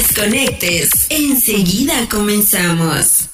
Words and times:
desconectes. 0.00 1.06
Enseguida 1.10 2.08
comenzamos. 2.08 3.28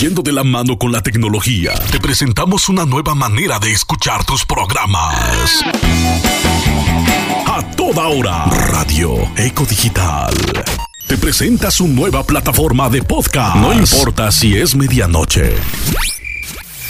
Yendo 0.00 0.22
de 0.22 0.32
la 0.32 0.42
mano 0.42 0.76
con 0.78 0.90
la 0.90 1.00
tecnología, 1.00 1.72
te 1.92 2.00
presentamos 2.00 2.68
una 2.68 2.84
nueva 2.84 3.14
manera 3.14 3.60
de 3.60 3.70
escuchar 3.70 4.24
tus 4.24 4.44
programas. 4.44 5.62
A 7.46 7.62
toda 7.76 8.08
hora, 8.08 8.46
Radio 8.46 9.30
Eco 9.36 9.64
Digital. 9.64 10.34
Te 11.06 11.16
presenta 11.18 11.70
su 11.70 11.86
nueva 11.86 12.24
plataforma 12.24 12.88
de 12.88 13.02
podcast. 13.02 13.56
No 13.56 13.72
importa 13.72 14.32
si 14.32 14.56
es 14.56 14.74
medianoche 14.74 15.54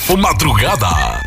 o 0.08 0.16
madrugada. 0.16 1.20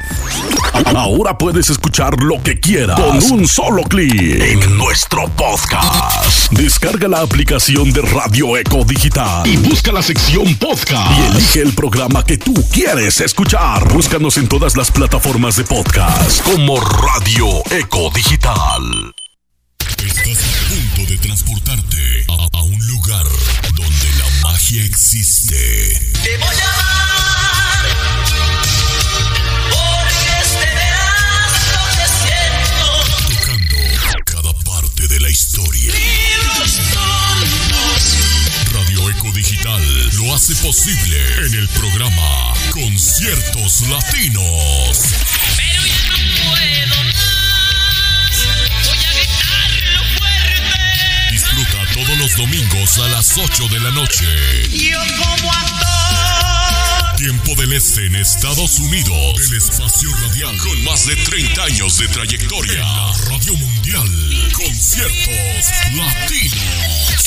Ahora 0.96 1.38
puedes 1.38 1.70
escuchar 1.70 2.22
lo 2.22 2.42
que 2.42 2.60
quieras 2.60 3.00
con 3.00 3.40
un 3.40 3.48
solo 3.48 3.84
clic 3.84 4.14
en 4.14 4.78
nuestro 4.78 5.28
podcast. 5.30 6.52
Descarga 6.52 7.08
la 7.08 7.22
aplicación 7.22 7.92
de 7.92 8.02
Radio 8.02 8.58
Eco 8.58 8.84
Digital 8.84 9.48
y 9.48 9.58
busca 9.58 9.92
la 9.92 10.02
sección 10.02 10.56
podcast 10.56 11.12
y 11.18 11.32
elige 11.32 11.62
el 11.62 11.74
programa 11.74 12.24
que 12.24 12.38
tú 12.38 12.54
quieres 12.72 13.22
escuchar. 13.22 13.92
Búscanos 13.94 14.38
en 14.38 14.48
todas 14.48 14.78
las 14.78 14.92
plataformas 14.92 15.56
de 15.56 15.64
podcast 15.64 16.42
como 16.44 16.80
Radio 16.80 17.48
Eco 17.72 18.10
Digital. 18.14 19.14
Estás 19.98 20.38
a 20.44 20.70
punto 20.70 21.12
de 21.12 21.18
transportarte 21.18 22.26
a, 22.54 22.62
un 22.64 22.88
lugar 22.88 23.26
donde 23.74 24.12
la 24.20 24.50
magia 24.50 24.84
existe. 24.84 26.00
Te 26.24 26.38
voy 26.38 26.56
a 26.56 27.27
hace 40.38 40.56
posible 40.58 41.18
en 41.48 41.54
el 41.56 41.68
programa 41.70 42.54
Conciertos 42.70 43.82
Latinos. 43.90 45.16
Pero 45.58 45.84
ya 45.84 46.02
no 46.12 46.18
puedo 46.44 47.04
más. 47.06 48.46
Voy 48.86 49.00
a 49.04 49.14
gritarlo 49.14 50.04
fuerte. 50.20 51.32
Disfruta 51.32 51.92
todos 51.92 52.18
los 52.20 52.36
domingos 52.36 53.00
a 53.00 53.08
las 53.08 53.36
8 53.36 53.68
de 53.70 53.80
la 53.80 53.90
noche. 53.90 54.28
Yo 54.70 55.00
como 55.18 55.52
actor. 55.52 55.97
Tiempo 57.18 57.56
del 57.56 57.74
Este 57.74 58.06
en 58.06 58.16
Estados 58.16 58.80
Unidos. 58.80 59.50
El 59.50 59.58
espacio 59.58 60.10
radial 60.22 60.56
con 60.60 60.84
más 60.84 61.08
de 61.08 61.16
30 61.16 61.64
años 61.64 61.98
de 61.98 62.08
trayectoria. 62.10 62.74
En 62.74 62.80
la 62.80 63.12
Radio 63.30 63.56
Mundial. 63.56 64.52
Conciertos 64.54 65.66
Latinos. 65.96 67.24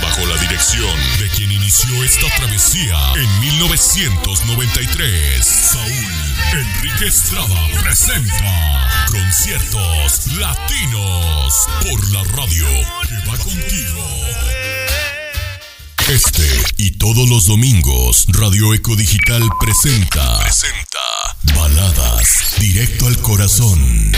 Bajo 0.00 0.24
la 0.26 0.38
dirección 0.38 0.98
de 1.18 1.28
quien 1.28 1.52
inició 1.52 2.02
esta 2.02 2.34
travesía 2.36 2.96
en 3.14 3.40
1993. 3.40 5.46
Saúl 5.46 5.92
Enrique 6.52 7.08
Estrada 7.08 7.68
presenta 7.82 8.88
Conciertos 9.10 10.28
Latinos 10.38 11.66
por 11.82 12.10
la 12.12 12.24
radio 12.24 12.66
que 13.06 13.16
va 13.28 13.36
contigo. 13.36 14.65
Este 16.08 16.48
y 16.76 16.92
todos 16.92 17.28
los 17.28 17.46
domingos, 17.46 18.26
Radio 18.28 18.72
Eco 18.74 18.94
Digital 18.94 19.42
presenta. 19.58 20.38
Presenta. 20.38 20.98
Baladas 21.56 22.54
directo 22.60 23.08
al 23.08 23.18
corazón. 23.18 24.12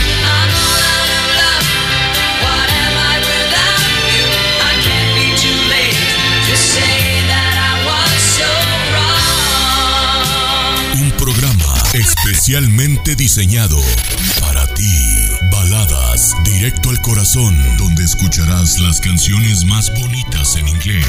Un 10.93 11.11
programa 11.17 11.73
especialmente 11.93 13.15
diseñado 13.15 13.81
para. 14.39 14.58
Baladas 15.51 16.33
directo 16.43 16.89
al 16.89 16.99
corazón, 16.99 17.57
donde 17.77 18.03
escucharás 18.03 18.79
las 18.79 18.99
canciones 18.99 19.63
más 19.65 19.91
bonitas 19.93 20.55
en 20.55 20.67
inglés. 20.67 21.05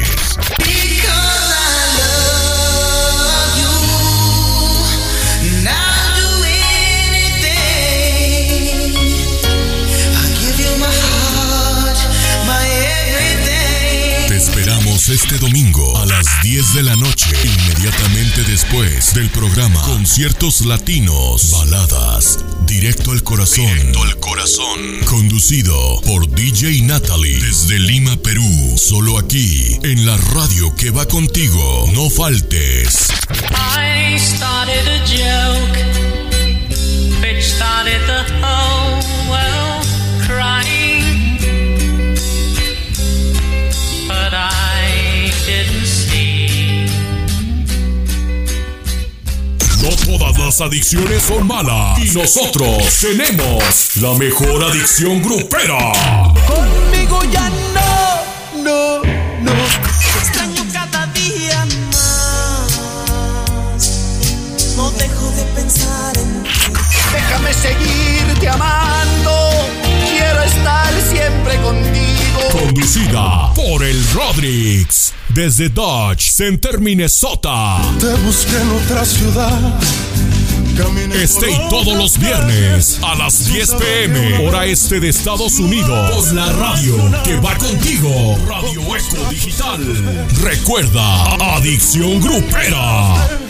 Este 15.11 15.37
domingo 15.39 15.97
a 15.97 16.05
las 16.05 16.25
10 16.41 16.73
de 16.73 16.83
la 16.83 16.95
noche, 16.95 17.29
inmediatamente 17.43 18.43
después 18.43 19.13
del 19.13 19.29
programa 19.29 19.81
Conciertos 19.81 20.61
Latinos, 20.61 21.51
Baladas, 21.51 22.39
Directo 22.65 23.11
al 23.11 23.21
Corazón. 23.21 23.65
Directo 23.65 24.03
al 24.03 24.17
Corazón. 24.19 24.99
Conducido 25.05 25.75
por 26.05 26.29
DJ 26.29 26.83
Natalie 26.83 27.41
desde 27.41 27.79
Lima, 27.79 28.15
Perú. 28.17 28.77
Solo 28.77 29.17
aquí, 29.17 29.77
en 29.83 30.05
la 30.05 30.15
radio 30.17 30.73
que 30.75 30.91
va 30.91 31.05
contigo. 31.05 31.89
No 31.93 32.09
faltes. 32.09 33.09
I 33.51 34.17
started 34.17 34.87
a 34.87 34.99
joke 35.05 35.79
which 37.21 37.43
started 37.43 38.01
the 38.07 38.23
whole 38.41 39.29
world 39.29 39.60
todas 49.95 50.37
las 50.37 50.61
adicciones 50.61 51.23
son 51.23 51.47
malas. 51.47 51.99
Y 51.99 52.09
nosotros 52.11 52.99
tenemos 52.99 53.95
la 53.97 54.13
mejor 54.13 54.63
adicción 54.63 55.21
grupera. 55.21 55.77
Conmigo 56.47 57.21
ya 57.31 57.49
no, 57.73 58.63
no, 58.63 59.01
no. 59.41 59.51
Extraño 60.19 60.65
cada 60.71 61.07
día 61.07 61.65
más. 61.91 62.71
No 64.75 64.91
dejo 64.91 65.31
de 65.31 65.43
pensar 65.55 66.17
en 66.17 66.43
ti. 66.43 66.49
Déjame 67.13 67.53
seguirte 67.53 68.49
amando. 68.49 69.51
Quiero 70.09 70.43
estar 70.43 70.93
siempre 71.11 71.55
contigo. 71.61 72.39
Conducida 72.51 73.53
por 73.53 73.83
el 73.83 74.03
Rodrix. 74.13 75.13
Desde 75.33 75.69
Dodge 75.69 76.29
Center, 76.29 76.81
Minnesota. 76.81 77.79
Te 77.99 78.13
busqué 78.15 78.57
en 78.57 78.69
otra 78.69 79.05
ciudad. 79.05 79.79
Caminé 80.75 81.23
y 81.23 81.27
por 81.27 81.69
todos 81.69 81.97
los 81.97 82.17
viernes 82.17 82.99
a 83.01 83.15
las 83.15 83.45
10 83.45 83.73
pm, 83.75 84.47
hora 84.47 84.65
este 84.65 84.99
de 84.99 85.07
Estados 85.07 85.57
Unidos. 85.57 86.11
Por 86.11 86.33
la 86.33 86.51
radio 86.51 86.95
que 87.23 87.37
va 87.37 87.55
contigo. 87.57 88.37
Radio 88.45 88.81
Eco 88.81 89.29
Digital. 89.29 90.27
Recuerda, 90.41 91.55
Adicción 91.55 92.19
Grupera. 92.19 93.40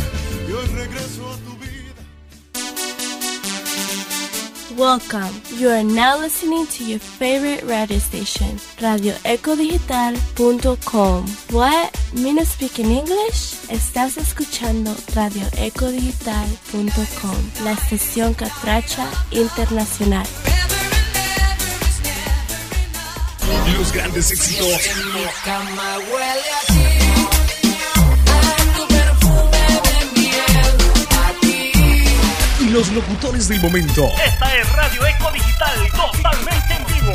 Welcome. 4.82 5.30
You 5.58 5.70
are 5.70 5.84
now 5.84 6.18
listening 6.18 6.66
to 6.66 6.84
your 6.84 6.98
favorite 6.98 7.62
radio 7.66 8.00
station, 8.00 8.58
radioecodigital.com. 8.82 11.28
What? 11.52 11.96
Me 12.16 12.34
no 12.34 12.44
speak 12.44 12.80
in 12.80 12.90
English? 12.90 13.70
Estás 13.70 14.18
escuchando 14.18 14.96
radioecodigital.com, 15.14 17.64
la 17.64 17.74
estación 17.74 18.34
catracha 18.34 19.08
internacional. 19.30 20.26
Los 23.78 23.92
grandes 23.92 24.32
éxitos. 24.32 24.82
Mi 25.14 25.26
cama 25.46 26.00
huele 26.10 26.52
a 26.58 26.62
ti. 26.74 26.81
Los 32.72 32.90
locutores 32.94 33.50
del 33.50 33.60
momento. 33.60 34.10
Esta 34.26 34.56
es 34.56 34.72
Radio 34.72 35.06
Eco 35.06 35.30
Digital, 35.32 35.92
totalmente 35.92 36.74
en 36.74 36.86
vivo. 36.86 37.14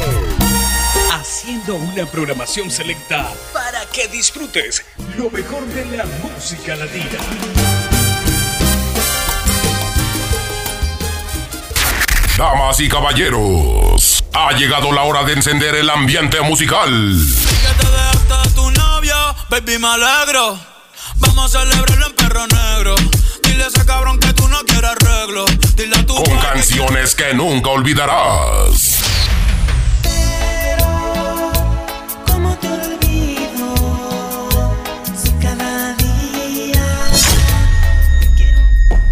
Haciendo 1.13 1.77
una 1.77 2.05
programación 2.05 2.71
selecta 2.71 3.33
para 3.55 3.87
que 3.87 4.07
disfrutes 4.09 4.85
lo 5.17 5.31
mejor 5.31 5.65
de 5.67 5.97
la 5.97 6.05
música 6.23 6.77
latina. 6.77 7.19
Damas 12.37 12.79
y 12.81 12.89
caballeros, 12.89 14.25
ha 14.35 14.53
llegado 14.53 14.93
la 14.93 15.05
hora 15.05 15.25
de 15.25 15.33
encender 15.33 15.75
el 15.75 15.89
ambiente 15.89 16.39
musical. 16.43 16.91
Que 16.91 17.83
te 17.83 17.91
dejaste 17.91 18.49
de 18.49 18.55
tu 18.55 18.71
novio, 18.73 19.17
baby, 19.49 19.79
me 19.79 19.89
alegro. 19.89 20.59
Vamos 21.15 21.55
a 21.55 21.61
celebrarlo 21.61 22.07
en 22.09 22.13
perro 22.13 22.47
negro. 22.47 22.95
Dile 23.57 23.65
a 23.65 23.69
ese 23.69 23.87
cabrón 23.87 24.19
que 24.19 24.35
tú 24.35 24.47
no 24.49 24.59
quieres 24.67 24.91
arreglo. 24.91 25.47
Dile 25.77 25.97
a 25.97 26.05
tu 26.05 26.15
Con 26.15 26.39
canciones 26.41 27.15
que, 27.15 27.25
que 27.25 27.35
nunca 27.35 27.71
olvidarás. 27.71 28.99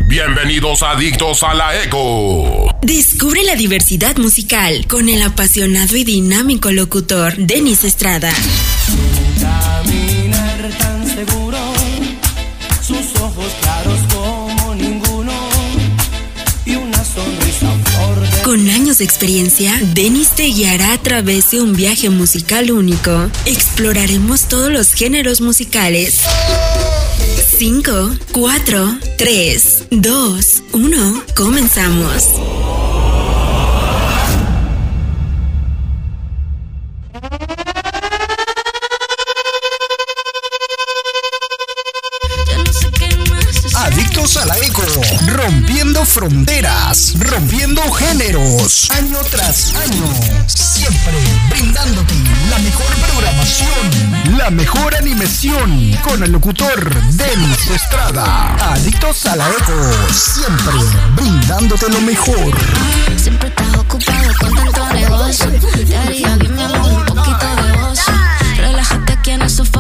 Bienvenidos 0.01 0.83
adictos 0.83 1.43
a 1.43 1.55
la 1.55 1.83
eco. 1.83 2.69
Descubre 2.83 3.45
la 3.45 3.57
diversidad 3.57 4.19
musical 4.19 4.87
con 4.87 5.09
el 5.09 5.23
apasionado 5.23 5.97
y 5.97 6.05
dinámico 6.05 6.71
locutor 6.71 7.35
Denis 7.39 7.83
Estrada. 7.85 8.31
años 18.95 18.99
de 18.99 19.05
experiencia, 19.05 19.73
Denis 19.95 20.31
te 20.31 20.45
guiará 20.45 20.93
a 20.93 20.99
través 20.99 21.51
de 21.51 21.61
un 21.61 21.75
viaje 21.75 22.11
musical 22.11 22.71
único. 22.71 23.31
Exploraremos 23.47 24.49
todos 24.49 24.71
los 24.71 24.93
géneros 24.93 25.41
musicales. 25.41 26.21
5, 27.59 27.93
4, 28.33 28.99
3, 29.17 29.85
2, 29.91 30.63
1, 30.73 31.23
comenzamos. 31.35 32.74
géneros, 47.95 48.91
año 48.91 49.19
tras 49.31 49.75
año, 49.75 50.05
siempre 50.47 51.15
brindándote 51.51 52.15
la 52.51 52.59
mejor 52.59 52.87
programación, 53.07 54.39
la 54.39 54.51
mejor 54.51 54.95
animación, 54.95 55.97
con 56.03 56.23
el 56.23 56.33
locutor 56.33 56.95
Denis 57.13 57.71
Estrada. 57.71 58.57
Adictos 58.73 59.27
a 59.27 59.37
la 59.37 59.49
eco, 59.49 59.91
siempre 60.13 60.75
brindándote 61.17 61.89
lo 61.89 62.01
mejor. 62.01 62.53
Siempre 63.17 63.49
estás 63.49 63.75
ocupado 63.77 64.33
con 64.41 64.55
tanto 64.55 64.89
negocio, 64.95 65.51
te 65.87 65.97
haría 65.97 66.37
bien 66.37 66.55
mi 66.55 66.63
amor, 66.63 66.93
un 66.93 67.05
poquito 67.07 67.47
de 67.57 67.79
ocio, 67.83 68.15
relájate 68.57 69.13
aquí 69.13 69.31
en 69.31 69.43
el 69.43 69.51
sofá 69.51 69.74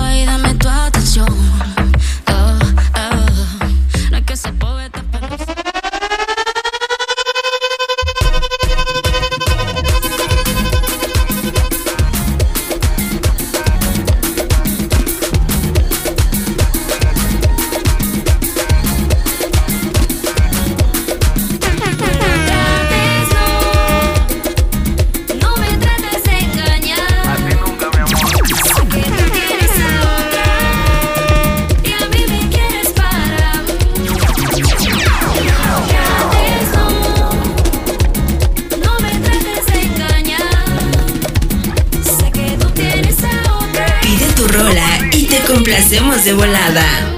de 46.24 46.32
volada. 46.32 47.13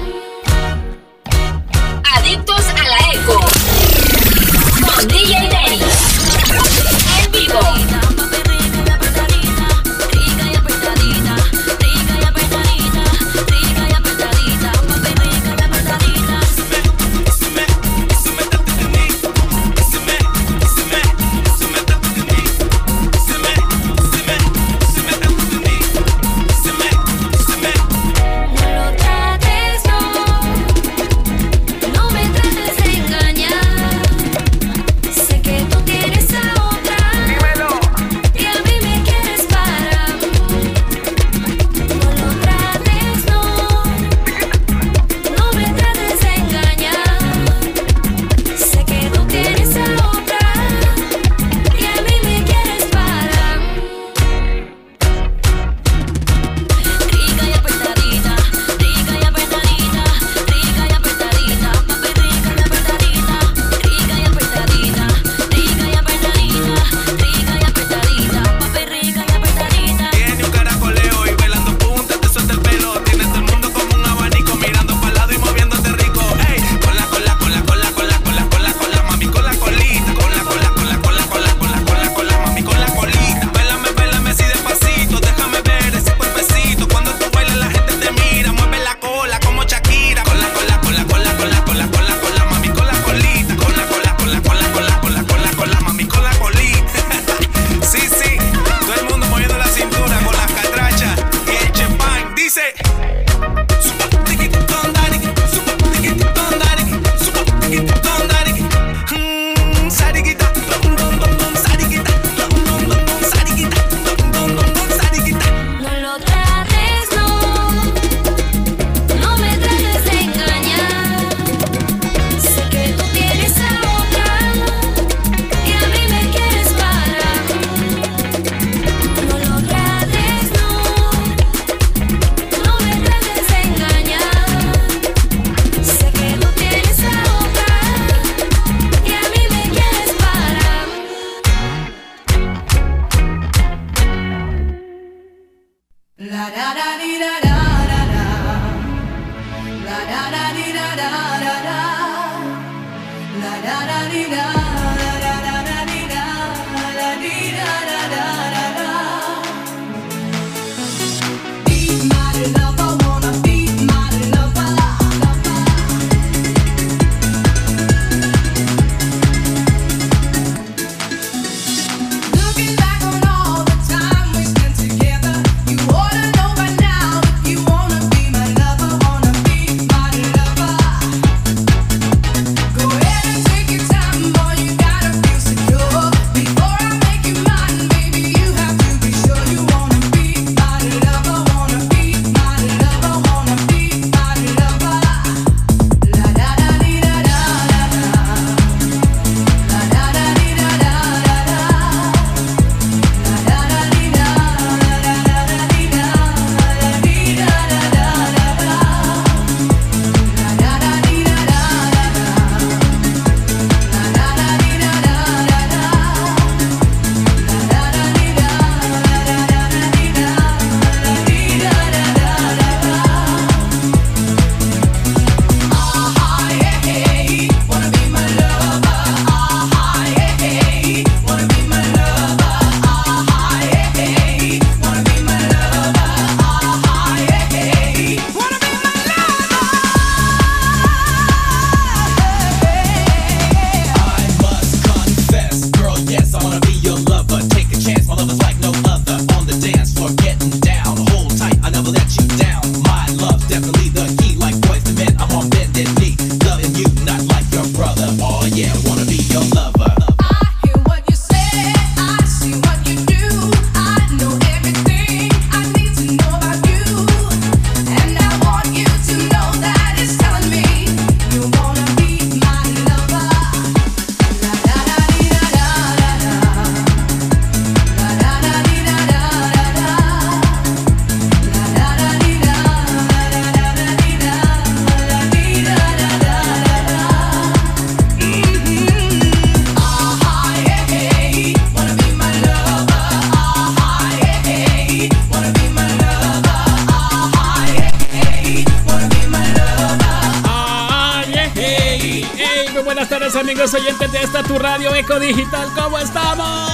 Tu 304.47 304.57
radio 304.57 304.95
Eco 304.95 305.19
Digital, 305.19 305.67
¿cómo 305.75 305.99
estamos? 305.99 306.71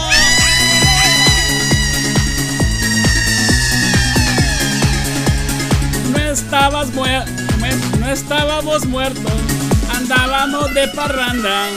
No 6.11 6.19
estabas 6.19 6.93
muerto, 6.93 7.31
no 7.99 8.09
estábamos 8.09 8.85
muertos, 8.85 9.33
andábamos 9.95 10.73
de 10.73 10.87
parranda. 10.89 11.67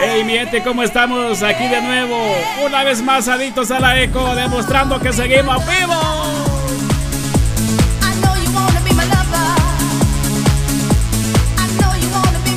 Hey, 0.00 0.24
mi 0.24 0.32
gente, 0.32 0.62
¿cómo 0.62 0.82
estamos? 0.82 1.42
Aquí 1.42 1.68
de 1.68 1.82
nuevo, 1.82 2.16
una 2.64 2.84
vez 2.84 3.02
más 3.02 3.28
adictos 3.28 3.70
a 3.70 3.80
la 3.80 4.00
eco, 4.00 4.34
demostrando 4.34 4.98
que 4.98 5.12
seguimos 5.12 5.62
vivos. 5.66 6.54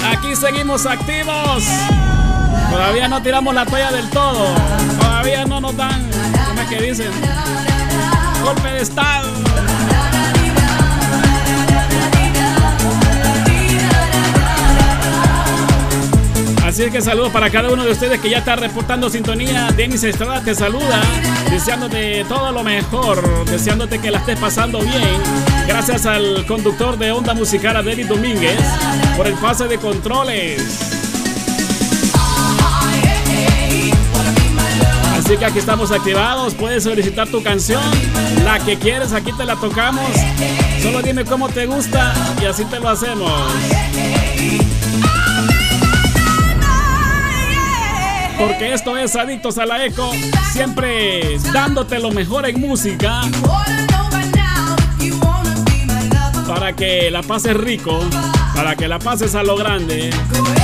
Aquí 0.09 0.35
seguimos 0.35 0.85
activos. 0.85 1.63
Todavía 2.77 3.07
no 3.07 3.19
tiramos 3.23 3.55
la 3.55 3.65
toalla 3.65 3.91
del 3.91 4.07
todo. 4.11 4.45
Todavía 4.99 5.45
no 5.45 5.59
nos 5.59 5.75
dan, 5.75 6.07
¿cómo 6.47 6.61
es 6.61 6.67
que 6.67 6.79
dicen? 6.79 7.11
Golpe 8.43 8.67
de 8.67 8.81
estado. 8.83 9.31
Así 16.63 16.83
es 16.83 16.91
que 16.91 17.01
saludos 17.01 17.31
para 17.31 17.49
cada 17.49 17.71
uno 17.71 17.83
de 17.83 17.91
ustedes 17.91 18.21
que 18.21 18.29
ya 18.29 18.37
está 18.37 18.55
reportando 18.55 19.09
sintonía. 19.09 19.69
Denis 19.75 20.03
Estrada 20.03 20.41
te 20.41 20.53
saluda, 20.53 21.01
deseándote 21.49 22.25
todo 22.29 22.51
lo 22.51 22.63
mejor, 22.63 23.45
deseándote 23.45 23.97
que 23.97 24.11
la 24.11 24.19
estés 24.19 24.37
pasando 24.37 24.81
bien. 24.81 25.19
Gracias 25.67 26.05
al 26.05 26.45
conductor 26.45 26.95
de 26.95 27.11
Onda 27.11 27.33
Musical, 27.33 27.83
Denis 27.83 28.07
Domínguez, 28.07 28.59
por 29.17 29.25
el 29.25 29.33
pase 29.33 29.67
de 29.67 29.79
controles. 29.79 30.86
Así 35.27 35.35
que 35.35 35.43
aquí 35.43 35.59
estamos 35.59 35.91
activados. 35.91 36.53
Puedes 36.53 36.85
solicitar 36.85 37.27
tu 37.27 37.43
canción, 37.43 37.83
la 38.45 38.59
que 38.59 38.77
quieres, 38.77 39.11
aquí 39.11 39.33
te 39.33 39.43
la 39.43 39.57
tocamos. 39.57 40.09
Solo 40.81 41.01
dime 41.01 41.25
cómo 41.25 41.49
te 41.49 41.65
gusta 41.65 42.13
y 42.41 42.45
así 42.45 42.63
te 42.63 42.79
lo 42.79 42.87
hacemos. 42.87 43.29
Porque 48.39 48.73
esto 48.73 48.95
es 48.95 49.17
Adictos 49.17 49.57
a 49.57 49.65
la 49.65 49.83
Eco, 49.83 50.13
siempre 50.53 51.37
dándote 51.51 51.99
lo 51.99 52.11
mejor 52.11 52.47
en 52.47 52.61
música. 52.61 53.19
Para 56.47 56.71
que 56.71 57.11
la 57.11 57.21
pases 57.21 57.57
rico, 57.57 57.99
para 58.57 58.75
que 58.75 58.87
la 58.87 58.97
pases 58.97 59.35
a 59.35 59.43
lo 59.43 59.55
grande. 59.55 60.09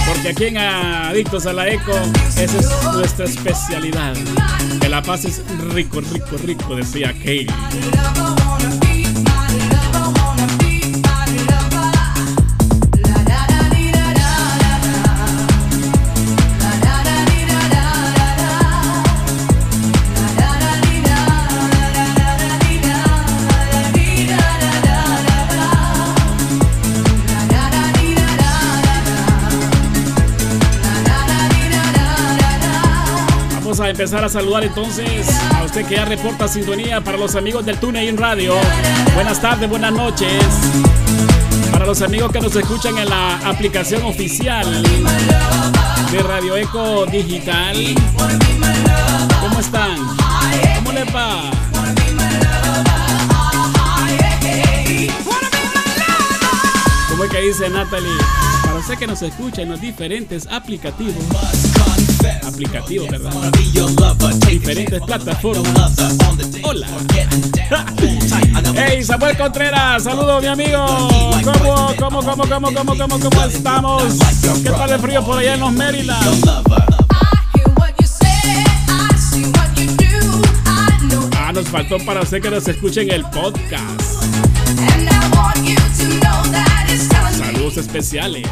Porque 0.08 0.30
aquí 0.30 0.46
en 0.46 0.58
Adictos 0.58 1.46
a 1.46 1.54
la 1.54 1.70
Eco, 1.70 1.92
esa 2.36 2.58
es 2.58 2.84
nuestra 2.92 3.26
especialidad. 3.26 4.16
Que 4.82 4.90
la 4.90 5.04
pases 5.04 5.44
rico, 5.74 6.02
rico, 6.02 6.36
rico, 6.44 6.76
decía 6.76 7.14
Katie. 7.14 7.48
Empezar 33.94 34.24
a 34.26 34.30
saludar 34.30 34.64
entonces 34.64 35.30
a 35.54 35.64
usted 35.64 35.86
que 35.86 35.96
ya 35.96 36.06
reporta 36.06 36.48
sintonía 36.48 37.02
para 37.02 37.16
los 37.16 37.36
amigos 37.36 37.64
del 37.64 37.78
TuneIn 37.78 38.18
Radio. 38.18 38.56
Buenas 39.14 39.40
tardes, 39.40 39.70
buenas 39.70 39.94
noches. 39.94 40.44
Para 41.72 41.86
los 41.86 42.02
amigos 42.02 42.32
que 42.32 42.42
nos 42.42 42.56
escuchan 42.56 42.98
en 42.98 43.08
la 43.08 43.38
aplicación 43.48 44.02
oficial 44.02 44.66
de 46.12 46.20
Radio 46.24 46.58
Eco 46.58 47.06
Digital. 47.06 47.76
¿Cómo 49.40 49.60
están? 49.60 49.96
¿Cómo 50.78 50.92
les 50.92 51.16
va? 51.16 51.52
¿Cómo 57.10 57.24
es 57.26 57.30
que 57.30 57.42
dice 57.42 57.70
Natalie? 57.70 58.10
Para 58.64 58.76
usted 58.80 58.98
que 58.98 59.06
nos 59.06 59.22
escucha 59.22 59.62
en 59.62 59.70
los 59.70 59.80
diferentes 59.80 60.48
aplicativos. 60.48 61.73
Aplicativos, 62.46 63.10
¿verdad? 63.10 63.51
Diferentes 64.48 65.01
plataformas. 65.01 65.94
Hola. 66.63 66.88
Hey, 68.75 69.03
Samuel 69.03 69.38
Contreras, 69.38 70.03
saludos 70.03 70.42
mi 70.42 70.48
amigo. 70.48 70.86
¿Cómo, 71.44 71.94
cómo, 71.98 72.22
cómo, 72.22 72.48
cómo, 72.48 72.74
cómo, 72.74 72.96
cómo, 72.98 73.20
cómo 73.20 73.44
estamos? 73.46 74.03
¿Qué 74.63 74.70
tal 74.70 74.92
el 74.92 75.00
frío 75.00 75.24
por 75.24 75.38
allá 75.38 75.53
en 75.53 75.60
los 75.60 75.72
Maryland? 75.72 76.50
Ah, 81.38 81.51
nos 81.53 81.68
faltó 81.68 81.98
para 82.00 82.22
usted 82.22 82.42
que 82.42 82.50
nos 82.50 82.68
escuche 82.68 83.01
en 83.01 83.12
el 83.12 83.24
podcast. 83.25 84.24
Saludos 87.38 87.77
especiales. 87.77 88.48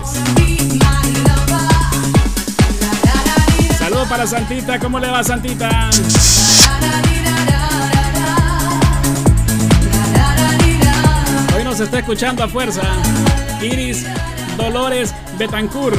Para 4.10 4.25
Santita, 4.25 4.79
¿cómo 4.79 5.00
le 5.00 5.08
va 5.08 5.24
Santita? 5.24 5.89
Hoy 11.55 11.63
nos 11.63 11.79
está 11.79 12.00
escuchando 12.00 12.43
a 12.43 12.48
fuerza 12.48 12.81
Iris 13.62 14.05
Dolores 14.58 15.13
Betancur. 15.38 15.93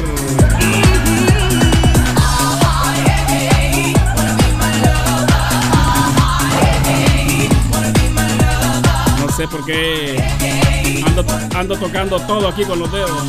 No 9.20 9.32
sé 9.36 9.48
por 9.48 9.64
qué 9.64 11.02
ando, 11.06 11.24
ando 11.56 11.78
tocando 11.78 12.20
todo 12.20 12.48
aquí 12.48 12.64
con 12.64 12.80
los 12.80 12.92
dedos. 12.92 13.22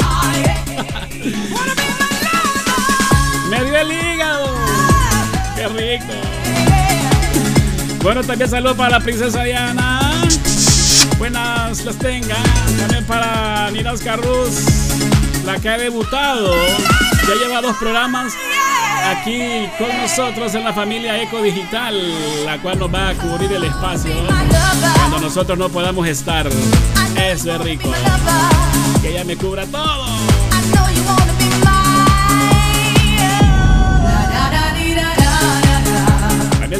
Me 3.53 3.63
dio 3.65 3.77
el 3.77 3.91
hígado. 3.91 4.32
Rico. 5.83 6.13
Bueno, 8.01 8.23
también 8.23 8.49
saludos 8.49 8.77
para 8.77 8.91
la 8.91 8.99
princesa 9.01 9.43
Diana. 9.43 10.23
Buenas 11.17 11.83
las 11.83 11.97
tenga. 11.97 12.37
También 12.77 13.03
para 13.05 13.69
Ninas 13.71 13.99
Carrus, 14.01 14.63
la 15.45 15.59
que 15.59 15.67
ha 15.69 15.77
debutado. 15.77 16.53
Ya 17.27 17.35
lleva 17.35 17.61
dos 17.61 17.75
programas 17.77 18.33
aquí 19.05 19.67
con 19.77 19.89
nosotros 19.97 20.55
en 20.55 20.63
la 20.63 20.73
familia 20.73 21.21
Eco 21.21 21.41
Digital, 21.41 21.95
la 22.45 22.61
cual 22.61 22.79
nos 22.79 22.93
va 22.93 23.09
a 23.09 23.13
cubrir 23.15 23.51
el 23.51 23.65
espacio 23.65 24.13
cuando 24.95 25.19
nosotros 25.19 25.57
no 25.57 25.67
podamos 25.67 26.07
estar. 26.07 26.47
Es 27.17 27.43
rico. 27.59 27.91
Que 29.01 29.09
ella 29.09 29.25
me 29.25 29.35
cubra 29.35 29.65
todo. 29.65 30.12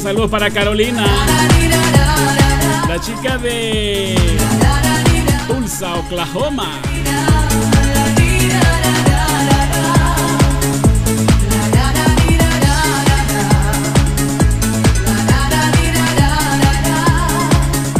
Saludos 0.04 0.30
para 0.30 0.52
Carolina, 0.52 1.06
la 2.90 3.00
chica 3.00 3.38
de 3.38 4.16
Tulsa, 5.48 5.94
Oklahoma. 5.96 6.82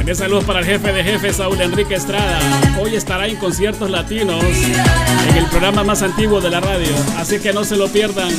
También 0.04 0.18
saludos 0.18 0.44
para 0.44 0.60
el 0.60 0.66
jefe 0.66 0.92
de 0.92 1.02
jefes, 1.02 1.38
Saúl 1.38 1.62
Enrique 1.62 1.96
Estrada. 1.96 2.38
Hoy 2.78 2.94
estará 2.94 3.26
en 3.26 3.38
conciertos 3.38 3.90
latinos 3.90 4.44
en 4.44 5.38
el 5.38 5.46
programa 5.46 5.86
más 5.86 6.02
antiguo 6.02 6.42
de 6.42 6.50
la 6.50 6.60
radio. 6.60 6.92
Así 7.18 7.40
que 7.40 7.54
no 7.54 7.64
se 7.64 7.78
lo 7.78 7.88
pierdan 7.88 8.30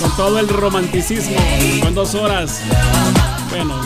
con 0.00 0.16
todo 0.16 0.40
el 0.40 0.48
romanticismo. 0.48 1.36
Con 1.80 1.94
dos 1.94 2.16
horas. 2.16 2.60
Bueno, 3.50 3.80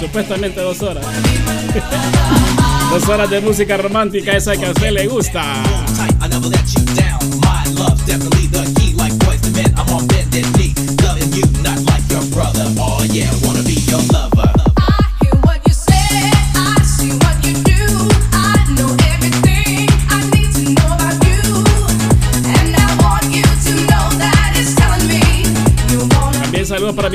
supuestamente 0.00 0.62
dos 0.62 0.80
horas. 0.80 1.04
dos 2.90 3.08
horas 3.10 3.28
de 3.28 3.42
música 3.42 3.76
romántica, 3.76 4.34
esa 4.34 4.56
que 4.56 4.64
a 4.64 4.70
usted 4.70 4.90
le 4.90 5.06
gusta. 5.06 5.42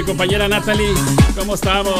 Compañera 0.09 0.47
Natalie. 0.47 0.91
¿Cómo 1.37 1.53
estamos? 1.53 1.93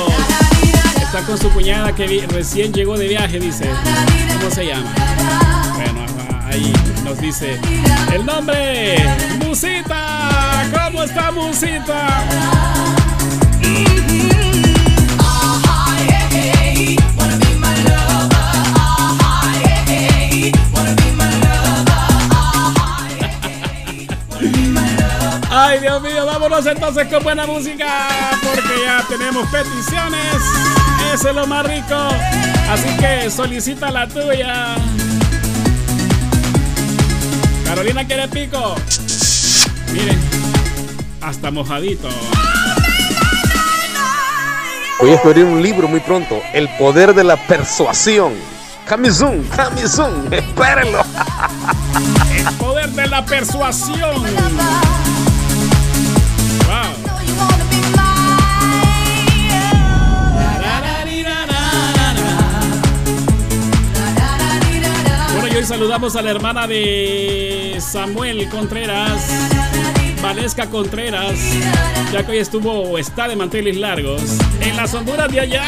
Está 0.99 1.21
con 1.27 1.37
su 1.37 1.47
cuñada 1.51 1.93
que 1.93 2.25
recién 2.27 2.73
llegó 2.73 2.97
de 2.97 3.07
viaje, 3.07 3.39
dice. 3.39 3.69
¿Cómo 4.39 4.49
se 4.49 4.65
llama? 4.65 4.91
Bueno, 5.75 6.05
ahí 6.47 6.73
nos 7.03 7.19
dice 7.19 7.59
el 8.11 8.25
nombre. 8.25 8.97
Musita. 9.45 10.65
¿Cómo 10.73 11.03
está 11.03 11.29
Musita? 11.29 12.25
Ay, 25.69 25.81
Dios 25.81 26.01
mío, 26.01 26.25
vámonos 26.25 26.65
entonces 26.65 27.07
con 27.09 27.21
buena 27.21 27.45
música, 27.45 28.07
porque 28.41 28.81
ya 28.83 29.05
tenemos 29.07 29.47
peticiones. 29.49 30.35
Eso 31.13 31.29
es 31.29 31.35
lo 31.35 31.45
más 31.45 31.63
rico. 31.63 31.95
Así 32.71 32.89
que 32.97 33.29
solicita 33.29 33.91
la 33.91 34.07
tuya. 34.07 34.75
Carolina 37.65 38.03
quiere 38.07 38.27
pico. 38.29 38.73
Miren, 39.93 40.19
hasta 41.21 41.51
mojadito. 41.51 42.09
Voy 44.99 45.11
a 45.11 45.13
escribir 45.13 45.45
un 45.45 45.61
libro 45.61 45.87
muy 45.87 45.99
pronto, 45.99 46.41
El 46.51 46.67
poder 46.79 47.13
de 47.13 47.23
la 47.23 47.37
persuasión. 47.37 48.33
Kamizun, 48.87 49.43
Kamizun, 49.55 50.29
espérenlo. 50.33 51.03
El 52.35 52.55
poder 52.55 52.89
de 52.89 53.05
la 53.05 53.23
persuasión. 53.23 54.23
Saludamos 65.69 66.15
a 66.15 66.23
la 66.23 66.31
hermana 66.31 66.65
de 66.65 67.77
Samuel 67.79 68.49
Contreras, 68.49 69.21
Valesca 70.19 70.65
Contreras, 70.65 71.37
ya 72.11 72.25
que 72.25 72.31
hoy 72.31 72.37
estuvo 72.39 72.71
o 72.71 72.97
está 72.97 73.27
de 73.27 73.35
manteles 73.35 73.77
largos 73.77 74.19
en 74.61 74.75
las 74.75 74.91
Honduras 74.95 75.31
de 75.31 75.41
allá. 75.41 75.63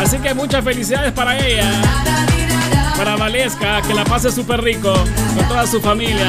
Así 0.00 0.16
que 0.16 0.32
muchas 0.32 0.64
felicidades 0.64 1.12
para 1.12 1.38
ella, 1.38 1.70
para 2.96 3.16
Valesca, 3.16 3.82
que 3.82 3.92
la 3.92 4.04
pase 4.04 4.32
súper 4.32 4.62
rico 4.62 4.94
con 5.36 5.46
toda 5.46 5.66
su 5.66 5.78
familia, 5.82 6.28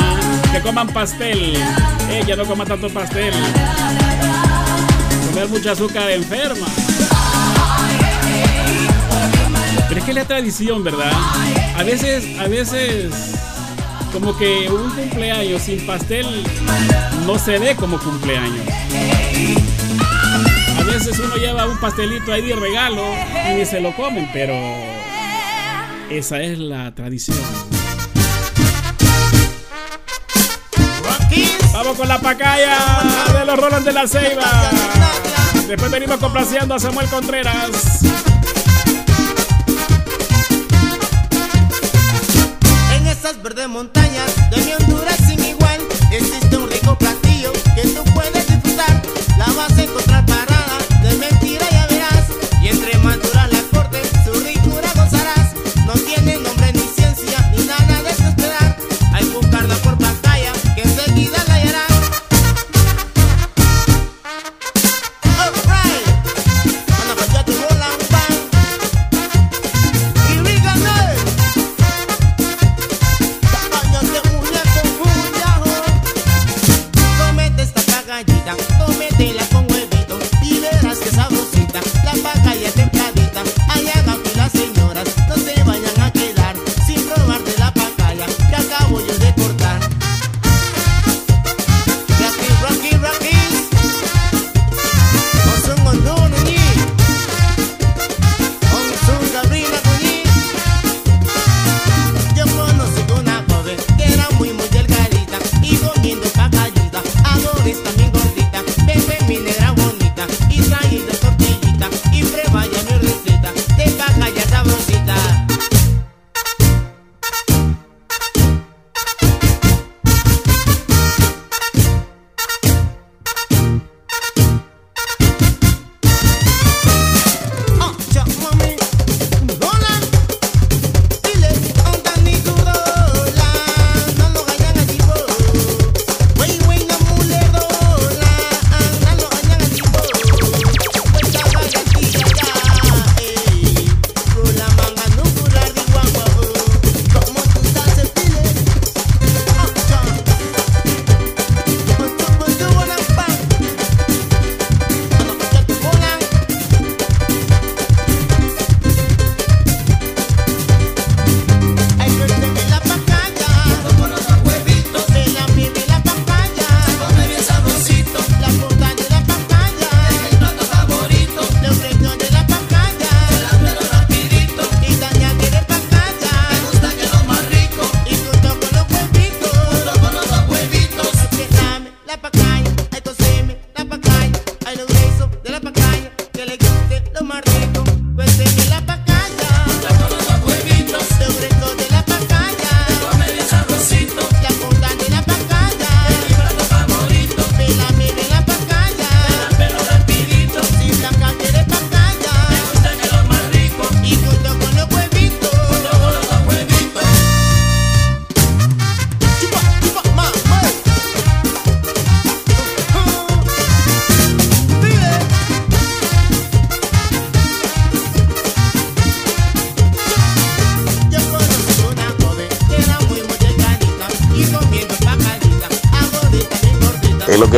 que 0.51 0.59
coman 0.59 0.89
pastel. 0.89 1.53
Ella 2.11 2.35
no 2.35 2.45
coma 2.45 2.65
tanto 2.65 2.89
pastel. 2.89 3.33
Comer 5.29 5.47
mucha 5.47 5.71
azúcar 5.71 6.11
enferma. 6.11 6.67
Pero 9.87 9.99
es 9.99 10.03
que 10.03 10.11
es 10.11 10.15
la 10.15 10.25
tradición, 10.25 10.83
¿verdad? 10.83 11.13
A 11.75 11.83
veces, 11.83 12.39
a 12.39 12.47
veces, 12.47 13.11
como 14.11 14.37
que 14.37 14.69
un 14.69 14.89
cumpleaños 14.91 15.61
sin 15.63 15.85
pastel 15.85 16.43
no 17.25 17.39
se 17.39 17.57
ve 17.59 17.75
como 17.75 17.99
cumpleaños. 17.99 18.65
A 20.79 20.83
veces 20.83 21.17
uno 21.19 21.35
lleva 21.35 21.65
un 21.65 21.77
pastelito 21.79 22.31
ahí 22.31 22.41
de 22.43 22.55
regalo 22.55 23.03
y 23.59 23.65
se 23.65 23.79
lo 23.81 23.95
comen, 23.95 24.29
pero 24.31 24.53
esa 26.09 26.41
es 26.41 26.59
la 26.59 26.93
tradición. 26.93 27.37
Vamos 31.73 31.97
con 31.97 32.07
la 32.07 32.19
pacaya 32.19 32.77
de 33.33 33.45
los 33.45 33.59
Roland 33.59 33.85
de 33.85 33.93
la 33.93 34.07
Ceiba. 34.07 34.69
Después 35.67 35.91
venimos 35.91 36.17
complaciendo 36.17 36.75
a 36.75 36.79
Samuel 36.79 37.07
Contreras. 37.09 38.32
Esas 43.33 43.43
verdes 43.43 43.67
montañas 43.67 44.35
de 44.51 44.57
mi 44.61 44.73
Honduras 44.73 45.17
sin 45.27 45.43
igual 45.43 45.81
existe 46.11 46.55
un 46.55 46.69
rico 46.69 46.95
platillo 46.95 47.51
que 47.73 47.81
tú 47.81 48.03
puedes 48.13 48.47
disfrutar. 48.47 49.01
La 49.39 49.51
vas 49.53 49.75
a 49.75 49.81
encontrar 49.81 50.23
parada, 50.27 50.77
de 51.01 51.15
mentira 51.15 51.65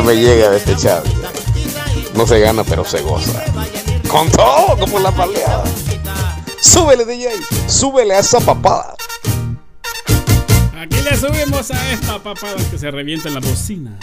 me 0.05 0.15
llega 0.15 0.51
de 0.51 0.57
este. 0.57 0.75
No 2.13 2.27
se 2.27 2.39
gana, 2.39 2.63
pero 2.63 2.85
se 2.85 3.01
goza. 3.01 3.43
Con 4.07 4.29
todo, 4.29 4.77
como 4.79 4.99
la 4.99 5.11
paleada. 5.11 5.63
Súbele, 6.61 7.05
DJ. 7.05 7.31
Súbele 7.67 8.13
a 8.15 8.19
esa 8.19 8.39
papada. 8.39 8.95
Aquí 10.79 11.01
le 11.01 11.17
subimos 11.17 11.71
a 11.71 11.91
esta 11.91 12.19
papada 12.19 12.57
que 12.69 12.77
se 12.77 12.91
revienta 12.91 13.29
en 13.29 13.33
la 13.33 13.39
bocina. 13.39 13.99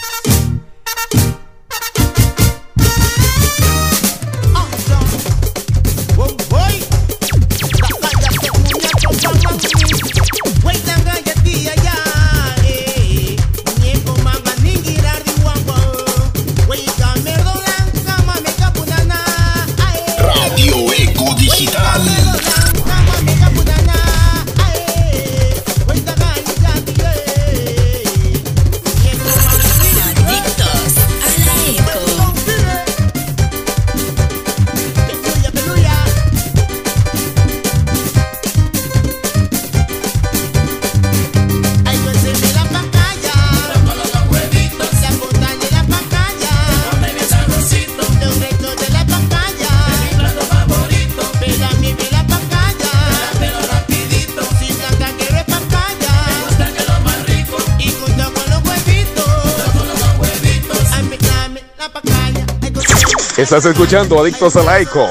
Estás 63.55 63.71
escuchando 63.71 64.19
Adictos 64.19 64.57
a 64.57 64.63
la 64.63 64.81
Eco 64.81 65.07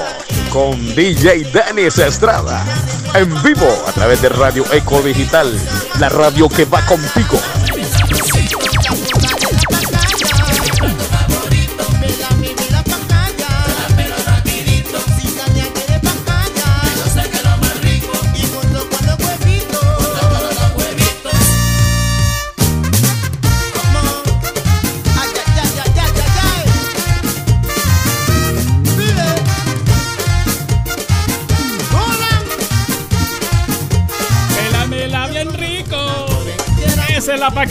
con 0.52 0.96
DJ 0.96 1.44
Dennis 1.54 2.00
Estrada. 2.00 2.66
En 3.14 3.30
vivo 3.44 3.68
a 3.88 3.92
través 3.92 4.20
de 4.20 4.30
Radio 4.30 4.66
Eco 4.72 5.00
Digital. 5.04 5.54
La 6.00 6.10
radio 6.10 6.50
que 6.50 6.66
va 6.66 6.84
contigo. 6.88 7.38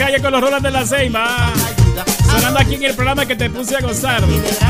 Pacaya 0.00 0.22
con 0.22 0.32
los 0.32 0.40
rolas 0.40 0.62
de 0.62 0.70
la 0.70 0.86
ceiba. 0.86 1.52
Sonando 2.24 2.58
aquí 2.58 2.76
en 2.76 2.84
el 2.84 2.94
programa 2.94 3.26
que 3.26 3.36
te 3.36 3.50
puse 3.50 3.76
a 3.76 3.80
gozar. 3.80 4.22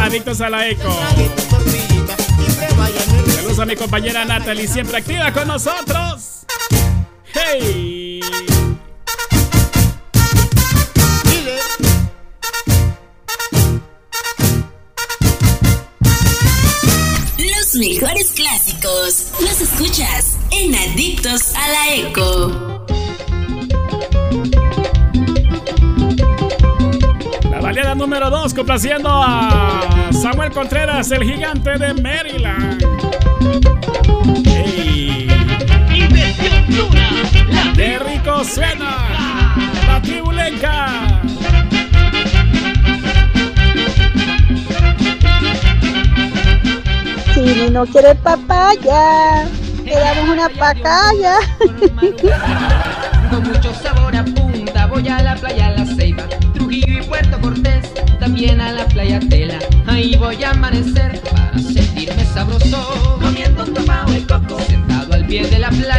Adictos 0.03 0.41
a 0.41 0.51
la 0.51 0.67
eco. 0.67 0.93
Saludos 3.37 3.61
a 3.61 3.65
mi 3.65 3.77
compañera 3.77 4.25
Natalie, 4.25 4.67
siempre 4.67 4.97
activa 4.97 5.33
con 5.33 5.47
nosotros. 5.47 6.10
Complaciendo 28.71 29.11
a 29.11 29.91
Samuel 30.13 30.53
Contreras, 30.53 31.11
el 31.11 31.25
gigante 31.25 31.77
de 31.77 31.93
Maryland. 31.93 32.81
Hey. 34.47 35.27
¡Qué 37.75 37.99
rico 37.99 38.45
suena! 38.45 39.09
La 39.89 40.01
tribulenca. 40.01 40.87
Si 47.35 47.71
no 47.73 47.85
quiere 47.87 48.15
papaya, 48.15 49.49
le 49.85 49.95
damos 49.99 50.29
una 50.29 50.49
pacaya. 50.49 51.39
Con 53.31 53.43
mucho 53.43 53.75
sabor 53.75 54.15
a 54.15 54.25
punta, 54.25 54.87
voy 54.87 55.09
a 55.09 55.21
la 55.23 55.35
playa 55.35 55.70
amanecer 60.61 61.19
para 61.23 61.59
sentirme 61.59 62.23
sabroso, 62.35 63.19
comiendo 63.23 63.65
un 63.65 63.73
tomao 63.73 64.11
de 64.11 64.27
coco, 64.27 64.61
sentado 64.69 65.15
al 65.15 65.27
pie 65.27 65.47
de 65.47 65.59
la 65.59 65.71
playa, 65.71 65.90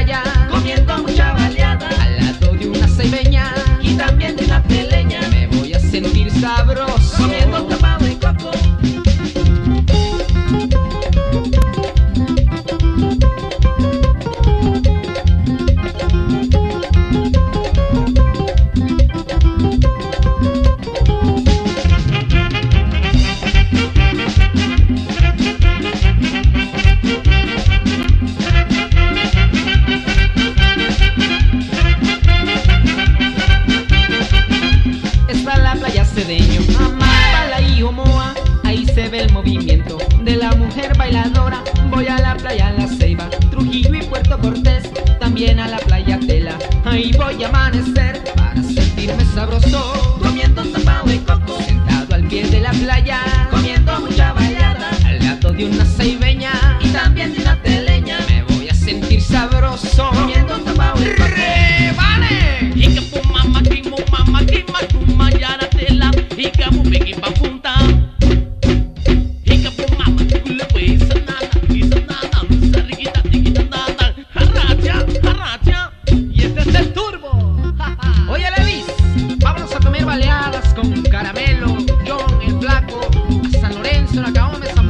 Deixa 84.12 84.20
eu 84.20 84.26
jogar 84.26 84.50
uma 84.50 84.60
mensagem. 84.60 84.81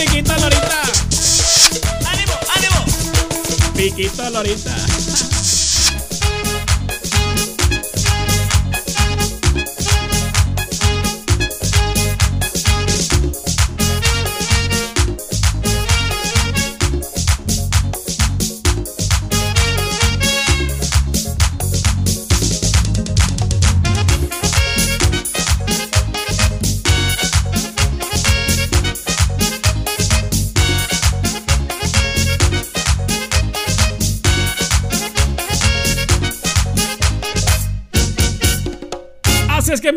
Piquita 0.00 0.38
Lorita. 0.38 0.82
¡Ánimo, 2.06 2.32
ánimo! 2.56 3.72
Piquita 3.76 4.30
Lorita. 4.30 4.74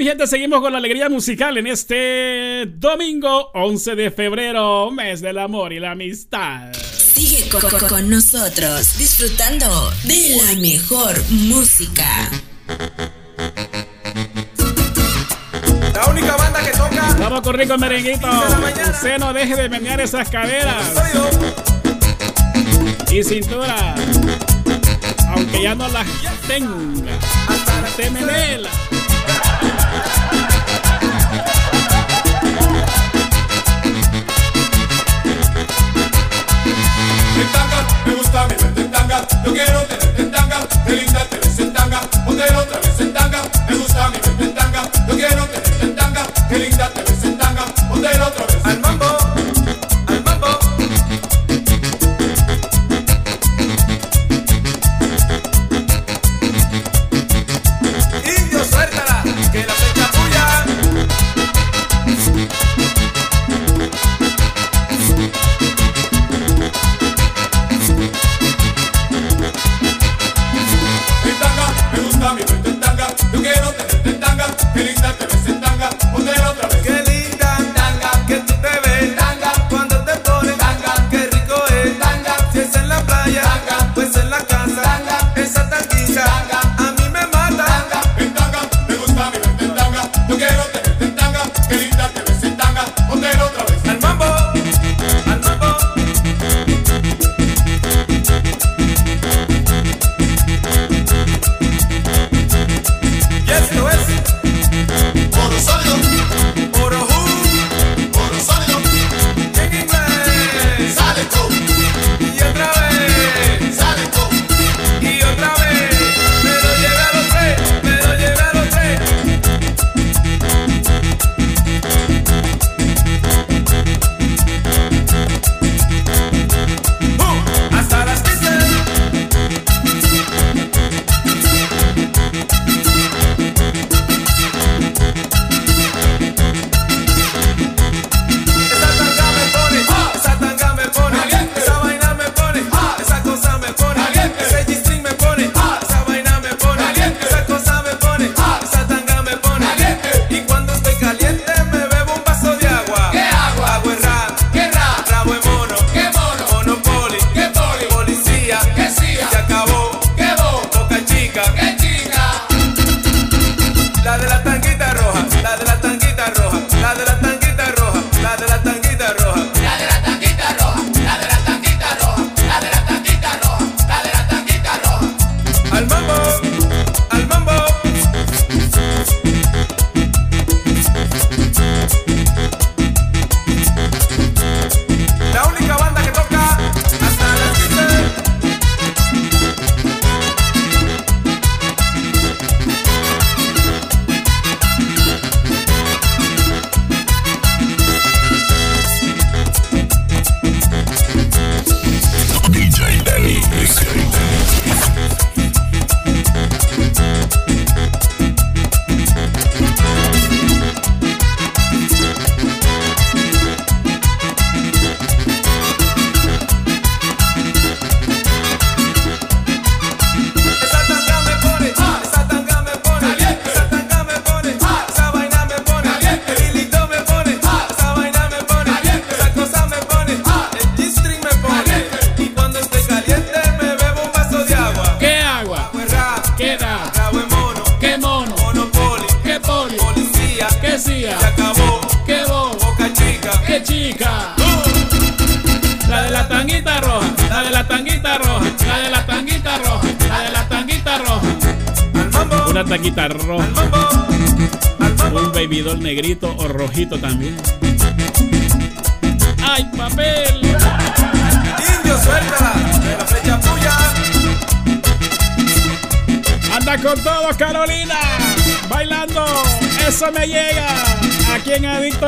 mi 0.04 0.10
gente, 0.10 0.28
seguimos 0.28 0.60
con 0.60 0.74
la 0.74 0.80
alegría 0.80 1.08
musical 1.08 1.58
en 1.58 1.66
este 1.66 2.66
domingo 2.76 3.52
11 3.54 3.96
de 3.96 4.12
febrero, 4.12 4.92
mes 4.92 5.22
del 5.22 5.38
amor 5.38 5.72
y 5.72 5.80
la 5.80 5.92
amistad. 5.92 6.74
Sigue 6.74 7.48
con, 7.48 7.62
con, 7.88 8.10
nosotros, 8.10 8.98
disfrutando 8.98 9.94
de 10.04 10.36
la 10.44 10.60
mejor 10.60 11.16
música. 11.30 12.30
La 15.94 16.06
única 16.10 16.36
banda 16.36 16.66
que 16.66 16.72
toca. 16.72 17.16
Vamos 17.18 17.40
con 17.40 17.54
rico 17.54 17.78
merenguito. 17.78 18.28
Usted 18.28 19.20
no 19.20 19.32
deje 19.32 19.56
de 19.56 19.70
menear 19.70 20.02
esas 20.02 20.30
caderas. 20.30 20.84
Y 23.10 23.24
cintura. 23.24 23.96
Aunque 25.30 25.64
ya 25.64 25.76
no 25.76 25.88
las 25.88 26.08
tenga. 26.46 27.18
Hasta 27.48 28.93
Yo 39.46 39.52
quiero 39.52 39.82
tenerte 39.82 40.22
en 40.22 40.32
tanga, 40.32 40.60
qué 40.86 40.94
linda 40.94 41.26
te 41.26 41.38
ves 41.38 41.60
en 41.60 41.74
tanga, 41.74 42.02
otra 42.26 42.80
vez 42.80 43.00
en 43.00 43.14
tanga, 43.14 43.42
me 43.68 43.76
gusta 43.76 44.10
mi 44.10 44.18
bebé 44.18 44.54
tanga. 44.54 44.90
Yo 45.08 45.16
quiero 45.16 45.46
tenerte 45.48 45.86
en 45.86 45.96
tanga, 45.96 46.28
qué 46.50 46.60
linda 46.60 46.90
te 46.90 47.02
ves 47.02 47.24
en 47.24 47.38
tanga, 47.38 47.66
otra 47.92 48.46
vez 48.46 48.56
en 48.56 48.64
tanga. 48.64 48.83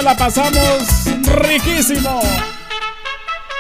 La 0.06 0.16
pasamos 0.16 0.84
riquísimo. 1.24 2.22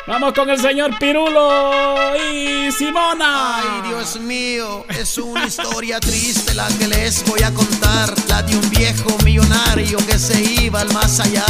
Vamos 0.05 0.31
con 0.33 0.47
el 0.51 0.59
señor 0.59 0.95
Pirulo 0.99 2.13
y 2.31 2.71
Simona. 2.71 3.57
Ay, 3.57 3.89
Dios 3.89 4.19
mío, 4.19 4.85
es 4.89 5.17
una 5.17 5.47
historia 5.47 5.99
triste 5.99 6.53
la 6.53 6.67
que 6.77 6.87
les 6.87 7.25
voy 7.25 7.41
a 7.41 7.51
contar, 7.51 8.13
la 8.27 8.43
de 8.43 8.55
un 8.55 8.69
viejo 8.69 9.17
millonario 9.23 9.97
que 10.05 10.19
se 10.19 10.39
iba 10.61 10.81
al 10.81 10.93
más 10.93 11.19
allá. 11.19 11.47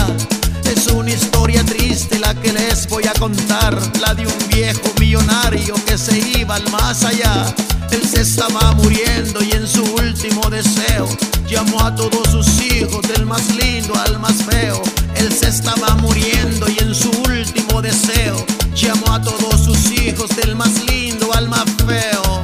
Es 0.64 0.88
una 0.88 1.12
historia 1.12 1.62
triste 1.66 2.18
la 2.18 2.34
que 2.34 2.54
les 2.54 2.88
voy 2.88 3.04
a 3.04 3.14
contar, 3.20 3.78
la 4.00 4.14
de 4.14 4.26
un 4.26 4.48
viejo 4.48 4.94
millonario 4.98 5.76
que 5.86 5.98
se 5.98 6.18
iba 6.40 6.56
al 6.56 6.72
más 6.72 7.04
allá. 7.04 7.54
Él 7.92 8.08
se 8.08 8.22
estaba 8.22 8.72
muriendo 8.72 9.44
y 9.44 9.52
en 9.52 9.68
su 9.68 9.84
último 9.96 10.50
deseo 10.50 11.10
llamó 11.48 11.82
a 11.82 11.96
todos 11.96 12.30
sus 12.30 12.62
hijos 12.62 13.02
del 13.08 13.26
más 13.26 13.56
lindo 13.56 13.94
al 14.00 14.20
más 14.20 14.44
feo. 14.44 14.82
Él 15.16 15.32
se 15.32 15.48
estaba 15.48 15.96
muriendo 15.96 16.68
y 16.70 16.78
en 16.80 16.94
su 16.94 17.10
último 17.10 17.82
deseo 17.82 18.46
llamó 18.74 19.14
a 19.14 19.22
todos 19.22 19.64
sus 19.64 19.92
hijos 19.92 20.30
del 20.36 20.56
más 20.56 20.84
lindo 20.86 21.34
al 21.34 21.48
más 21.48 21.66
feo. 21.86 22.42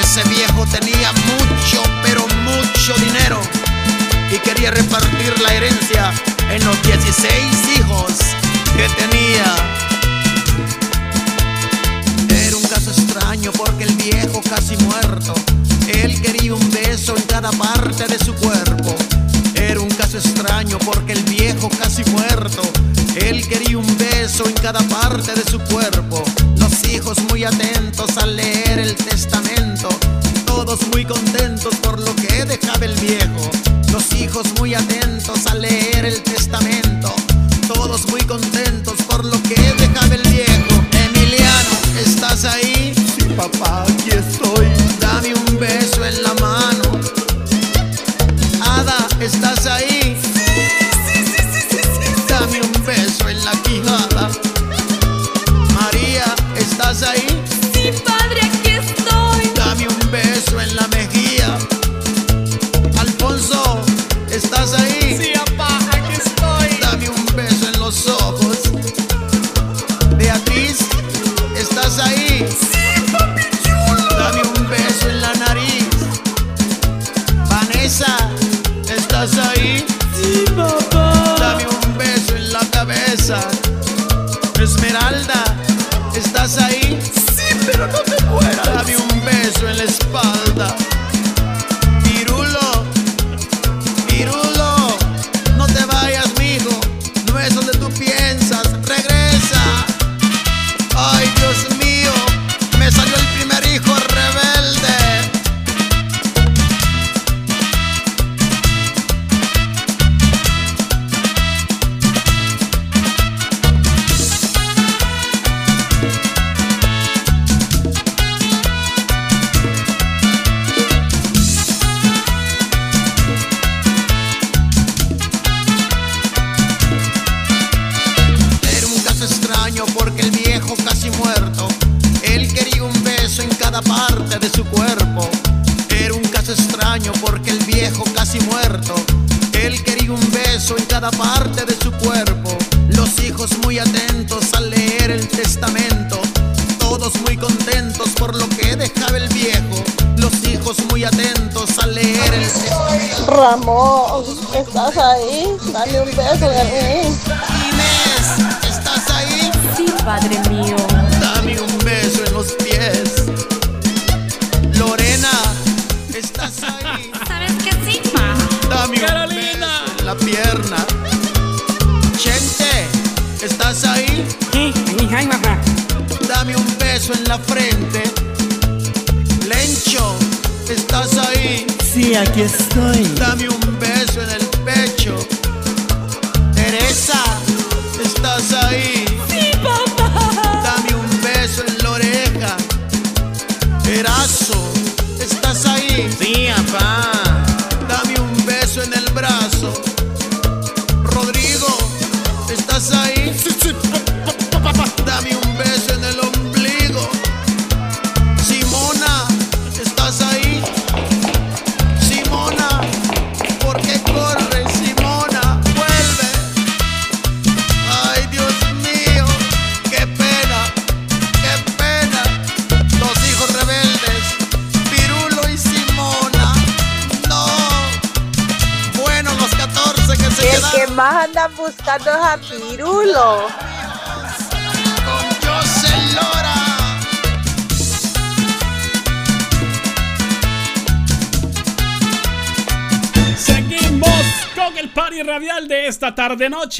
Ese 0.00 0.28
viejo 0.28 0.66
tenía 0.70 1.12
mucho, 1.12 1.82
pero 2.02 2.26
mucho 2.44 2.94
dinero 2.94 3.40
y 4.32 4.38
quería 4.38 4.70
repartir 4.70 5.40
la 5.40 5.54
herencia 5.54 6.12
en 6.50 6.64
los 6.64 6.82
16 6.82 7.78
hijos 7.78 8.12
que 8.76 8.88
tenía. 8.96 9.79
Porque 13.48 13.84
el 13.84 13.94
viejo 13.96 14.42
casi 14.48 14.76
muerto, 14.76 15.32
él 15.88 16.20
quería 16.20 16.54
un 16.54 16.70
beso 16.70 17.16
en 17.16 17.22
cada 17.22 17.50
parte 17.52 18.06
de 18.06 18.18
su 18.22 18.34
cuerpo. 18.34 18.94
Era 19.54 19.80
un 19.80 19.88
caso 19.88 20.18
extraño 20.18 20.78
porque 20.78 21.12
el 21.12 21.22
viejo 21.22 21.70
casi 21.70 22.04
muerto, 22.10 22.60
él 23.16 23.46
quería 23.48 23.78
un 23.78 23.96
beso 23.96 24.46
en 24.46 24.52
cada 24.54 24.80
parte 24.80 25.32
de 25.32 25.50
su 25.50 25.58
cuerpo. 25.58 26.22
Los 26.56 26.84
hijos 26.88 27.18
muy 27.30 27.44
atentos 27.44 28.18
al 28.18 28.36
leer 28.36 28.78
el 28.78 28.94
testamento, 28.94 29.88
todos 30.44 30.80
muy 30.92 31.06
contentos 31.06 31.74
por 31.76 31.98
lo 31.98 32.14
que 32.16 32.44
dejaba 32.44 32.84
el 32.84 32.94
viejo. 32.96 33.50
Los 33.90 34.12
hijos 34.12 34.46
muy 34.58 34.74
atentos 34.74 35.46
al 35.46 35.62
leer 35.62 36.04
el 36.04 36.22
testamento, 36.22 37.12
todos 37.72 38.06
muy 38.08 38.20
contentos 38.22 38.94
por 39.08 39.24
lo 39.24 39.42
que 39.44 39.60
dejaba 39.78 40.14
el 40.14 40.22
viejo. 40.28 40.84
Emiliano, 40.92 41.70
¿estás 42.04 42.44
ahí? 42.44 42.92
Sí, 43.30 43.36
papá, 43.36 43.84
aquí 43.84 44.10
estoy. 44.10 44.66
Dame 44.98 45.34
un 45.34 45.58
beso 45.60 46.04
en 46.04 46.20
la 46.22 46.34
mano. 46.34 47.00
Ada, 48.60 49.06
¿estás 49.20 49.66
ahí? 49.66 50.16
Dame 52.28 52.60
un 52.60 52.84
beso 52.84 53.28
en 53.28 53.44
la 53.44 53.52
quijada. 53.62 54.30
María, 55.74 56.24
¿estás 56.56 57.04
ahí? 57.04 57.39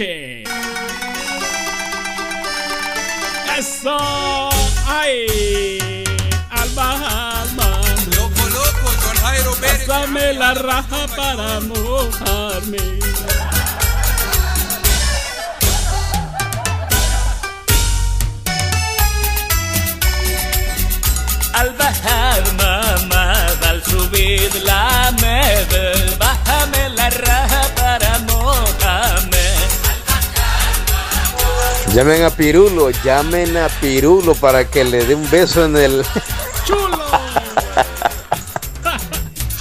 noches. 0.01 0.30
Llamen 32.11 32.27
a 32.27 32.31
Pirulo, 32.31 32.91
llamen 33.05 33.57
a 33.57 33.69
Pirulo 33.69 34.35
para 34.35 34.69
que 34.69 34.83
le 34.83 35.07
dé 35.07 35.15
un 35.15 35.31
beso 35.31 35.65
en 35.65 35.77
el. 35.77 36.05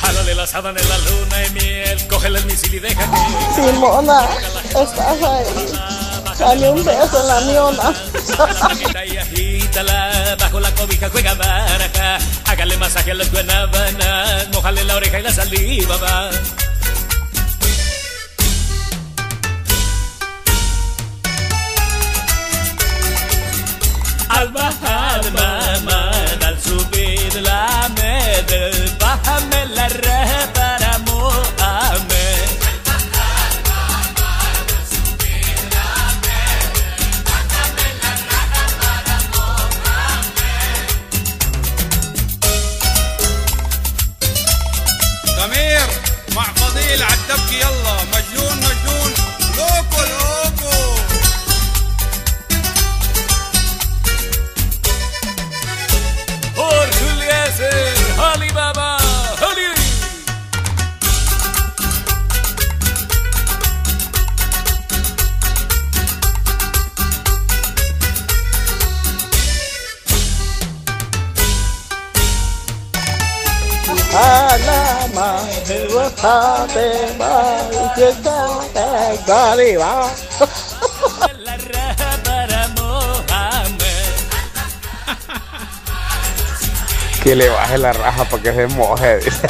Jálale 0.02 0.34
la 0.34 0.48
sábana 0.48 0.82
en 0.82 0.90
la 0.90 0.98
luna 0.98 1.46
y 1.46 1.52
miel, 1.52 2.08
cógele 2.08 2.40
el 2.40 2.46
misil 2.46 2.74
y 2.74 2.80
deja 2.80 3.04
que. 3.06 3.18
Simona, 3.54 4.28
estás 4.66 5.22
ahí. 5.22 5.46
Dame 6.40 6.70
un 6.72 6.84
beso 6.84 7.22
en 7.22 7.28
la 7.28 7.40
miona. 7.42 7.94
Agita 8.64 9.06
y 9.06 9.18
agítala, 9.18 10.36
bajo 10.40 10.60
la 10.60 10.74
cobija 10.74 11.08
juega 11.12 11.36
baraja. 11.36 12.18
Hágale 12.46 12.78
masaje 12.78 13.12
a 13.12 13.14
las 13.14 13.32
guanábanas, 13.32 14.48
mojale 14.52 14.84
la 14.86 14.96
oreja 14.96 15.20
y 15.20 15.22
la 15.22 15.32
saliva 15.32 15.98
va. 15.98 16.32
Para 82.24 82.68
mojarme. 82.70 83.94
Que 87.24 87.36
le 87.36 87.50
baje 87.50 87.78
la 87.78 87.94
raja 87.94 88.26
para 88.26 88.42
que 88.44 88.54
se 88.54 88.68
moje. 88.68 89.18
dice. 89.20 89.48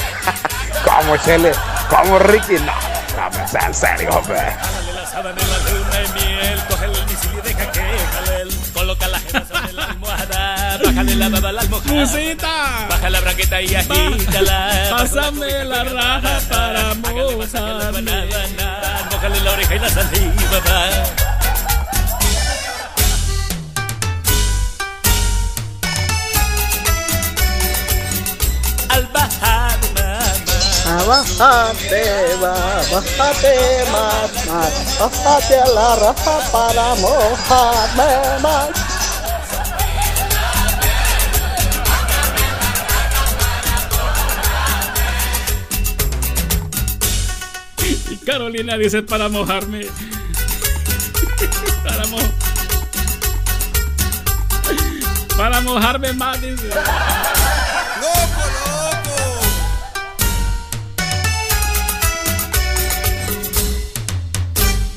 ¿Cómo 0.83 1.17
Chele? 1.17 1.51
¿Cómo 1.89 2.19
Ricky? 2.19 2.55
No, 2.55 2.65
no, 2.65 3.31
pues, 3.31 3.55
en 3.55 3.73
serio, 3.73 4.09
hombre. 4.09 4.39
Jálale 4.39 4.93
la 4.93 5.05
sábana 5.05 5.41
en 5.41 5.49
la 5.49 5.57
luna 5.57 6.01
y 6.03 6.11
miel, 6.13 6.63
cógele 6.69 6.99
el 6.99 7.05
misil 7.05 7.31
y 7.37 7.47
deja 7.47 7.71
que 7.71 7.79
jale 7.79 8.41
él. 8.41 8.49
Coloca 8.73 9.07
la 9.07 9.19
sobre 9.19 9.73
la 9.73 9.83
almohada, 9.85 10.79
bájale 10.83 11.15
la 11.15 11.29
baba. 11.29 11.48
Musita. 11.89 12.87
Baja 12.89 13.09
la 13.09 13.19
braqueta 13.19 13.61
y 13.61 13.75
agítala. 13.75 14.87
Pásame 14.91 15.65
la 15.65 15.83
raja 15.83 16.39
para 16.49 16.93
mojarme. 16.93 18.29
Mójale 19.11 19.39
la 19.41 19.51
oreja 19.51 19.75
y 19.75 19.79
la 19.79 19.89
saliva 19.89 20.59
va. 20.67 20.83
Al 28.89 29.07
bajar 29.07 29.79
A 30.89 31.03
bájate, 31.03 32.03
bájate 32.41 33.85
más, 33.91 34.45
más, 34.47 34.99
bájate 34.99 35.59
a 35.59 35.67
la 35.67 35.95
raja 35.97 36.39
para 36.51 36.95
mojarme 36.95 38.39
más. 38.41 38.88
Carolina 48.39 48.77
dice 48.77 49.03
para 49.03 49.27
mojarme. 49.27 49.81
Para, 51.83 52.07
mo 52.07 52.17
para 55.35 55.59
mojarme 55.59 56.13
más, 56.13 56.41
dice. 56.41 56.69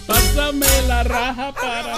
Pásame 0.07 0.67
la 0.87 1.03
raja 1.03 1.53
para. 1.53 1.97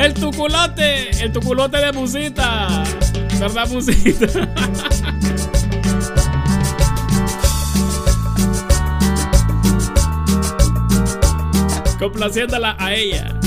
El 0.00 0.14
tuculote, 0.14 1.24
el 1.24 1.32
tuculote 1.32 1.78
de 1.78 1.92
musita. 1.92 2.84
¿Verdad, 3.40 3.68
musita? 3.68 4.26
Complaciéndola 12.08 12.74
a 12.78 12.94
ella. 12.94 13.38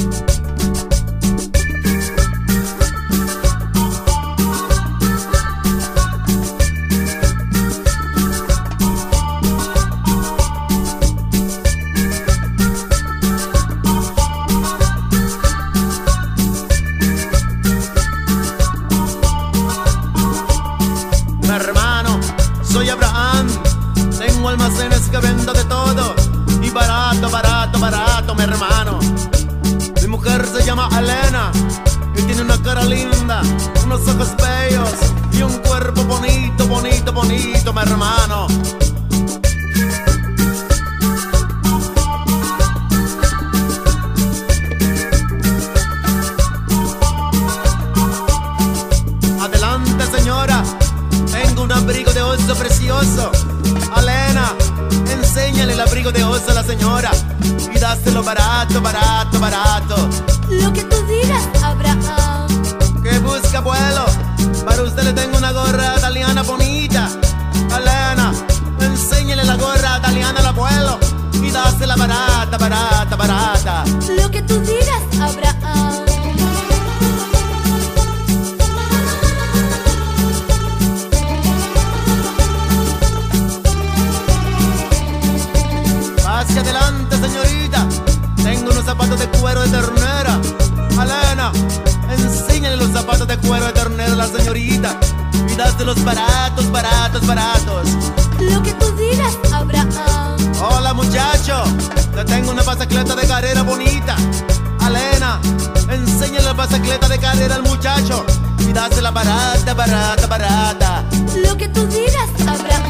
Y 108.82 108.84
dásela 108.84 109.12
barata, 109.12 109.76
barata, 109.76 110.26
barata. 110.26 111.04
Lo 111.46 111.56
que 111.56 111.68
tú 111.68 111.86
digas, 111.86 112.30
Abraham. 112.48 112.82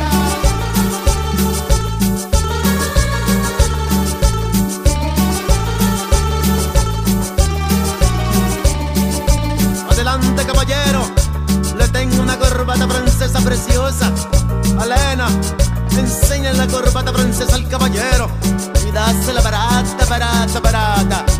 Adelante, 9.89 10.45
caballero. 10.45 11.11
Le 11.77 11.87
tengo 11.89 12.23
una 12.23 12.39
corbata 12.39 12.87
francesa 12.87 13.41
preciosa. 13.41 14.13
Alena, 14.79 15.27
enséñale 15.97 16.57
la 16.57 16.67
corbata 16.67 17.11
francesa 17.11 17.55
al 17.55 17.67
caballero. 17.67 18.31
Y 18.87 18.91
dásela 18.91 19.41
barata, 19.41 20.05
barata, 20.05 20.59
barata. 20.61 21.30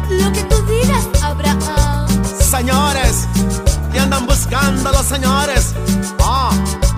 Los 4.51 5.05
señores? 5.05 5.73
Ah, 6.19 6.51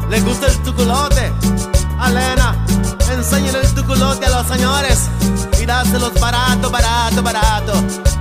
¿les 0.09 0.25
gusta 0.25 0.47
el 0.47 0.57
tuculote? 0.63 1.31
Alena, 1.99 2.55
enséñale 3.11 3.61
el 3.61 3.73
tuculote 3.75 4.25
a 4.25 4.29
los 4.29 4.47
señores. 4.47 5.09
Y 5.61 5.65
dáselos 5.65 6.19
barato, 6.19 6.71
barato, 6.71 7.21
barato. 7.21 7.73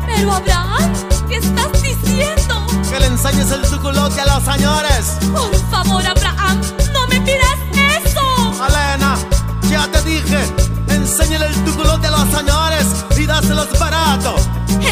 Pero 0.07 0.35
Abraham, 0.35 0.93
¿qué 1.29 1.37
estás 1.37 1.73
diciendo? 1.81 2.67
Que 2.91 3.01
le 3.01 3.07
enseñes 3.07 3.51
el 3.51 3.63
tuculote 3.63 4.21
a 4.21 4.27
los 4.27 4.45
señores. 4.45 5.17
Por 5.33 5.55
favor, 5.71 6.07
Abraham, 6.07 6.61
no 6.93 7.07
me 7.09 7.21
pidas 7.23 7.59
eso. 8.05 8.63
Alena, 8.63 9.17
ya 9.71 9.89
te 9.91 10.03
dije, 10.03 10.39
enséñale 10.89 11.47
el 11.47 11.65
tuculote 11.65 12.07
a 12.07 12.11
los 12.11 12.29
señores 12.29 12.87
y 13.17 13.25
dáselos 13.25 13.79
barato. 13.79 14.37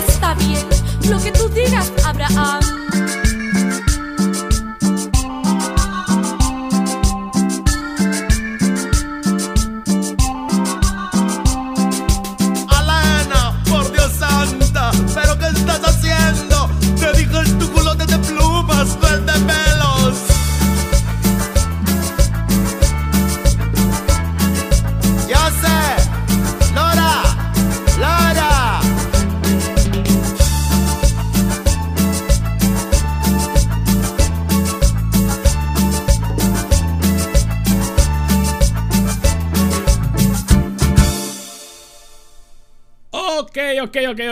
Está 0.09 0.35
bien, 0.35 0.67
lo 1.11 1.21
que 1.21 1.31
tú 1.31 1.47
digas, 1.51 1.93
Abraham. 2.05 2.61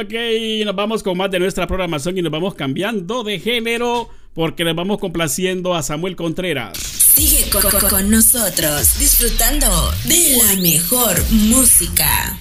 Ok. 0.00 0.64
Nos 0.64 0.74
vamos 0.76 1.02
con 1.02 1.16
más 1.16 1.30
de 1.30 1.38
nuestra 1.38 1.66
programación 1.66 2.16
y 2.18 2.22
nos 2.22 2.32
vamos 2.32 2.54
cambiando 2.54 3.22
de 3.24 3.38
género 3.40 4.08
porque 4.34 4.64
nos 4.64 4.74
vamos 4.74 4.98
complaciendo 4.98 5.74
a 5.74 5.82
Samuel 5.82 6.16
Contreras. 6.16 6.76
Sigue 6.78 7.50
co- 7.50 7.60
co- 7.60 7.88
con 7.88 8.10
nosotros 8.10 8.98
disfrutando 8.98 9.66
de 10.04 10.36
la 10.46 10.60
mejor 10.62 11.16
música. 11.30 12.38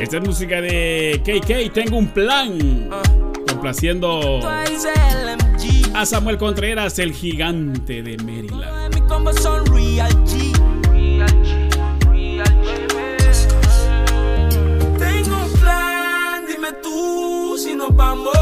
Esta 0.00 0.16
es 0.18 0.22
música 0.24 0.60
de 0.60 1.20
KK, 1.24 1.72
tengo 1.72 1.96
un 1.98 2.08
plan. 2.08 2.90
Complaciendo 3.48 4.40
a 5.94 6.04
Samuel 6.06 6.36
Contreras, 6.38 6.98
el 6.98 7.12
gigante 7.12 8.02
de 8.02 8.16
Maryland. 8.18 8.94
Nos 17.84 17.96
vamos. 17.96 18.34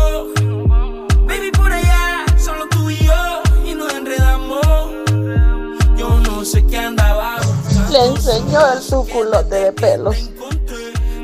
Baby, 1.26 1.50
por 1.52 1.72
allá, 1.72 2.24
solo 2.38 2.66
tú 2.68 2.90
y 2.90 2.96
yo, 2.98 3.42
y 3.64 3.74
nos 3.74 3.92
enredamos. 3.92 4.60
Yo 5.96 6.20
no 6.20 6.44
sé 6.44 6.64
qué 6.66 6.78
andaba 6.78 7.36
buscando. 7.38 7.90
Le 7.92 8.06
enseñó 8.06 8.60
el 8.72 8.86
tuculote 8.86 9.54
de 9.54 9.72
pelos. 9.72 10.16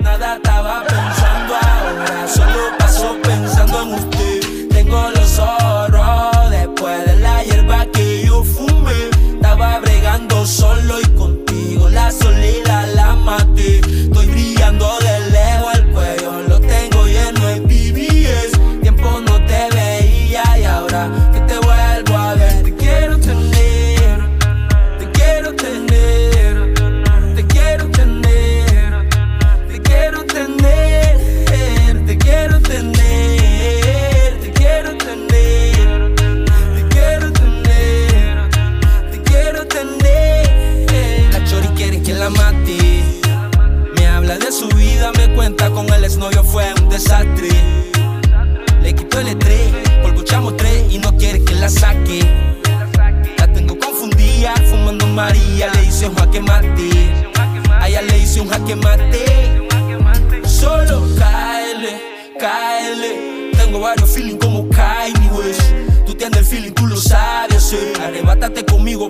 Nada 0.01 0.37
estaba 0.37 0.85
pensando 0.85 1.55
ahora, 1.55 2.29
solo 2.29 2.79
paso 2.79 3.17
pensando 3.23 3.83
en 3.83 3.95
usted. 3.95 4.69
Tengo 4.71 5.11
los 5.11 5.39
ojos 5.39 6.51
después 6.51 7.07
de 7.07 7.17
la 7.17 7.45
hierba 7.45 7.87
que 7.93 8.25
yo 8.27 8.43
fumé. 8.43 9.11
Estaba 9.35 9.79
bregando 9.81 10.47
solo 10.47 11.01
y 11.01 11.09
contigo, 11.11 11.89
la 11.89 12.11
soledad 12.11 12.89
la 12.95 13.15
maté. 13.15 13.81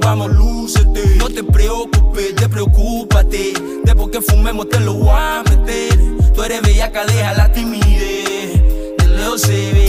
Vamos, 0.08 0.30
lúcete. 0.32 1.16
No 1.16 1.28
te 1.28 1.44
preocupes, 1.44 2.34
te 2.34 2.48
preocúpate. 2.48 3.52
Después 3.84 4.08
que 4.10 4.22
fumemos 4.22 4.68
te 4.68 4.80
lo 4.80 4.94
voy 4.94 5.10
a 5.12 5.42
meter. 5.44 5.98
Tú 6.34 6.42
eres 6.42 6.62
bellaca, 6.62 7.04
deja 7.04 7.34
la 7.34 7.52
timidez. 7.52 8.62
De 8.98 9.06
lejos 9.06 9.42
se 9.42 9.72
ve 9.72 9.87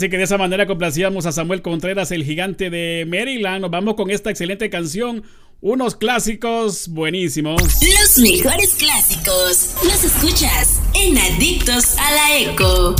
así 0.00 0.08
que 0.08 0.16
de 0.16 0.24
esa 0.24 0.38
manera 0.38 0.66
complacíamos 0.66 1.26
a 1.26 1.32
Samuel 1.32 1.60
Contreras, 1.60 2.10
el 2.10 2.24
gigante 2.24 2.70
de 2.70 3.04
Maryland. 3.06 3.60
Nos 3.60 3.70
vamos 3.70 3.96
con 3.96 4.10
esta 4.10 4.30
excelente 4.30 4.70
canción. 4.70 5.22
Unos 5.60 5.94
clásicos 5.94 6.88
buenísimos. 6.88 7.60
Los 7.60 8.16
mejores 8.16 8.76
clásicos 8.76 9.74
los 9.84 10.02
escuchas 10.02 10.80
en 10.94 11.18
Adictos 11.18 11.98
a 11.98 12.12
la 12.12 12.38
Eco. 12.38 12.96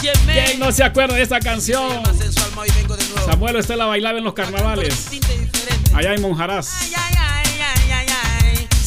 ¿Quién 0.00 0.60
no 0.60 0.70
se 0.70 0.84
acuerda 0.84 1.16
de 1.16 1.22
esta 1.22 1.40
canción? 1.40 1.90
Samuel 3.26 3.56
Estela 3.56 3.86
bailaba 3.86 4.18
en 4.18 4.22
los 4.22 4.34
carnavales. 4.34 5.08
Allá 5.92 6.14
en 6.14 6.22
Monjarás. 6.22 6.68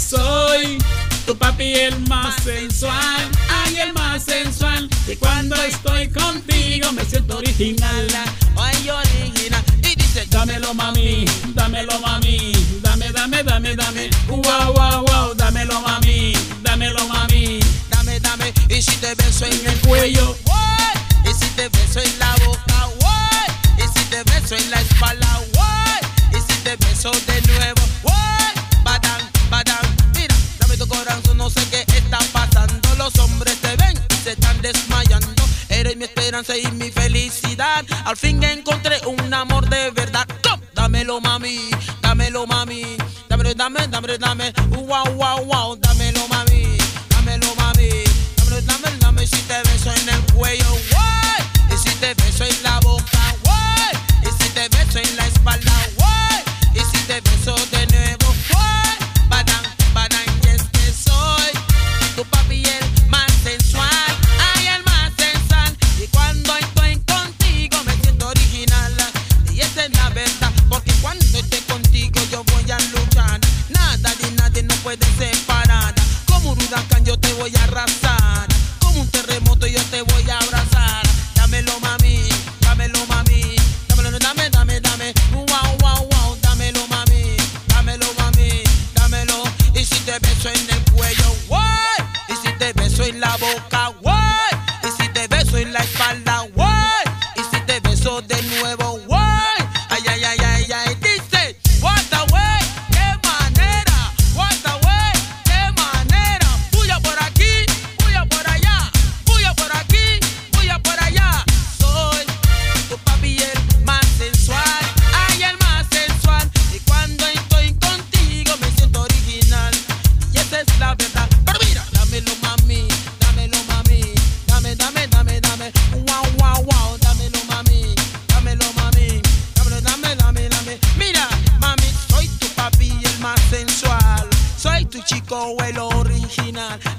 Soy 0.07 0.77
tu 1.25 1.35
papi 1.37 1.73
el 1.73 1.99
más 2.07 2.41
sensual, 2.43 3.29
ay 3.49 3.75
el 3.75 3.91
más 3.91 4.23
sensual. 4.23 4.89
Y 5.05 5.15
cuando 5.17 5.55
estoy 5.63 6.07
contigo 6.09 6.91
me 6.93 7.03
siento 7.03 7.37
original. 7.37 8.07
Ay, 8.55 8.89
original. 8.89 9.63
Y 9.79 9.95
dice, 9.95 10.25
Dámelo 10.29 10.73
mami, 10.73 11.25
dámelo 11.53 11.99
mami, 11.99 12.53
dame, 12.81 13.11
dame, 13.11 13.43
dame, 13.43 13.75
dame. 13.75 14.09
Wow, 14.27 14.73
wow, 14.73 15.05
wow, 15.05 15.33
dámelo 15.35 15.81
mami, 15.81 16.33
dámelo 16.61 17.05
mami. 17.07 17.59
dame, 17.89 18.19
dame. 18.21 18.53
Y 18.69 18.81
si 18.81 18.95
te 18.97 19.13
beso 19.15 19.45
en 19.45 19.67
el 19.67 19.79
Cuello. 19.81 20.37
Y 21.25 21.33
si 21.33 21.49
te 21.55 21.67
beso 21.67 21.99
en 21.99 22.19
la 22.19 22.35
boca. 22.45 22.89
Y 23.77 23.99
si 23.99 24.05
te 24.05 24.23
beso 24.23 24.55
en 24.55 24.71
la 24.71 24.81
espalda. 24.81 25.41
Y 26.31 26.37
si 26.37 26.59
te 26.63 26.75
beso 26.77 27.11
de 27.11 27.41
nuevo, 27.41 27.81
y 36.33 36.71
mi 36.71 36.89
felicidad. 36.89 37.85
Al 38.05 38.17
fin 38.17 38.43
encontré 38.43 38.97
un 39.05 39.31
amor 39.33 39.69
de 39.69 39.91
verdad. 39.91 40.27
Tom, 40.41 40.59
mami, 41.21 41.69
dámelo, 42.01 42.47
mami. 42.47 42.97
Dámelo, 43.29 43.53
dame, 43.53 43.87
dame. 44.17 44.51
Wow, 44.71 45.13
wow, 45.13 45.45
wow. 45.45 45.82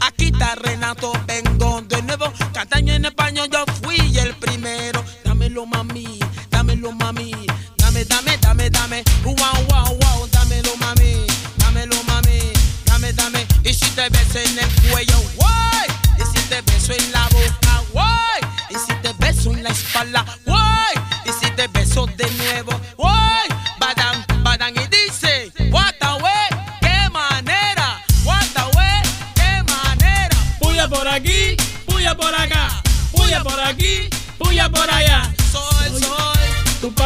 Aquí 0.00 0.26
está 0.26 0.54
Renato, 0.56 1.12
vengo 1.26 1.80
de 1.82 2.02
nuevo. 2.02 2.32
Cantando 2.52 2.92
en 2.92 3.04
español, 3.04 3.48
yo 3.52 3.64
fui 3.82 3.96
el 4.18 4.34
primero. 4.36 5.04
Dámelo 5.24 5.64
mami, 5.66 6.18
dámelo 6.50 6.92
mami. 6.92 7.32
Dame, 7.76 8.04
dame, 8.04 8.36
dame, 8.38 8.70
dame. 8.70 9.04
Wow, 9.22 9.34
wow, 9.68 9.98
wow. 9.98 10.28
Dámelo 10.32 10.76
mami, 10.78 11.26
dámelo 11.58 12.02
mami. 12.04 12.52
Dame, 12.84 13.12
dame. 13.12 13.46
Y 13.62 13.72
si 13.72 13.88
te 13.90 14.08
beso 14.08 14.38
en 14.40 14.58
el 14.58 14.90
cuello, 14.90 15.22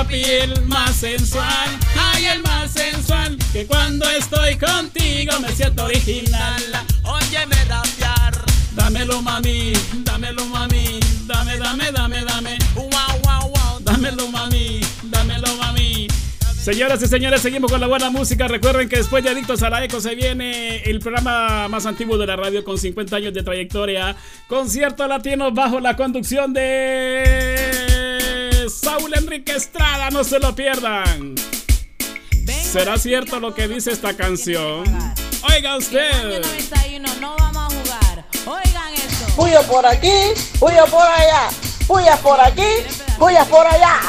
papi 0.09 0.23
el 0.25 0.67
más 0.67 0.97
sensual, 0.97 1.69
ay 1.97 2.27
el 2.27 2.43
más 2.43 2.71
sensual, 2.71 3.37
que 3.53 3.67
cuando 3.67 4.09
estoy 4.11 4.57
contigo 4.57 5.39
me 5.41 5.53
siento 5.53 5.85
original. 5.85 6.63
Óyeme 7.05 7.57
rapear. 7.67 8.35
Dámelo 8.75 9.21
mami, 9.21 9.73
dámelo 10.05 10.47
mami, 10.47 11.01
dame, 11.27 11.59
dame, 11.59 11.93
dame, 11.93 12.25
dame. 12.25 12.59
Wow, 12.75 12.89
wow, 13.25 13.51
wow. 13.51 13.81
Dámelo 13.81 14.29
mami, 14.29 14.81
dámelo 15.05 15.55
mami. 15.57 16.09
Señoras 16.59 17.03
y 17.03 17.07
señores, 17.07 17.43
seguimos 17.43 17.71
con 17.71 17.81
la 17.81 17.87
buena 17.87 18.11
música. 18.11 18.49
Recuerden 18.49 18.89
que 18.89 18.97
después 18.97 19.25
de 19.25 19.31
Adictos 19.31 19.63
a 19.63 19.71
la 19.71 19.85
Eco 19.85 20.01
se 20.01 20.15
viene 20.15 20.83
el 20.85 21.01
programa 21.01 21.69
más 21.69 21.87
antiguo 21.87 22.17
de 22.17 22.27
la 22.27 22.37
radio 22.37 22.65
con 22.65 22.79
50 22.79 23.17
años 23.17 23.35
de 23.35 23.43
trayectoria. 23.43 24.17
Concierto 24.47 25.07
latino 25.07 25.51
bajo 25.51 25.81
la 25.81 25.97
conducción 25.97 26.53
de 26.53 27.88
Saúl 28.81 29.13
Enrique 29.15 29.53
Estrada. 29.53 30.11
No 30.11 30.25
se 30.25 30.39
lo 30.39 30.55
pierdan. 30.55 31.35
¿Será 32.63 32.99
cierto 32.99 33.41
lo 33.41 33.55
que 33.55 33.69
dice 33.69 33.91
esta 33.93 34.15
canción? 34.15 34.85
Oiga 35.51 35.77
usted. 35.77 36.41
91 36.41 37.15
no 37.21 37.37
vamos 37.37 37.73
a 37.73 37.77
jugar. 37.77 38.25
Oigan 38.47 38.95
esto. 38.95 39.27
Puya 39.37 39.63
por 39.63 39.87
aquí, 39.87 40.13
puya 40.59 40.85
por 40.87 41.07
allá. 41.07 41.49
Puya 41.87 42.17
por 42.17 42.41
aquí, 42.41 42.69
puya 43.19 43.45
por 43.45 43.67
allá. 43.67 44.01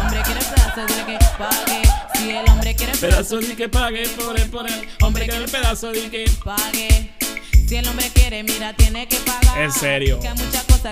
Hombre 0.00 0.22
quiere 0.22 0.40
pedazo, 0.40 0.86
dile 0.86 1.04
que 1.06 1.18
pague. 1.38 1.82
Si 2.18 2.30
el 2.30 2.48
hombre 2.50 2.74
quiere 2.74 2.92
Pedazo 2.96 3.36
de 3.38 3.56
que 3.56 3.68
pague 3.68 4.08
por 4.08 4.38
él, 4.38 4.50
por 4.50 4.70
él. 4.70 4.88
Hombre 5.02 5.26
que 5.26 5.36
el 5.36 5.50
pedazo 5.50 5.92
de 5.92 6.10
que 6.10 6.30
pague. 6.44 7.10
Si 7.66 7.76
el 7.76 7.88
hombre 7.88 8.10
quiere, 8.14 8.42
mira, 8.42 8.72
tiene 8.74 9.06
que 9.08 9.16
pagar. 9.16 9.60
En 9.60 9.72
serio. 9.72 10.20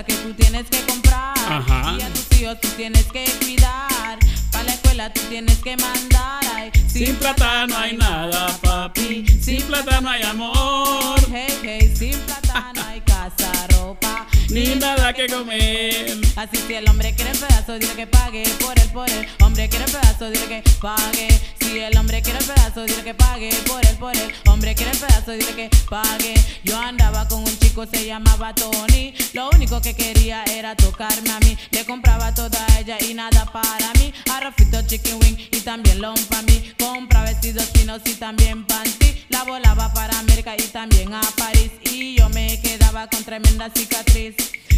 Que 0.01 0.15
tú 0.15 0.33
tienes 0.33 0.65
que 0.71 0.79
comprar. 0.87 1.37
Ajá. 1.37 1.95
Y 1.99 2.01
a 2.01 2.09
tus 2.09 2.39
hijos 2.39 2.59
tú 2.59 2.67
tienes 2.69 3.03
que 3.11 3.25
cuidar. 3.39 4.17
Para 4.51 4.63
la 4.63 4.73
escuela 4.73 5.13
tú 5.13 5.21
tienes 5.29 5.59
que 5.59 5.77
mandar. 5.77 6.43
Ay, 6.55 6.71
Sin 6.87 7.15
plata 7.17 7.67
no 7.67 7.77
hay 7.77 7.95
nada, 7.95 8.47
papi. 8.63 9.23
Sin 9.39 9.61
plata 9.61 10.01
no 10.01 10.09
hay 10.09 10.23
amor. 10.23 11.19
Hey, 11.31 11.59
hey, 11.61 11.93
sin 11.95 12.17
plata 12.21 12.71
no 12.73 12.83
hay 12.85 13.01
casa, 13.01 13.51
ropa. 13.77 14.25
Ni 14.53 14.75
nada 14.75 15.11
que 15.13 15.27
comer. 15.27 16.15
Así 16.35 16.57
si 16.67 16.73
el 16.75 16.87
hombre 16.87 17.13
quiere 17.15 17.31
pedazo, 17.31 17.73
dile 17.79 17.93
que 17.95 18.07
pague 18.07 18.43
por 18.59 18.77
él, 18.77 18.89
por 18.91 19.09
él. 19.09 19.27
Hombre 19.41 19.67
quiere 19.67 19.85
pedazo, 19.85 20.29
dile 20.29 20.45
que 20.47 20.63
pague. 20.79 21.27
Si 21.59 21.79
el 21.79 21.97
hombre 21.97 22.21
quiere 22.21 22.39
pedazo, 22.39 22.83
dile 22.85 23.03
que 23.03 23.13
pague 23.15 23.49
por 23.67 23.83
él, 23.83 23.97
por 23.97 24.15
él. 24.15 24.31
Hombre 24.47 24.75
quiere 24.75 24.91
pedazo, 24.91 25.31
dile 25.31 25.53
que 25.55 25.69
pague. 25.89 26.35
Yo 26.63 26.79
andaba 26.79 27.27
con 27.27 27.39
un 27.39 27.59
chico, 27.59 27.85
se 27.87 28.05
llamaba 28.05 28.53
Tony. 28.53 29.13
Lo 29.33 29.49
único 29.49 29.81
que 29.81 29.95
quería 29.95 30.43
era 30.43 30.75
tocarme 30.75 31.31
a 31.31 31.39
mí. 31.39 31.57
Le 31.71 31.83
compraba 31.85 32.33
toda 32.33 32.63
a 32.69 32.79
ella 32.79 32.97
y 33.01 33.15
nada 33.15 33.45
para 33.51 33.91
mí. 33.99 34.13
Arrofito, 34.31 34.83
chicken 34.83 35.15
wing 35.23 35.37
y 35.51 35.61
también 35.61 35.99
long 35.99 36.19
para 36.29 36.43
mí. 36.43 36.73
Compra 36.79 37.23
vestidos 37.23 37.65
finos 37.73 38.01
y 38.05 38.13
también 38.13 38.65
panty. 38.65 39.02
La 39.29 39.43
volaba 39.43 39.93
para 39.93 40.17
América 40.19 40.55
y 40.57 40.63
también 40.63 41.13
a 41.13 41.21
París. 41.37 41.71
Y 41.83 42.17
yo 42.17 42.29
me 42.29 42.59
quedaba 42.61 43.07
con 43.07 43.23
tremenda 43.23 43.69
cicatriz. 43.75 44.35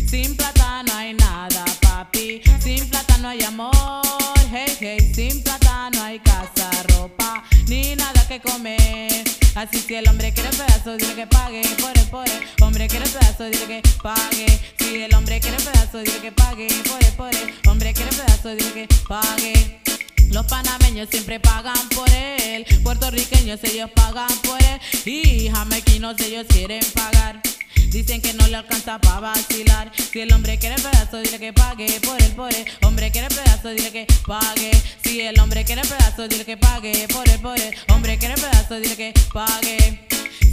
Sin 0.07 0.35
plata 0.35 0.83
no 0.83 0.93
hay 0.93 1.13
nada, 1.13 1.65
papi. 1.81 2.41
Sin 2.59 2.89
plata 2.89 3.17
no 3.17 3.29
hay 3.29 3.41
amor. 3.43 4.01
Hey, 4.51 4.77
hey. 4.79 5.11
Sin 5.13 5.41
plata 5.43 5.89
no 5.93 6.03
hay 6.03 6.19
casa, 6.19 6.69
ropa, 6.89 7.43
ni 7.67 7.95
nada 7.95 8.27
que 8.27 8.39
comer. 8.39 9.23
Así 9.55 9.79
si 9.79 9.95
el 9.95 10.07
hombre 10.07 10.33
quiere 10.33 10.49
pedazo, 10.49 10.97
dile 10.97 11.15
que 11.15 11.27
pague 11.27 11.61
por 11.79 11.95
por 12.09 12.27
él. 12.27 12.41
Hombre 12.61 12.87
quiere 12.87 13.07
pedazo, 13.09 13.45
dile 13.45 13.65
que 13.65 13.81
pague. 14.03 14.59
Si 14.77 15.01
el 15.01 15.13
hombre 15.15 15.39
quiere 15.39 15.57
pedazo, 15.57 15.99
dile 15.99 16.19
que 16.19 16.31
pague 16.31 16.67
por 16.87 17.03
por 17.17 17.33
él. 17.33 17.53
Hombre 17.67 17.93
quiere 17.93 18.11
pedazo, 18.11 18.49
dile 18.49 18.71
que 18.73 18.87
pague. 19.07 19.81
Los 20.31 20.45
panameños 20.47 21.09
siempre 21.09 21.39
pagan 21.39 21.89
por 21.89 22.09
él. 22.09 22.65
Puertorriqueños 22.83 23.63
ellos 23.63 23.89
pagan 23.95 24.35
por 24.43 24.61
él. 24.61 24.79
Y 25.05 25.49
jamaiquinos 25.49 26.19
ellos 26.19 26.45
quieren 26.49 26.83
pagar. 26.93 27.41
Dicen 27.95 28.21
que 28.21 28.33
no 28.33 28.45
le 28.47 28.57
alcanza 28.57 28.99
para 28.99 29.21
vacilar. 29.21 29.91
Si 30.11 30.19
el 30.19 30.33
hombre 30.33 30.57
quiere 30.57 30.75
pedazo, 30.75 31.19
dile 31.19 31.39
que 31.39 31.53
pague 31.53 31.99
por 32.01 32.21
él, 32.21 32.31
por 32.35 32.53
él. 32.53 32.65
Hombre 32.83 33.09
quiere 33.09 33.29
pedazo, 33.29 33.69
dile 33.69 33.91
que 33.91 34.05
pague. 34.27 34.71
Si 35.03 35.21
el 35.21 35.39
hombre 35.39 35.63
quiere 35.63 35.81
pedazo, 35.81 36.27
dile 36.27 36.43
que 36.43 36.57
pague 36.57 37.07
por 37.07 37.27
él, 37.29 37.39
por 37.39 37.57
él. 37.57 37.73
Hombre 37.87 38.17
quiere 38.17 38.35
pedazo, 38.35 38.75
dile 38.75 38.97
que 38.97 39.13
pague. 39.33 40.05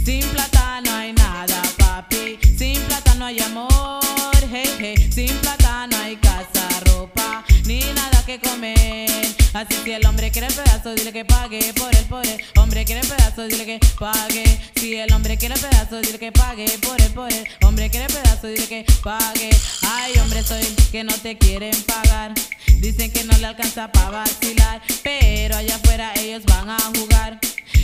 Sin 0.05 0.21
plata 0.29 0.81
no 0.81 0.91
hay 0.95 1.11
nada, 1.13 1.61
papi. 1.77 2.39
Sin 2.57 2.81
plata 2.83 3.15
no 3.15 3.25
hay 3.25 3.39
amor, 3.39 4.01
hey, 4.49 4.69
hey. 4.79 5.09
Sin 5.13 5.35
plata 5.39 5.87
no 5.87 5.97
hay 5.97 6.15
casa, 6.17 6.67
ropa, 6.85 7.43
ni 7.65 7.79
nada 7.79 8.23
que 8.25 8.39
comer. 8.39 9.09
Así 9.53 9.75
si 9.83 9.91
el 9.91 10.05
hombre 10.05 10.31
quiere 10.31 10.47
pedazo, 10.47 10.95
dile 10.95 11.11
que 11.11 11.25
pague 11.25 11.73
por 11.73 11.93
por 12.07 12.25
él. 12.25 12.41
Hombre 12.57 12.85
quiere 12.85 13.01
pedazo, 13.01 13.47
dile 13.47 13.65
que 13.65 13.79
pague. 13.99 14.43
Si 14.75 14.95
el 14.95 15.13
hombre 15.13 15.37
quiere 15.37 15.55
pedazo, 15.55 16.01
dile 16.01 16.17
que 16.17 16.31
pague 16.31 16.65
por 16.79 16.97
por 17.13 17.31
él. 17.31 17.47
Hombre 17.63 17.89
quiere 17.89 18.07
pedazo, 18.07 18.47
dile 18.47 18.67
que 18.67 18.85
pague. 19.03 19.49
Ay, 19.83 20.13
hombre, 20.21 20.43
soy 20.43 20.63
que 20.91 21.03
no 21.03 21.13
te 21.15 21.37
quieren 21.37 21.75
pagar. 21.83 22.33
Dicen 22.79 23.11
que 23.11 23.23
no 23.23 23.37
le 23.37 23.45
alcanza 23.45 23.91
para 23.91 24.09
vacilar. 24.09 24.81
Pero 25.03 25.55
allá 25.55 25.75
afuera 25.75 26.13
ellos 26.19 26.43
van 26.45 26.69
a 26.69 26.79
jugar. 26.97 27.39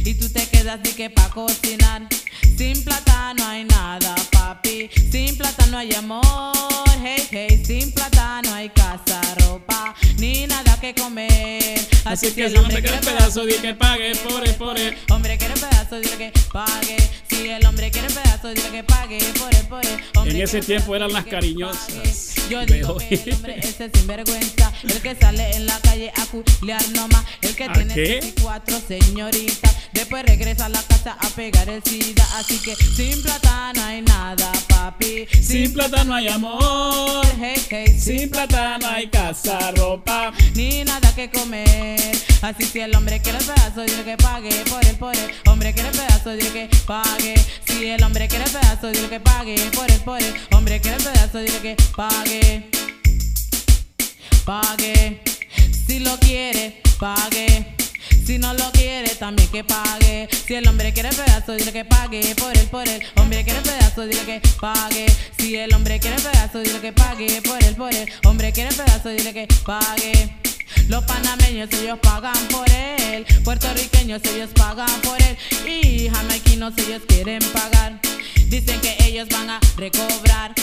Y 0.06 0.14
tú 0.16 0.30
te 0.30 0.48
quedas 0.48 0.82
de 0.82 0.92
que 0.92 1.10
pa' 1.10 1.30
cocinar. 1.30 2.08
Sin 2.58 2.84
plata 2.84 3.34
no 3.36 3.46
hay 3.46 3.64
nada, 3.66 4.16
papi. 4.32 4.90
Sin 5.12 5.38
plata 5.38 5.66
no 5.68 5.78
hay 5.78 5.94
amor. 5.94 6.24
Hey, 7.04 7.28
hey. 7.32 7.64
Sin 7.66 7.92
plata 7.92 8.42
no 8.44 8.54
hay 8.54 8.70
casa, 8.70 9.22
ropa, 9.40 9.69
ni 10.18 10.48
nada 10.48 10.80
que 10.80 10.94
comer. 10.94 11.80
Así 12.06 12.28
que 12.28 12.50
si 12.50 12.56
el 12.56 12.58
hombre 12.58 12.82
quiere 12.82 12.98
pedazo, 13.00 13.46
dile 13.46 13.62
que 13.62 13.74
pague 13.74 14.16
por 14.16 14.48
él, 14.48 14.56
por 14.56 14.78
él. 14.78 14.98
Hombre 15.10 15.38
quiere 15.38 15.54
pedazo, 15.54 16.00
dile 16.00 16.18
que 16.18 16.32
pague. 16.52 16.98
Si 17.30 17.50
el 17.50 17.66
hombre 17.66 17.92
quiere 17.92 18.08
pedazo, 18.08 18.50
dile 18.50 18.70
que 18.70 18.84
pague 18.84 19.20
por 19.38 19.54
él, 19.54 19.68
por 19.68 20.28
En 20.28 20.42
ese 20.42 20.62
tiempo 20.62 20.96
eran 20.96 21.14
las 21.14 21.26
cariñosas. 21.26 22.36
Yo 22.50 22.66
digo 22.66 22.98
que 22.98 23.16
el 23.16 23.34
hombre 23.36 23.60
ese 23.60 23.86
es 23.86 23.92
sinvergüenza, 23.94 24.74
el 24.84 25.02
que 25.02 25.16
sale 25.16 25.56
en 25.56 25.68
la 25.68 25.80
calle 25.82 26.12
a 26.16 26.26
culiar 26.26 26.82
nomás, 26.90 27.24
el 27.42 27.49
que 27.60 27.66
¿A 27.66 27.74
tiene 27.74 27.94
qué? 27.94 28.20
24 28.22 28.80
señoritas, 28.88 29.76
después 29.92 30.24
regresa 30.24 30.68
a 30.68 30.70
la 30.70 30.82
casa 30.82 31.18
a 31.20 31.28
pegar 31.32 31.68
el 31.68 31.84
sida, 31.84 32.26
así 32.38 32.58
que 32.60 32.74
sin 32.74 33.22
plata 33.22 33.74
no 33.76 33.84
hay 33.84 34.02
nada, 34.02 34.50
papi. 34.70 35.28
Sin 35.42 35.74
plata 35.74 36.06
no 36.06 36.16
hay 36.16 36.30
amor. 36.30 37.26
Hey, 37.38 37.62
hey, 37.70 38.00
Sin 38.00 38.30
plata 38.30 38.78
no 38.78 38.88
hay 38.88 39.10
casa, 39.10 39.72
ropa. 39.76 40.32
ni 40.56 40.86
nada 40.86 41.14
que 41.14 41.30
comer. 41.30 42.00
Así 42.42 42.64
si 42.64 42.80
el 42.80 42.96
hombre 42.96 43.22
quiere 43.22 43.40
pedazo, 43.40 43.82
dile 43.82 44.06
que 44.06 44.16
pague 44.16 44.52
por 44.70 44.86
él, 44.86 44.96
por 44.96 45.14
él. 45.14 45.30
Hombre 45.48 45.74
quiere 45.74 45.92
pedazo, 45.92 46.32
dile 46.32 46.52
que 46.54 46.70
pague. 46.88 47.36
Si 47.68 47.86
el 47.88 48.02
hombre 48.02 48.30
quiere 48.30 48.46
pedazo, 48.46 48.90
dile 48.90 49.10
que 49.10 49.20
pague 49.20 49.58
por 49.76 49.92
él, 49.92 50.00
por 50.06 50.22
él. 50.24 50.34
Hombre 50.54 50.80
quiere 50.80 50.96
pedazo, 50.98 51.40
dile 51.40 51.60
que 51.60 51.76
pague. 51.94 52.70
Pague. 54.46 55.22
Si 55.86 56.00
lo 56.00 56.18
quiere, 56.20 56.82
pague. 57.00 57.76
Si 58.26 58.38
no 58.38 58.54
lo 58.54 58.72
quiere, 58.72 59.16
también 59.16 59.50
que 59.50 59.64
pague. 59.64 60.30
Si 60.46 60.54
el 60.54 60.68
hombre 60.68 60.94
quiere 60.94 61.10
pedazo, 61.10 61.54
dile 61.54 61.72
que 61.72 61.86
pague 61.86 62.36
por 62.36 62.56
él, 62.56 62.68
por 62.68 62.88
él. 62.88 63.02
Hombre 63.16 63.44
quiere 63.44 63.62
pedazo, 63.62 64.06
dile 64.06 64.22
que 64.26 64.42
pague. 64.60 65.08
Si 65.38 65.56
el 65.56 65.74
hombre 65.74 66.00
quiere 66.00 66.18
pedazo, 66.18 66.60
dile 66.60 66.80
que 66.80 66.92
pague 66.92 67.42
por 67.42 67.64
él, 67.64 67.76
por 67.76 67.94
él. 67.94 68.12
Hombre 68.26 68.52
quiere 68.52 68.72
pedazo, 68.76 69.10
dile 69.10 69.34
que 69.34 69.48
pague. 69.66 70.36
Los 70.88 71.04
panameños 71.06 71.70
ellos 71.72 72.00
pagan 72.02 72.48
por 72.50 72.70
él, 72.70 73.26
puertorriqueños 73.44 74.22
ellos 74.26 74.50
pagan 74.56 74.90
por 75.02 75.20
él 75.22 75.38
y 75.68 76.10
jamaiquinos 76.10 76.74
ellos 76.78 77.02
quieren 77.08 77.42
pagar. 77.54 78.00
Dicen 78.50 78.82
que 78.82 78.98
ellos 79.06 79.28
van 79.30 79.50
a 79.52 79.60
recobrar. 79.78 80.54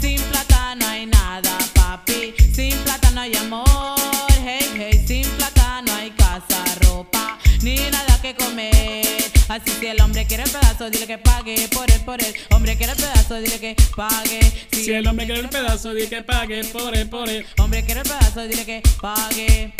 Sin 0.00 0.20
plata 0.20 0.74
no 0.74 0.86
hay 0.88 1.06
nada, 1.06 1.56
papi. 1.74 2.34
Sin 2.52 2.76
plata 2.78 3.10
no 3.12 3.20
hay 3.20 3.36
amor, 3.36 4.28
hey, 4.44 4.68
hey. 4.76 5.04
Sin 5.06 5.28
plata 5.36 5.80
no 5.82 5.94
hay 5.94 6.10
casa, 6.10 6.64
ropa, 6.82 7.38
ni 7.62 7.76
nada 7.76 8.20
que 8.20 8.34
comer. 8.34 9.30
Así 9.48 9.70
si 9.78 9.86
el 9.86 10.00
hombre 10.00 10.26
quiere 10.26 10.42
pedazo, 10.42 10.90
dile 10.90 11.06
que 11.06 11.18
pague 11.18 11.68
por 11.68 11.88
él, 11.88 12.00
por 12.04 12.20
él. 12.20 12.34
Hombre 12.50 12.76
quiere 12.76 12.96
pedazo, 12.96 13.36
dile 13.36 13.60
que 13.60 13.76
pague. 13.94 14.40
Si 14.72 14.92
el 14.92 15.06
hombre 15.06 15.26
quiere 15.26 15.42
el 15.42 15.48
pedazo, 15.48 15.94
dile 15.94 16.08
que 16.08 16.22
pague 16.22 16.64
por 16.64 16.96
él, 16.96 17.08
por 17.08 17.28
él. 17.28 17.46
Hombre 17.58 17.84
quiere 17.84 18.00
el 18.00 18.08
pedazo, 18.08 18.42
dile 18.48 18.64
que 18.64 18.82
pague. 19.00 19.72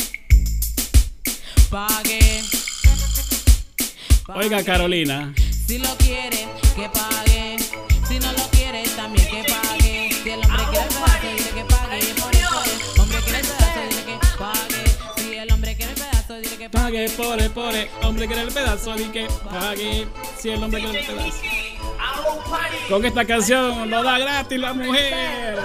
Pague. 1.69 2.43
Oiga, 4.29 4.63
Carolina. 4.63 5.35
Si 5.67 5.79
lo 5.79 5.97
quiere, 5.97 6.47
que 6.77 6.89
pague. 6.89 7.36
Si 8.17 8.23
no 8.23 8.33
lo 8.33 8.49
quiere, 8.49 8.83
también 8.97 9.29
que 9.29 9.45
pague. 9.53 10.11
Si 10.23 10.31
el 10.31 10.41
hombre 10.41 10.65
quiere 10.71 10.85
el 10.87 10.89
pedazo, 10.89 11.21
dile 11.37 11.51
que 11.51 11.65
pague. 11.65 12.15
Por 12.15 12.35
él. 12.35 12.81
Hombre 12.99 13.19
quiere 13.21 13.39
el 13.41 13.47
pedazo, 13.47 13.81
dile 13.91 14.05
que 14.07 14.19
pague. 14.39 14.85
Si 15.17 15.37
el 15.37 15.53
hombre 15.53 15.77
quiere 15.77 15.93
el 15.93 15.99
pedazo, 15.99 16.35
dile 16.37 16.57
que 16.57 16.71
Pague 16.71 17.11
por 17.11 17.75
él. 17.75 17.91
Hombre 18.03 18.27
quiere 18.27 18.43
el 18.43 18.53
pedazo, 18.53 18.95
dile 18.95 19.13
que 19.13 19.29
pague. 19.51 20.09
Si 20.39 20.49
el 20.49 20.65
hombre 20.65 20.81
quiere 20.81 21.01
el 21.01 21.07
pedazo. 21.07 21.43
Con 22.89 23.05
esta 23.05 23.25
canción 23.27 23.91
lo 23.91 24.03
da 24.03 24.19
gratis 24.19 24.61
la 24.61 24.73
mujer. 24.73 25.59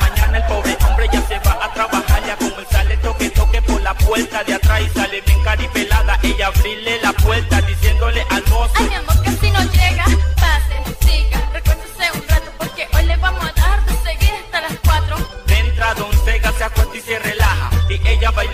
mañana 0.00 0.36
el 0.36 0.44
pobre 0.44 0.76
hombre 0.86 1.08
ya 1.10 1.26
se 1.26 1.38
va 1.38 1.64
a 1.64 1.72
trabajar 1.72 2.26
ya 2.26 2.36
como 2.36 2.58
él 2.58 2.66
sale 2.70 2.96
toque 2.98 3.30
toque 3.30 3.62
por 3.62 3.80
la 3.80 3.94
puerta 3.94 4.44
de 4.44 4.52
atrás 4.52 4.82
y 4.82 4.88
sale 4.90 5.22
bien 5.22 5.42
caripelada 5.42 6.18
ella 6.22 6.48
abrirle 6.48 7.00
la 7.00 7.12
puerta 7.14 7.62
diciéndole 7.62 8.26
al 8.28 8.42
mozo 8.50 8.72
Ay, 8.74 8.88
mi 8.88 8.94
amor, 8.96 9.22
casi 9.22 9.50
no 9.50 9.62
llega. 9.72 10.03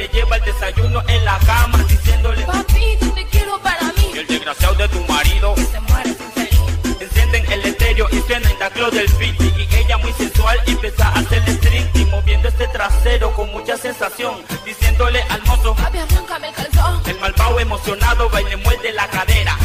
Le 0.00 0.08
lleva 0.08 0.36
el 0.36 0.44
desayuno 0.44 1.02
en 1.08 1.24
la 1.26 1.38
cama 1.40 1.78
diciéndole 1.86 2.42
Papi, 2.44 2.96
te 3.14 3.26
quiero 3.26 3.58
para 3.60 3.84
mí. 3.92 4.08
que 4.14 4.20
el 4.20 4.26
desgraciado 4.26 4.74
de 4.76 4.88
tu 4.88 5.00
marido 5.04 5.54
Se 5.56 5.80
muere 5.80 6.14
sin 6.14 6.32
feliz. 6.32 7.00
encienden 7.00 7.52
el 7.52 7.66
estéreo 7.66 8.06
y 8.10 8.20
suena 8.22 8.50
el 8.50 8.56
taclo 8.58 8.90
del 8.90 9.06
beat 9.18 9.38
y 9.40 9.76
ella 9.76 9.98
muy 9.98 10.12
sensual 10.14 10.58
empieza 10.66 11.06
a 11.08 11.18
hacer 11.18 11.42
striptease 11.46 12.06
moviendo 12.10 12.48
este 12.48 12.66
trasero 12.68 13.34
con 13.34 13.50
mucha 13.52 13.76
sensación 13.76 14.36
diciéndole 14.64 15.22
al 15.28 15.42
mozo 15.44 15.74
Papi, 15.74 15.98
arráncame 15.98 16.48
el 16.48 16.54
calzón. 16.54 17.02
el 17.06 17.20
malvado 17.20 17.60
emocionado 17.60 18.30
va 18.30 18.40
y 18.40 18.44
le 18.44 18.56
muerde 18.56 18.92
la 18.94 19.06
cadera 19.08 19.58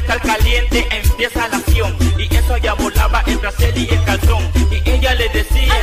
de 0.00 0.20
caliente 0.20 0.86
empieza 0.90 1.48
la 1.48 1.56
acción. 1.56 1.96
Y 2.18 2.34
eso 2.34 2.56
ya 2.58 2.74
volaba 2.74 3.22
el 3.26 3.38
brasier 3.38 3.76
y 3.76 3.88
el 3.90 4.04
calzón. 4.04 4.42
Y 4.70 4.88
ella 4.88 5.14
le 5.14 5.28
decía 5.30 5.74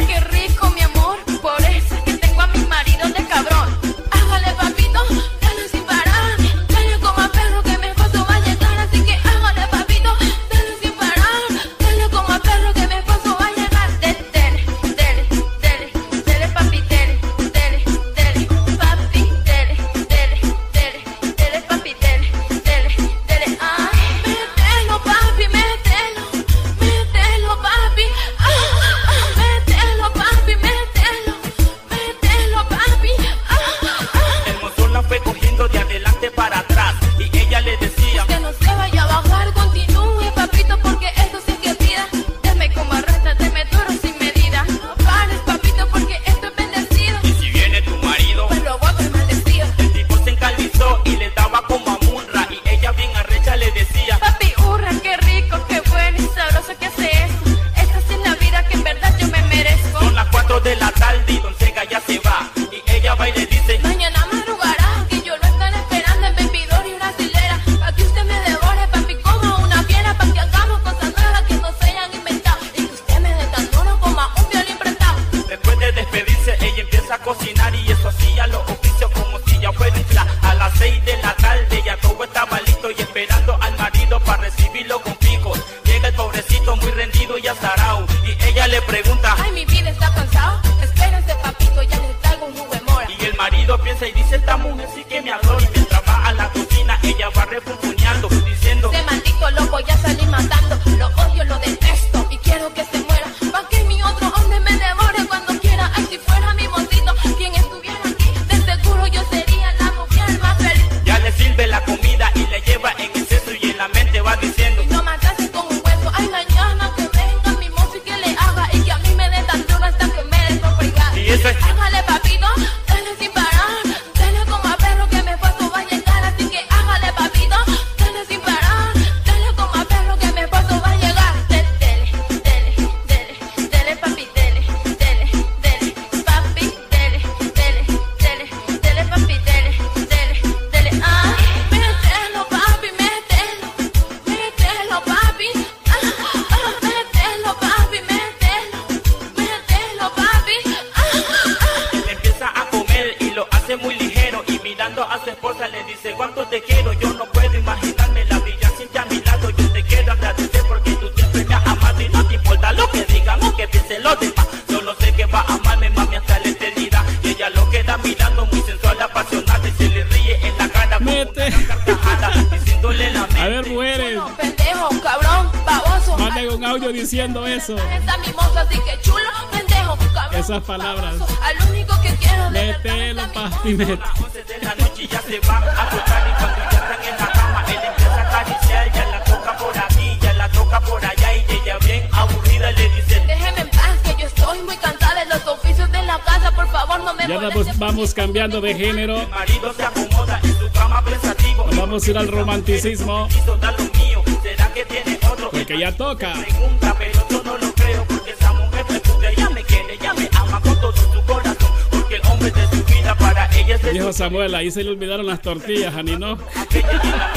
abuela, 214.35 214.57
ahí 214.57 214.69
se 214.69 214.83
le 214.83 214.89
olvidaron 214.89 215.25
las 215.25 215.41
tortillas, 215.41 215.95
Ani, 215.95 216.17
¿no? 216.17 216.37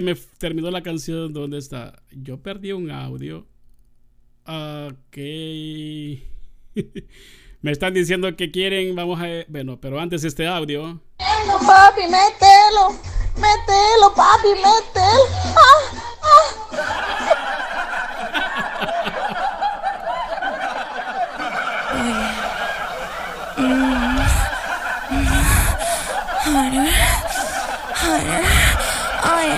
me 0.00 0.14
terminó 0.38 0.70
la 0.70 0.82
canción. 0.82 1.32
¿Dónde 1.32 1.58
está? 1.58 2.02
Yo 2.10 2.40
perdí 2.40 2.72
un 2.72 2.90
audio. 2.90 3.46
Ok. 4.46 5.16
me 7.60 7.70
están 7.70 7.94
diciendo 7.94 8.34
que 8.36 8.50
quieren. 8.50 8.94
Vamos 8.94 9.20
a. 9.20 9.26
Bueno, 9.48 9.80
pero 9.80 10.00
antes 10.00 10.24
este 10.24 10.46
audio. 10.46 11.00
Papi, 11.18 12.02
mételo. 12.02 12.98
Mételo, 13.36 14.14
papi, 14.14 14.48
mételo. 14.48 15.24
Ah. 15.56 16.01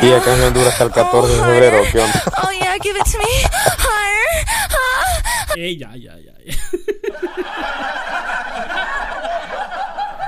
Y 0.03 0.12
acá 0.12 0.35
en 0.35 0.43
Honduras 0.43 0.72
hasta 0.72 0.85
el 0.85 0.91
14 0.91 1.32
de 1.32 1.43
febrero, 1.43 1.82
¿qué? 1.93 2.01
Oh 2.01 2.51
yeah, 2.51 2.76
give 2.82 2.99
it 2.99 3.05
to 3.11 3.18
me. 3.18 3.24
Higher. 3.78 4.47
ah. 4.70 5.22
Hey, 5.57 5.76
ya, 5.76 5.95
ya, 5.97 6.16
ya. 6.18 6.32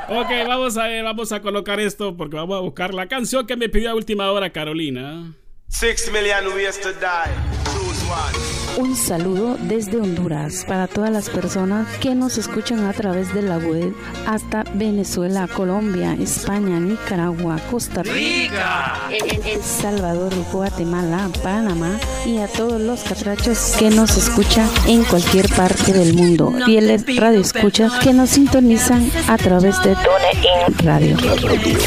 Ok, 0.09 0.29
vamos 0.47 0.77
a 0.77 0.85
ver, 0.87 1.03
vamos 1.03 1.33
a 1.33 1.43
colocar 1.43 1.81
esto 1.81 2.17
porque 2.17 2.37
vamos 2.37 2.57
a 2.57 2.61
buscar 2.61 2.95
la 2.95 3.09
canción 3.09 3.45
que 3.45 3.57
me 3.57 3.69
pidió 3.69 3.91
a 3.91 3.95
última 3.95 4.31
hora 4.31 4.51
Carolina. 4.51 5.33
Six 5.69 6.13
million 6.13 6.47
ways 6.55 6.79
to 6.81 6.93
die. 6.93 7.33
Choose 7.65 8.05
one 8.09 8.56
un 8.77 8.95
saludo 8.95 9.57
desde 9.63 9.99
Honduras 9.99 10.65
para 10.67 10.87
todas 10.87 11.11
las 11.11 11.31
personas 11.31 11.87
que 11.99 12.15
nos 12.15 12.37
escuchan 12.39 12.85
a 12.85 12.93
través 12.93 13.33
de 13.35 13.43
la 13.43 13.59
web 13.59 13.95
hasta 14.27 14.65
Venezuela, 14.75 15.49
Colombia, 15.49 16.15
España, 16.15 16.79
Nicaragua, 16.79 17.59
Costa 17.71 18.03
Rica, 18.03 19.09
El 19.11 19.63
Salvador, 19.63 20.33
Guatemala, 20.53 21.29
Panamá 21.43 21.99
y 22.27 22.39
a 22.39 22.49
todos 22.49 22.81
los 22.81 23.03
catrachos 23.03 23.75
que 23.79 23.91
nos 23.91 24.17
escuchan 24.17 24.69
en 24.87 25.05
cualquier 25.05 25.49
parte 25.49 25.93
del 25.93 26.15
mundo. 26.15 26.53
Fieles 26.65 27.05
radioescuchas 27.17 27.93
que 28.01 28.13
nos 28.13 28.31
sintonizan 28.31 29.11
a 29.29 29.39
través 29.39 29.83
de 29.83 29.95
TuneIn 29.95 30.79
Radio. 30.79 31.17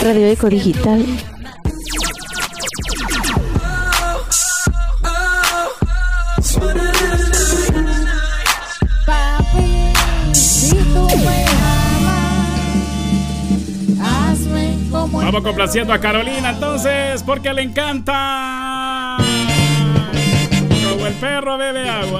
Radio 0.03 0.27
Eco 0.27 0.49
Digital 0.49 1.05
Vamos 15.31 15.43
complaciendo 15.43 15.93
a 15.93 15.99
Carolina 15.99 16.49
entonces, 16.49 17.21
porque 17.21 17.53
le 17.53 17.61
encanta. 17.61 19.17
Como 20.89 21.05
el 21.05 21.13
perro 21.13 21.55
bebe 21.55 21.87
agua. 21.87 22.19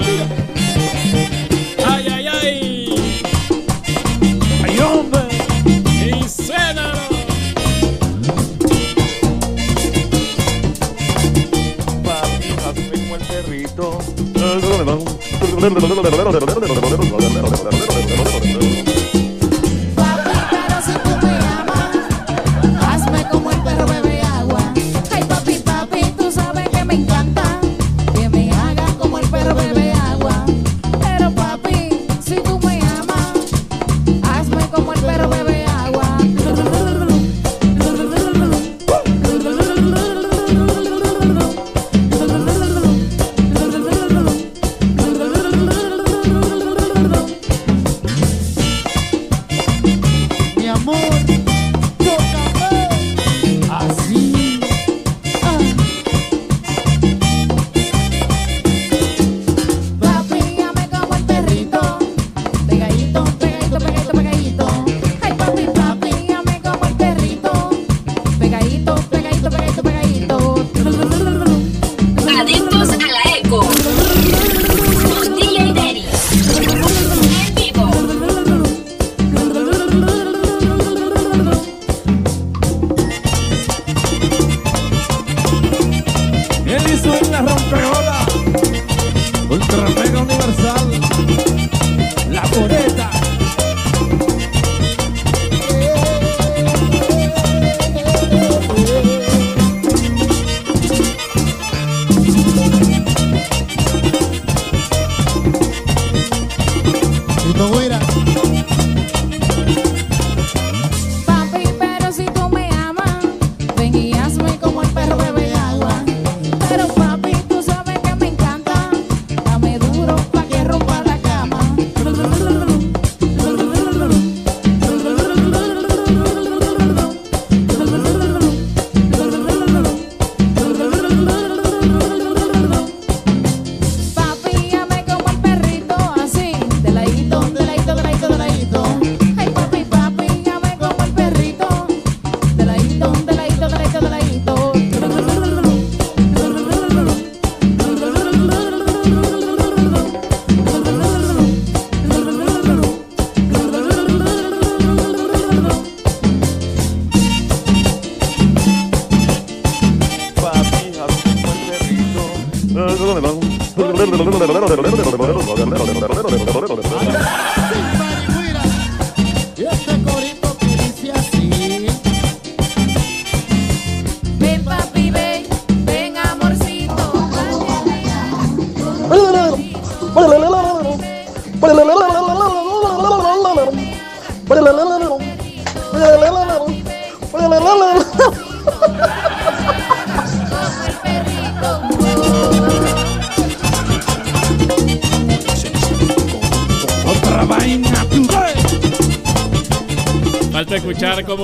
Ay, 1.87 2.07
ay, 2.07 2.27
ay. 2.27 2.95
Ay, 4.63 4.79
hombre. 4.79 5.21
Y 6.05 6.23
cénalo. 6.29 6.99
Papi, 12.03 12.91
como 12.91 13.15
el 13.15 13.21
perrito. 13.23 13.97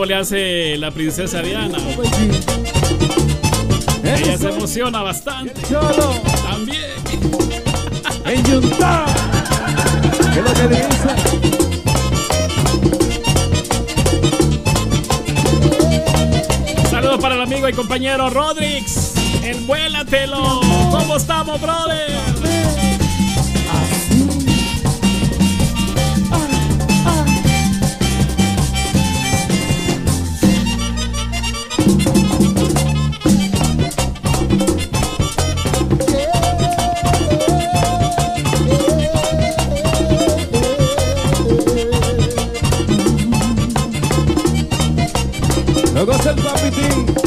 Cómo 0.06 0.14
le 0.14 0.22
hace 0.22 0.78
la 0.78 0.92
princesa 0.92 1.42
Diana. 1.42 1.80
Ella 4.04 4.38
se 4.38 4.50
emociona 4.50 5.02
bastante. 5.02 5.54
También. 6.44 6.92
En 8.26 8.46
Yuntá. 8.46 9.06
¿Qué 10.32 10.40
es 10.40 10.46
lo 10.46 10.54
que 10.54 10.68
dice? 10.68 11.10
Saludos 16.90 17.20
para 17.20 17.34
el 17.36 17.42
amigo 17.42 17.68
y 17.68 17.74
compañero 17.74 18.30
Rodrix. 18.30 19.16
El 19.44 19.66
vuélatelo. 19.66 20.62
¿Cómo 20.92 21.18
estamos, 21.18 21.60
brother? 21.60 22.35
Luego 46.06 46.22
es 46.22 46.28
el 46.28 46.36
papitín. 46.36 47.25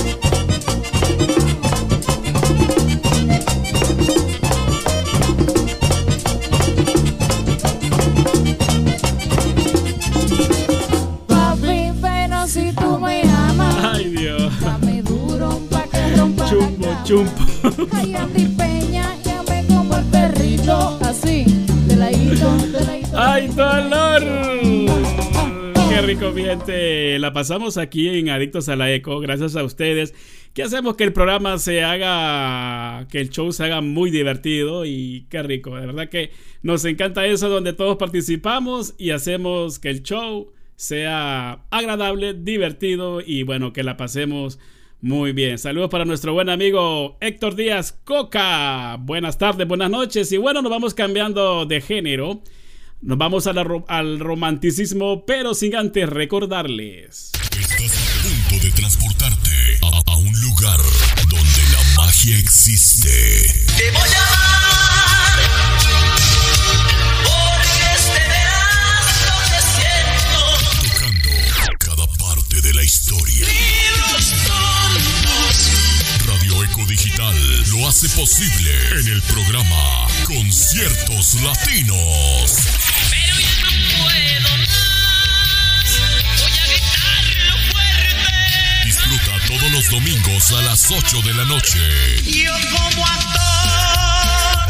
La 27.29 27.35
pasamos 27.35 27.77
aquí 27.77 28.09
en 28.09 28.31
Adictos 28.31 28.71
a 28.71 28.77
la 28.77 28.91
Eco, 28.91 29.21
gracias 29.21 29.55
a 29.55 29.63
ustedes, 29.63 30.15
que 30.55 30.63
hacemos 30.63 30.97
que 30.97 31.05
el 31.05 31.13
programa 31.13 31.59
se 31.59 31.85
haga, 31.85 33.07
que 33.09 33.21
el 33.21 33.29
show 33.29 33.53
se 33.53 33.65
haga 33.65 33.83
muy 33.83 34.11
divertido 34.11 34.87
y 34.87 35.27
qué 35.29 35.43
rico. 35.43 35.77
De 35.77 35.85
verdad 35.85 36.09
que 36.09 36.31
nos 36.63 36.87
encanta 36.87 37.27
eso, 37.27 37.51
donde 37.51 37.75
todos 37.75 37.99
participamos 37.99 38.95
y 38.97 39.11
hacemos 39.11 39.79
que 39.79 39.91
el 39.91 40.03
show 40.03 40.55
sea 40.75 41.67
agradable, 41.69 42.33
divertido 42.33 43.21
y 43.21 43.43
bueno, 43.43 43.75
que 43.75 43.83
la 43.83 43.99
pasemos 43.99 44.59
muy 45.03 45.33
bien. 45.33 45.59
Saludos 45.59 45.91
para 45.91 46.07
nuestro 46.07 46.33
buen 46.33 46.49
amigo 46.49 47.19
Héctor 47.21 47.57
Díaz 47.57 47.93
Coca. 48.05 48.97
Buenas 49.01 49.37
tardes, 49.37 49.69
buenas 49.69 49.91
noches 49.91 50.33
y 50.33 50.39
bueno, 50.39 50.63
nos 50.63 50.71
vamos 50.71 50.95
cambiando 50.95 51.67
de 51.67 51.83
género. 51.83 52.41
Nos 53.01 53.17
vamos 53.17 53.47
a 53.47 53.53
la 53.53 53.63
ro- 53.65 53.85
al 53.89 54.19
romanticismo, 54.19 55.25
pero 55.25 55.55
sin 55.55 55.77
antes 55.77 56.09
recordarles. 56.09 57.31
Estás 57.59 57.93
a 57.97 58.23
punto 58.51 58.65
de 58.67 58.73
transportarte 58.73 59.79
a, 59.83 60.03
a 60.13 60.17
un 60.17 60.41
lugar 60.41 60.81
donde 61.29 61.63
la 61.73 61.83
magia 61.97 62.37
existe. 62.39 63.09
Te 63.77 63.91
voy 63.93 64.01
a 64.01 64.27
amar 64.27 65.39
porque 67.25 67.95
este 67.95 68.21
verás 68.29 69.17
lo 69.29 69.39
que 69.47 69.61
siento. 69.79 70.43
Tocando 70.83 71.31
cada 71.79 72.07
parte 72.19 72.61
de 72.61 72.75
la 72.75 72.83
historia. 72.83 73.47
Radio 76.27 76.65
Eco 76.65 76.85
Digital 76.87 77.37
lo 77.71 77.89
hace 77.89 78.09
posible 78.11 78.71
en 79.01 79.07
el 79.09 79.23
programa 79.23 80.07
Conciertos 80.27 81.35
Latinos. 81.43 82.57
Puedo 84.09 84.57
más. 84.59 86.01
Voy 86.41 86.59
a 86.59 86.67
gritarlo 86.67 87.55
fuerte. 87.71 88.85
Disfruta 88.85 89.33
todos 89.47 89.71
los 89.71 89.91
domingos 89.91 90.53
a 90.53 90.63
las 90.63 90.91
8 90.91 91.23
de 91.23 91.35
la 91.35 91.45
noche. 91.45 91.79
Yo 92.25 92.53
como 92.71 93.07
actor. 93.07 93.48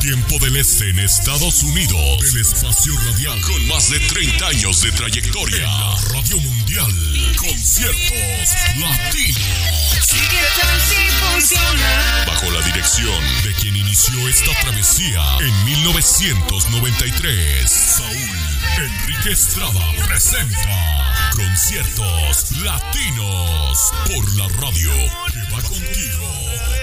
Tiempo 0.09 0.39
del 0.39 0.57
Este 0.57 0.89
en 0.89 0.99
Estados 1.01 1.63
Unidos. 1.65 2.33
El 2.33 2.41
espacio 2.41 2.99
radial 2.99 3.39
con 3.43 3.69
más 3.69 3.91
de 3.91 4.01
30 4.01 4.47
años 4.47 4.81
de 4.81 4.91
trayectoria. 4.93 5.59
En 5.59 5.65
la 5.65 5.95
Radio 6.15 6.39
Mundial. 6.39 6.91
Conciertos 7.37 8.55
Latinos. 8.79 9.99
Sigue 10.01 10.41
tan 10.59 10.81
si 10.81 10.97
funciona. 11.21 12.25
Bajo 12.27 12.51
la 12.51 12.63
dirección 12.63 13.23
de 13.45 13.53
quien 13.61 13.77
inició 13.77 14.27
esta 14.31 14.59
travesía 14.63 15.21
en 15.41 15.65
1993. 15.67 17.71
Saúl 17.71 18.39
Enrique 18.79 19.33
Estrada 19.33 19.93
presenta 20.07 21.31
Conciertos 21.37 22.53
Latinos 22.63 23.93
por 24.07 24.37
la 24.37 24.49
radio 24.57 24.91
que 25.35 25.43
va 25.55 25.61
contigo. 25.61 26.78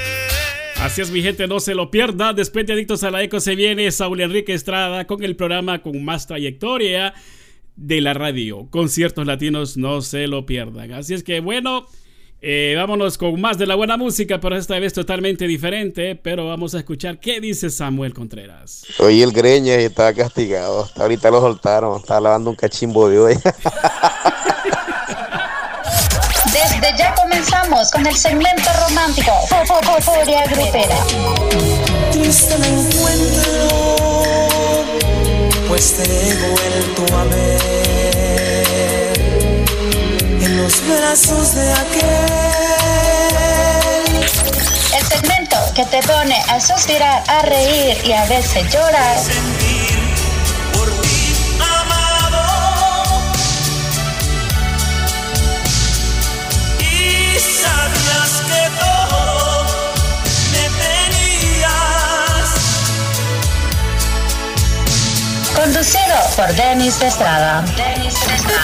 Así 0.82 1.02
es, 1.02 1.10
mi 1.10 1.22
gente, 1.22 1.48
no 1.48 1.60
se 1.60 1.74
lo 1.74 1.90
pierda. 1.90 2.34
Después 2.34 2.66
de 2.66 2.74
Adictos 2.74 3.04
a 3.04 3.12
la 3.12 3.24
Eco 3.24 3.40
se 3.40 3.56
viene 3.56 3.90
Saúl 3.92 4.22
Enrique 4.22 4.54
Estrada 4.54 5.06
con 5.08 5.24
el 5.24 5.36
programa 5.36 5.82
con 5.82 6.04
más 6.04 6.28
trayectoria 6.28 7.14
de 7.76 8.02
la 8.02 8.14
radio. 8.14 8.68
Conciertos 8.70 9.26
latinos, 9.26 9.78
no 9.78 10.02
se 10.02 10.28
lo 10.28 10.46
pierdan. 10.46 10.92
Así 10.94 11.14
es 11.14 11.24
que 11.24 11.40
bueno, 11.40 11.88
eh, 12.42 12.76
vámonos 12.78 13.18
con 13.18 13.40
más 13.42 13.58
de 13.58 13.66
la 13.66 13.76
buena 13.76 13.98
música, 13.98 14.40
pero 14.40 14.56
esta 14.56 14.78
vez 14.78 14.94
totalmente 14.94 15.48
diferente. 15.48 16.16
Pero 16.16 16.48
vamos 16.48 16.76
a 16.76 16.80
escuchar 16.80 17.20
qué 17.20 17.40
dice 17.40 17.70
Samuel 17.70 18.14
Contreras. 18.14 18.86
Oye, 19.00 19.24
el 19.24 19.32
greña 19.32 19.82
y 19.82 19.86
estaba 19.86 20.14
castigado. 20.14 20.88
Ahorita 20.96 21.32
lo 21.32 21.42
soltaron. 21.42 22.00
Estaba 22.00 22.22
lavando 22.22 22.50
un 22.52 22.56
cachimbo 22.56 23.10
de 23.10 23.20
hoy. 23.20 23.36
Comenzamos 27.46 27.92
con 27.92 28.08
el 28.08 28.16
segmento 28.18 28.72
romántico 28.88 29.32
Furia 30.02 30.44
Grupera. 30.46 30.98
Triste 32.12 32.58
me 32.58 32.68
encuentro, 32.68 33.68
pues 35.68 35.96
te 35.96 36.04
he 36.04 36.34
vuelto 36.50 37.06
a 37.16 37.24
ver 37.26 38.66
en 40.42 40.58
los 40.58 40.82
brazos 40.88 41.54
de 41.54 41.72
aquel. 41.72 42.26
El 44.98 45.06
segmento 45.06 45.58
que 45.76 45.86
te 45.86 46.02
pone 46.02 46.42
a 46.50 46.60
suspirar, 46.60 47.24
a 47.28 47.44
reír 47.44 47.96
y 48.06 48.14
a 48.14 48.26
veces 48.26 48.74
llorar. 48.74 49.18
Conducido 65.66 66.16
por 66.36 66.54
Denis 66.54 67.00
de 67.00 67.08
Estrada. 67.08 67.64
Denis 67.76 68.14
de 68.28 68.36
Estrada. 68.36 68.62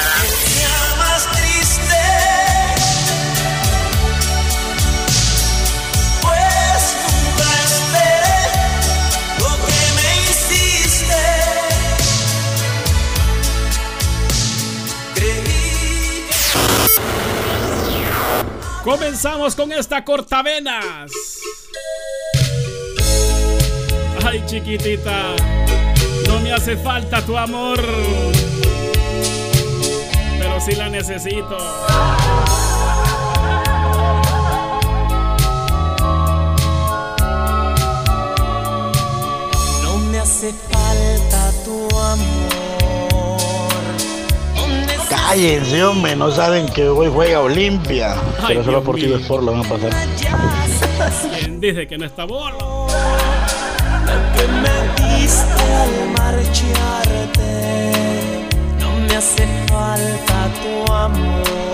pues 6.21 6.95
nunca 7.01 7.49
esperé 7.65 8.37
lo 9.39 9.51
que 9.65 9.81
me 9.95 10.09
hiciste 10.29 11.21
creí 15.15 16.27
Comenzamos 18.83 19.55
con 19.55 19.71
esta 19.71 20.05
cortavenas. 20.05 21.11
Ay, 24.23 24.43
chiquitita, 24.45 25.33
no 26.31 26.39
me 26.39 26.53
hace 26.53 26.77
falta 26.77 27.21
tu 27.25 27.37
amor, 27.37 27.79
pero 30.39 30.61
sí 30.61 30.75
la 30.75 30.89
necesito. 30.89 31.57
No 39.83 39.97
me 39.97 40.19
hace 40.19 40.53
falta 40.69 41.51
tu 41.65 41.97
amor. 41.97 43.71
¿Dónde 44.55 44.95
Cállense, 45.09 45.83
hombre, 45.83 46.15
no 46.15 46.31
saben 46.31 46.67
que 46.67 46.87
hoy 46.87 47.09
juega 47.13 47.41
Olimpia. 47.41 48.13
Ay, 48.39 48.47
Pero 48.47 48.63
solo 48.63 48.83
por 48.83 48.95
ti 48.95 49.07
mío. 49.07 49.17
Sport 49.17 49.43
lo 49.43 49.51
van 49.51 49.65
a 49.65 49.69
pasar. 49.69 49.91
¿Quién 51.39 51.59
dice 51.59 51.87
que 51.87 51.97
no 51.97 52.05
está 52.05 52.23
bolo? 52.23 52.87
Al 55.29 56.09
marcharte? 56.17 57.51
No 58.79 58.95
me 59.07 59.15
hace 59.15 59.45
falta 59.67 60.49
tu 60.61 60.91
amor. 60.91 61.70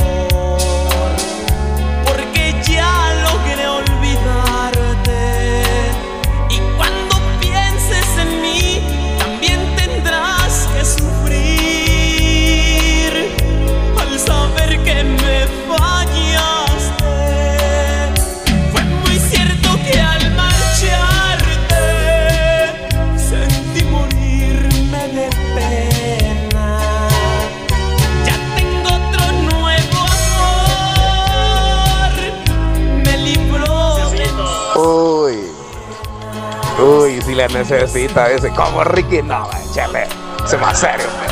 Necesita 37.45 38.31
ese. 38.31 38.49
Como 38.49 38.83
Ricky, 38.83 39.21
no, 39.21 39.47
échale. 39.69 40.07
Se 40.45 40.55
a 40.55 40.73
serio. 40.73 41.26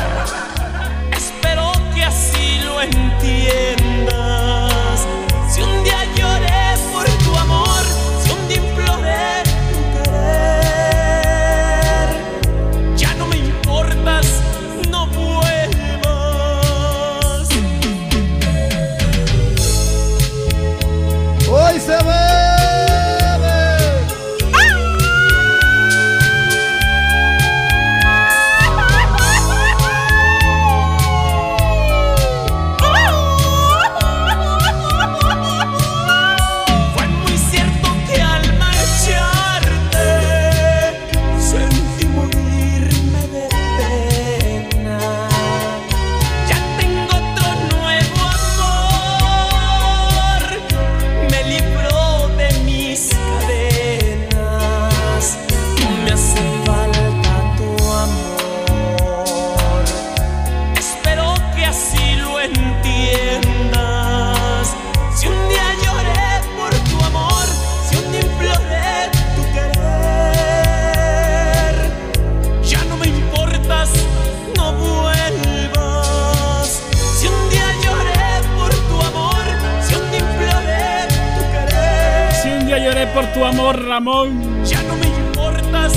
Tu 83.36 83.44
amor, 83.44 83.84
Ramón. 83.84 84.64
ya 84.64 84.82
no 84.84 84.96
me 84.96 85.06
importas, 85.06 85.92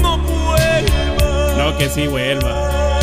no 0.00 0.16
vuelvas. 0.18 1.56
No, 1.56 1.76
que 1.76 1.88
sí 1.88 2.06
vuelva. 2.06 3.00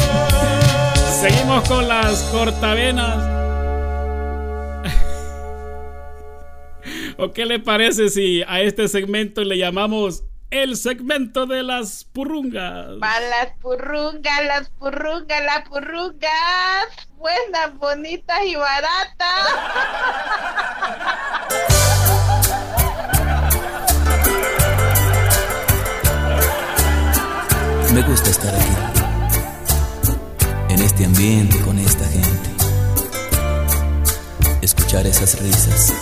Seguimos 0.96 1.68
con 1.68 1.86
las 1.86 2.24
cortavenas. 2.32 3.18
¿O 7.18 7.34
qué 7.34 7.46
le 7.46 7.60
parece 7.60 8.08
si 8.08 8.44
a 8.48 8.62
este 8.62 8.88
segmento 8.88 9.44
le 9.44 9.58
llamamos 9.58 10.24
el 10.52 10.78
segmento 10.78 11.46
de 11.46 11.64
las 11.64 12.06
purrungas? 12.06 12.92
Para 13.02 13.28
las 13.28 13.58
purrungas, 13.62 14.46
las 14.46 14.70
purrungas, 14.70 15.44
las 15.44 15.68
purrungas. 15.68 16.88
Buenas, 17.18 17.78
bonitas 17.78 18.40
y 18.46 18.56
baratas. 18.56 19.50
Me 27.96 28.04
gusta 28.04 28.30
estar 28.30 28.54
aquí, 28.54 28.76
en 30.68 30.82
este 30.82 31.06
ambiente 31.06 31.58
con 31.62 31.80
esta 31.80 32.04
gente, 32.04 32.50
escuchar 34.62 35.08
esas 35.08 35.40
risas. 35.40 35.94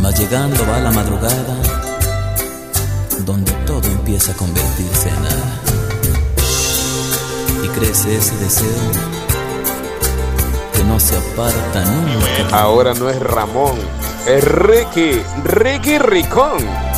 Mas 0.00 0.16
llegando 0.20 0.64
va 0.68 0.78
la 0.78 0.92
madrugada, 0.92 1.56
donde 3.26 3.50
todo 3.66 3.82
empieza 3.88 4.30
a 4.30 4.36
convertirse 4.36 5.08
en 5.08 5.22
nada. 5.24 5.60
Y 7.64 7.68
crece 7.76 8.16
ese 8.16 8.36
deseo 8.36 8.92
que 10.74 10.84
no 10.84 11.00
se 11.00 11.16
aparta 11.16 11.84
nunca. 11.86 12.56
Ahora 12.56 12.94
no 12.94 13.10
es 13.10 13.18
Ramón, 13.18 13.80
es 14.28 14.44
Ricky, 14.44 15.20
Ricky 15.42 15.98
Ricón. 15.98 16.93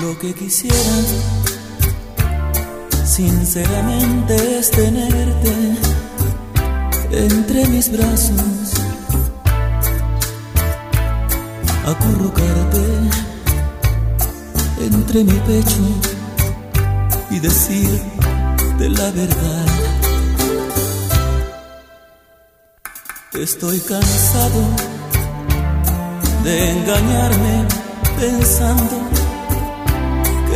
Lo 0.00 0.18
que 0.18 0.34
quisiera, 0.34 0.76
sinceramente, 3.04 4.58
es 4.58 4.70
tenerte 4.70 5.54
entre 7.12 7.66
mis 7.68 7.90
brazos, 7.90 8.74
acurrucarte 11.86 12.84
entre 14.80 15.24
mi 15.24 15.38
pecho 15.40 15.82
y 17.30 17.38
decirte 17.38 18.88
la 18.90 19.10
verdad. 19.12 19.66
Estoy 23.32 23.80
cansado 23.80 24.62
de 26.44 26.70
engañarme 26.70 27.66
pensando 28.18 28.95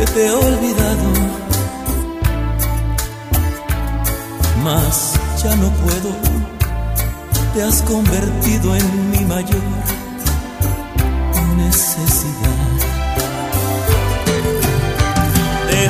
que 0.01 0.13
te 0.13 0.25
he 0.25 0.31
olvidado, 0.31 1.07
mas 4.63 5.13
ya 5.43 5.55
no 5.57 5.69
puedo, 5.83 6.09
te 7.53 7.61
has 7.61 7.83
convertido 7.83 8.75
en 8.75 9.11
mi 9.11 9.19
mayor 9.25 9.61
necesidad. 11.55 12.71
Te 15.69 15.89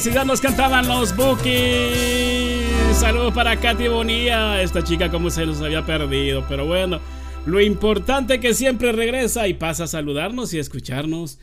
necesidad 0.00 0.24
nos 0.24 0.40
cantaban 0.40 0.88
los 0.88 1.14
Bookies. 1.14 2.64
Saludos 2.94 3.34
para 3.34 3.60
Katy 3.60 3.88
Bonilla. 3.88 4.62
Esta 4.62 4.82
chica 4.82 5.10
como 5.10 5.28
se 5.28 5.44
nos 5.44 5.60
había 5.60 5.84
perdido. 5.84 6.42
Pero 6.48 6.64
bueno, 6.64 7.00
lo 7.44 7.60
importante 7.60 8.40
que 8.40 8.54
siempre 8.54 8.92
regresa 8.92 9.46
y 9.46 9.52
pasa 9.52 9.84
a 9.84 9.86
saludarnos 9.88 10.54
y 10.54 10.56
a 10.56 10.62
escucharnos 10.62 11.38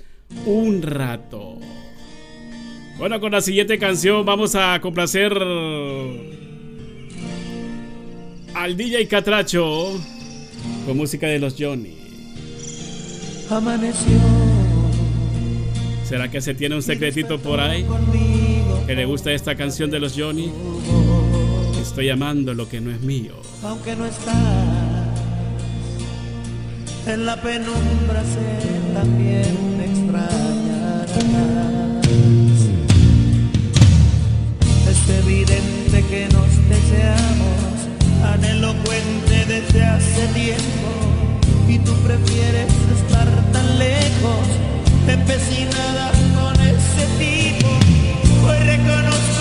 un 0.48 0.82
rato. 0.82 1.60
Bueno, 2.98 3.20
con 3.20 3.34
la 3.34 3.42
siguiente 3.42 3.78
canción 3.78 4.26
vamos 4.26 4.56
a 4.56 4.80
complacer 4.82 5.34
al 8.56 8.76
DJ 8.76 9.08
Catracho 9.08 10.02
con 10.88 10.98
música 10.98 11.28
de 11.28 11.38
los 11.38 11.56
Johnny. 11.60 11.96
Amaneció. 13.52 14.18
¿Será 16.08 16.32
que 16.32 16.42
se 16.42 16.56
tiene 16.56 16.74
un 16.74 16.82
secretito 16.82 17.38
por 17.38 17.60
ahí? 17.60 17.86
¿Que 18.88 18.95
le 18.95 19.05
gusta 19.05 19.34
esta 19.34 19.53
canción 19.55 19.91
de 19.91 19.99
los 19.99 20.14
Johnny? 20.18 20.49
Estoy 21.81 22.09
amando 22.09 22.53
lo 22.53 22.69
que 22.69 22.80
no 22.80 22.89
es 22.89 23.01
mío. 23.01 23.34
aunque 23.61 23.97
no 23.97 24.05
estás 24.05 24.34
en 27.05 27.26
la 27.26 27.35
penumbra 27.41 28.23
sé 28.23 28.93
también 28.93 29.77
me 29.77 29.88
es 34.89 35.09
evidente 35.19 36.05
que 36.09 36.30
nos 36.34 36.69
deseamos 36.69 37.59
tan 38.22 38.45
elocuente 38.45 39.45
desde 39.47 39.84
hace 39.84 40.27
tiempo 40.27 40.89
y 41.68 41.77
tú 41.80 41.91
prefieres 42.05 42.72
estar 43.01 43.27
tan 43.51 43.80
lejos 43.80 44.47
empecinada 45.09 46.11
con 46.39 46.55
ese 46.61 47.05
tipo 47.19 47.97
hoy 48.86 49.36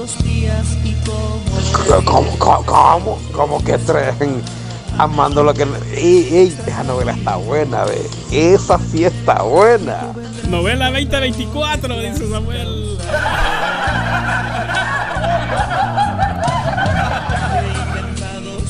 Muchos 0.00 0.24
días 0.24 0.66
y 0.82 0.94
como 1.04 2.00
¿Cómo, 2.06 2.38
cómo, 2.38 2.64
cómo, 2.64 3.18
cómo 3.32 3.62
que 3.62 3.76
tren? 3.76 4.42
Amando 4.96 5.42
lo 5.42 5.52
que. 5.52 5.64
Ey, 5.94 6.26
ey, 6.32 6.56
esa 6.66 6.82
novela 6.84 7.12
está 7.12 7.36
buena, 7.36 7.84
ve. 7.84 8.08
Esa 8.32 8.78
sí 8.78 9.04
está 9.04 9.42
buena. 9.42 9.98
Novela 10.48 10.86
2024, 10.90 12.00
dice 12.00 12.30
Samuel. 12.30 12.98
He 17.52 17.98
intentado 17.98 18.60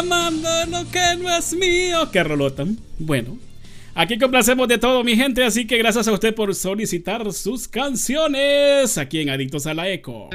amando 0.00 0.90
que 0.90 1.16
no 1.18 1.28
es 1.36 1.54
mío. 1.54 2.10
Qué 2.10 2.24
rolota. 2.24 2.64
Bueno, 2.98 3.38
aquí 3.94 4.18
complacemos 4.18 4.66
de 4.68 4.78
todo, 4.78 5.04
mi 5.04 5.14
gente. 5.14 5.44
Así 5.44 5.66
que 5.66 5.78
gracias 5.78 6.08
a 6.08 6.12
usted 6.12 6.34
por 6.34 6.54
solicitar 6.54 7.32
sus 7.32 7.68
canciones 7.68 8.98
aquí 8.98 9.20
en 9.20 9.30
Adictos 9.30 9.66
a 9.66 9.74
la 9.74 9.88
Eco. 9.88 10.30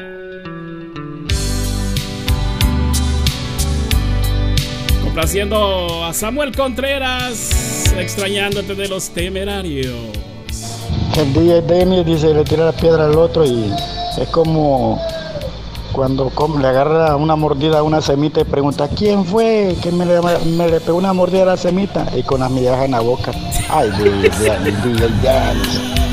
Complaciendo 5.04 6.04
a 6.06 6.14
Samuel 6.14 6.56
Contreras, 6.56 7.94
extrañándote 7.98 8.76
de 8.76 8.88
los 8.88 9.10
temerarios. 9.10 9.96
El 11.18 11.34
DJ 11.34 11.62
Dennis 11.62 12.06
dice 12.06 12.34
le 12.34 12.44
tira 12.44 12.66
la 12.66 12.74
piedra 12.74 13.06
al 13.06 13.16
otro 13.16 13.46
y 13.46 13.72
es 14.22 14.28
como 14.30 15.00
cuando 15.95 16.30
le 16.59 16.67
agarra 16.67 17.15
una 17.15 17.38
mordida 17.38 17.80
a 17.80 17.84
una 17.84 18.01
semita 18.01 18.41
y 18.41 18.43
pregunta 18.43 18.89
¿quién 18.89 19.23
fue 19.23 19.77
que 19.81 19.93
me 19.93 20.05
le, 20.05 20.80
pegó 20.81 20.97
una 20.97 21.13
mordida 21.13 21.43
a 21.43 21.45
la 21.45 21.57
semita? 21.57 22.05
Y 22.15 22.23
con 22.23 22.41
las 22.41 22.51
migajas 22.51 22.85
en 22.85 22.91
la 22.91 22.99
boca. 22.99 23.31
Ay, 23.69 23.89
DJ 23.91 24.30
Dennis, 24.30 24.84
DJ 24.84 25.07
Dennis. 25.22 26.05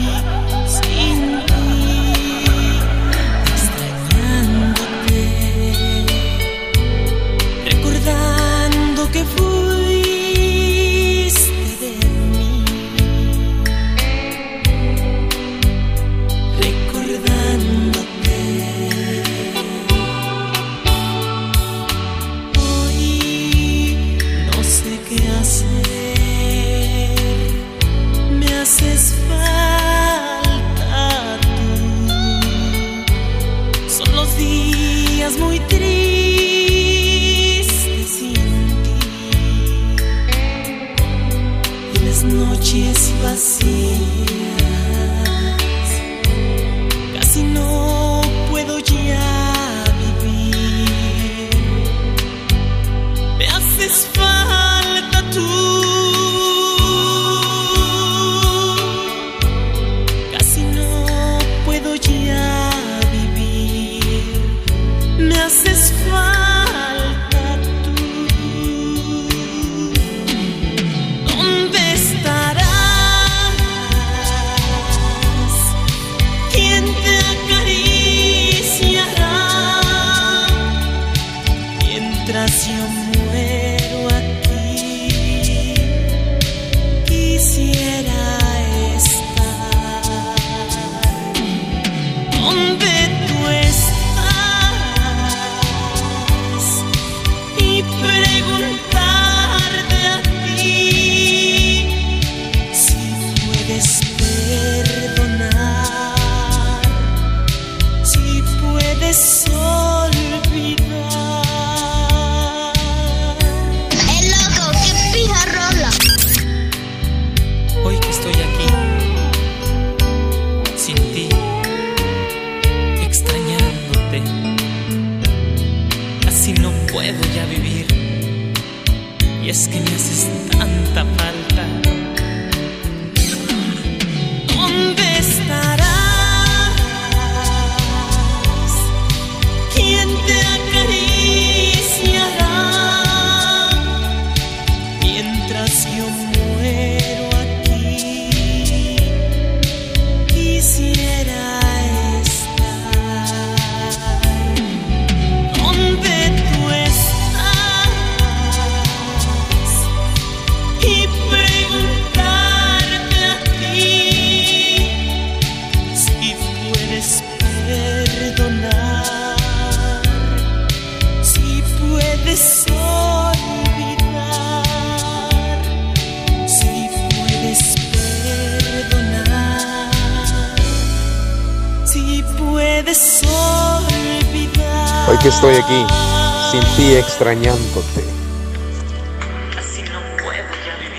Extrañándote. 187.23 188.05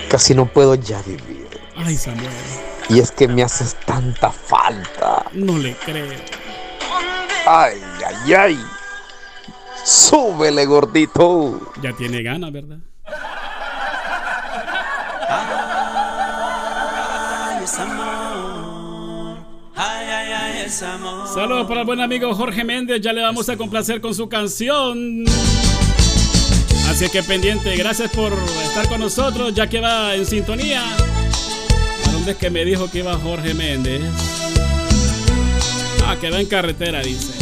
Casi 0.08 0.34
no 0.34 0.46
puedo 0.46 0.74
ya 0.74 1.02
vivir. 1.02 1.46
Ay, 1.76 1.96
Samuel. 1.96 2.30
Y 2.88 2.98
es 2.98 3.10
que 3.10 3.28
me 3.28 3.42
haces 3.42 3.76
tanta 3.84 4.30
falta. 4.30 5.26
No 5.32 5.58
le 5.58 5.74
creo. 5.74 6.06
Ay, 7.46 7.78
ay, 8.06 8.32
ay. 8.32 8.64
Súbele, 9.84 10.64
gordito. 10.64 11.72
Ya 11.82 11.92
tiene 11.92 12.22
ganas, 12.22 12.52
¿verdad? 12.52 12.78
Ay, 15.28 17.64
es 17.64 17.78
amor. 17.78 19.36
Ay, 19.76 20.06
ay, 20.08 20.32
ay, 20.32 20.62
es 20.64 20.82
amor. 20.82 21.28
Saludos 21.28 21.66
para 21.66 21.80
el 21.80 21.86
buen 21.86 22.00
amigo 22.00 22.34
Jorge 22.34 22.64
Méndez. 22.64 23.02
Ya 23.02 23.12
le 23.12 23.20
vamos 23.20 23.46
a 23.50 23.58
complacer 23.58 24.00
con 24.00 24.14
su 24.14 24.26
canción. 24.26 25.24
Así 26.94 27.08
que 27.08 27.24
pendiente, 27.24 27.74
gracias 27.74 28.08
por 28.12 28.32
estar 28.62 28.88
con 28.88 29.00
nosotros, 29.00 29.52
ya 29.52 29.66
que 29.66 29.80
va 29.80 30.14
en 30.14 30.24
sintonía. 30.24 30.80
¿A 32.06 32.12
dónde 32.12 32.30
es 32.30 32.36
que 32.36 32.50
me 32.50 32.64
dijo 32.64 32.88
que 32.88 32.98
iba 32.98 33.18
Jorge 33.18 33.52
Méndez? 33.52 34.00
Ah, 36.06 36.16
que 36.20 36.30
va 36.30 36.40
en 36.40 36.46
carretera, 36.46 37.00
dice. 37.00 37.32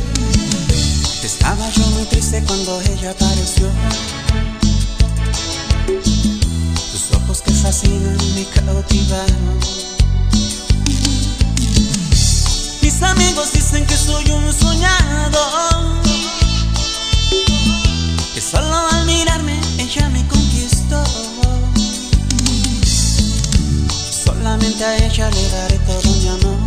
Estaba 1.23 1.69
yo 1.69 1.87
muy 1.89 2.05
triste 2.05 2.43
cuando 2.47 2.81
ella 2.81 3.11
apareció. 3.11 3.69
Tus 6.93 7.12
ojos 7.15 7.43
que 7.43 7.51
fascinan 7.51 8.16
me 8.35 8.47
cautivaron. 8.55 9.61
Mis 12.81 13.03
amigos 13.03 13.53
dicen 13.53 13.85
que 13.85 13.97
soy 13.99 14.31
un 14.31 14.51
soñado. 14.51 16.01
Que 18.35 18.41
solo 18.41 18.91
mirarme 19.13 19.59
ella 19.79 20.09
me 20.09 20.27
conquistó. 20.27 21.03
Solamente 24.25 24.85
a 24.85 24.97
ella 25.05 25.31
le 25.31 25.49
daré 25.51 25.79
todo 25.91 26.13
mi 26.21 26.29
amor. 26.29 26.59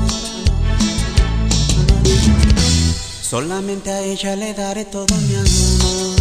Solamente 3.21 3.91
a 3.91 3.99
ella 4.01 4.35
le 4.35 4.53
daré 4.53 4.85
todo 4.85 5.15
mi 5.27 5.35
amor. 5.35 6.15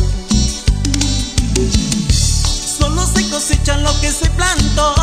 Solo 2.79 3.07
se 3.07 3.29
cosecha 3.29 3.77
lo 3.79 3.93
que 4.01 4.11
se 4.11 4.29
plantó. 4.31 4.95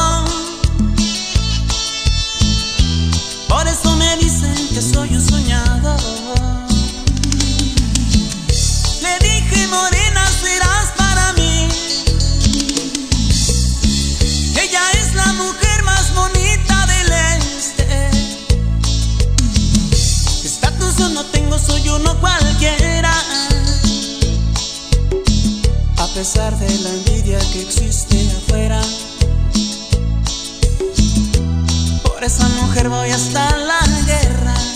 Por 3.47 3.67
eso 3.67 3.95
me 3.97 4.17
dicen 4.17 4.55
que 4.73 4.81
soy 4.81 5.09
un 5.15 5.21
soñador. 5.21 5.99
Le 9.01 9.13
dije, 9.27 9.67
morena, 9.67 10.10
soy 21.65 21.87
uno 21.89 22.19
cualquiera. 22.19 23.13
A 25.97 26.07
pesar 26.13 26.57
de 26.57 26.79
la 26.79 26.89
envidia 26.89 27.39
que 27.53 27.61
existe 27.61 28.29
afuera. 28.37 28.81
Por 32.03 32.23
esa 32.23 32.47
mujer 32.61 32.89
voy 32.89 33.09
hasta 33.11 33.57
la 33.57 33.79
guerra. 34.05 34.70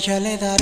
chale 0.00 0.36
da 0.36 0.55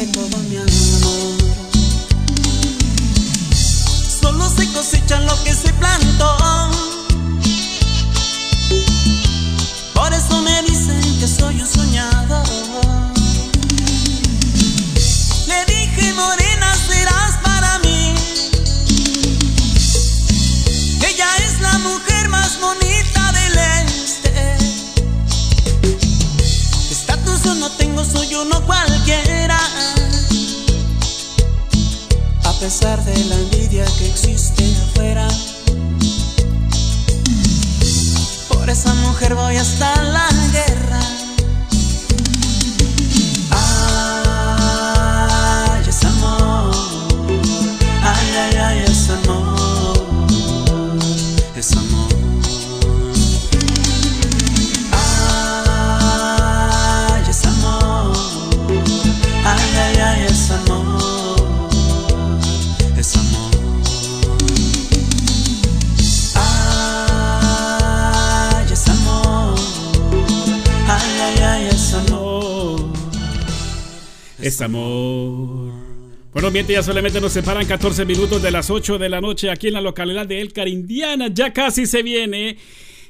Ya 76.55 76.85
solamente 76.85 77.21
nos 77.21 77.33
separan 77.33 77.67
14 77.67 78.05
minutos 78.05 78.41
de 78.41 78.53
las 78.53 78.71
8 78.71 78.97
de 78.99 79.09
la 79.09 79.21
noche 79.21 79.51
aquí 79.51 79.67
en 79.67 79.73
la 79.73 79.81
localidad 79.81 80.25
de 80.25 80.41
El 80.41 80.53
Carindiana. 80.53 81.27
Ya 81.27 81.53
casi 81.53 81.85
se 81.85 82.05
viene. 82.05 82.59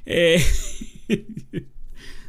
eh, 0.06 0.42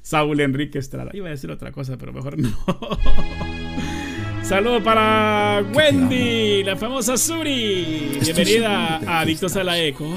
Saúl 0.02 0.42
Enrique 0.42 0.78
Estrada. 0.78 1.12
Iba 1.14 1.28
a 1.28 1.32
decir 1.32 1.50
otra 1.50 1.72
cosa, 1.72 1.98
pero 1.98 2.12
mejor 2.12 2.38
no. 2.38 2.54
Saludo 4.44 4.84
para 4.84 5.64
Wendy, 5.74 6.64
la 6.66 6.76
famosa 6.76 7.16
Suri. 7.16 8.20
Bienvenida 8.22 8.98
a 8.98 9.22
Adictos 9.22 9.56
a 9.56 9.64
la 9.64 9.80
Eco. 9.80 10.14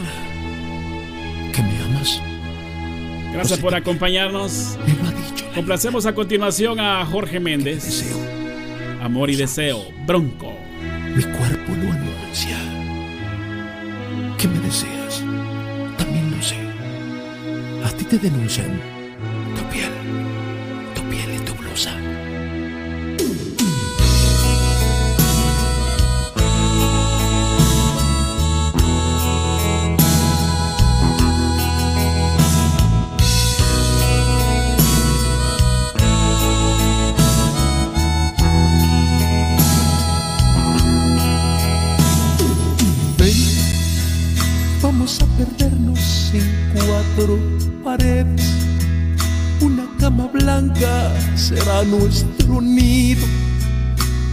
¿Que 1.55 1.63
me 1.63 1.79
amas? 1.79 2.21
Gracias 3.33 3.61
por 3.61 3.73
acompañarnos. 3.77 4.77
Complacemos 5.55 6.07
a 6.07 6.15
continuación 6.15 6.81
a 6.81 7.07
Jorge 7.07 7.39
Méndez. 7.39 8.05
Amor 9.01 9.31
y 9.31 9.37
deseo, 9.37 9.85
Bronco. 10.05 10.68
Mi 11.19 11.25
cuerpo 11.25 11.73
lo 11.75 11.91
anuncia. 11.91 12.57
¿Qué 14.39 14.47
me 14.47 14.61
deseas? 14.61 15.25
También 15.99 16.31
lo 16.31 16.41
sé. 16.41 16.55
A 17.85 17.91
ti 17.91 18.05
te 18.05 18.19
denuncian 18.19 18.98
vamos 45.09 45.23
a 45.23 45.27
perdernos 45.39 46.31
en 46.35 46.71
cuatro 46.75 47.39
paredes. 47.83 48.53
Una 49.61 49.87
cama 49.99 50.27
blanca 50.27 51.13
será 51.35 51.83
nuestro 51.85 52.61
nido. 52.61 53.27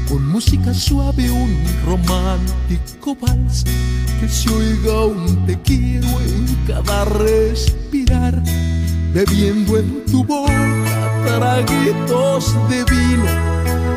Con 0.10 0.28
música 0.28 0.74
suave, 0.74 1.32
un 1.32 1.64
romántico 1.86 3.16
vals. 3.22 3.64
Que 4.20 4.28
se 4.28 4.50
oiga 4.50 5.06
un 5.06 5.46
te 5.46 5.54
en 5.54 6.58
cada 6.68 7.06
respirar. 7.06 8.44
Bebiendo 9.14 9.78
en 9.78 10.06
tu 10.06 10.26
boca 10.26 11.24
traguitos 11.26 12.54
de 12.70 12.84
vino. 12.84 13.26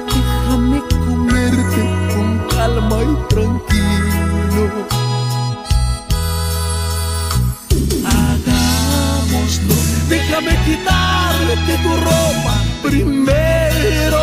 Déjame 0.06 0.80
comerte 0.90 2.14
con 2.14 2.38
calma 2.48 2.98
y 3.02 3.34
tranquilo. 3.34 5.17
Déjame 10.28 10.56
quitarte 10.64 11.78
tu 11.82 11.96
ropa 11.96 12.54
primero. 12.82 14.20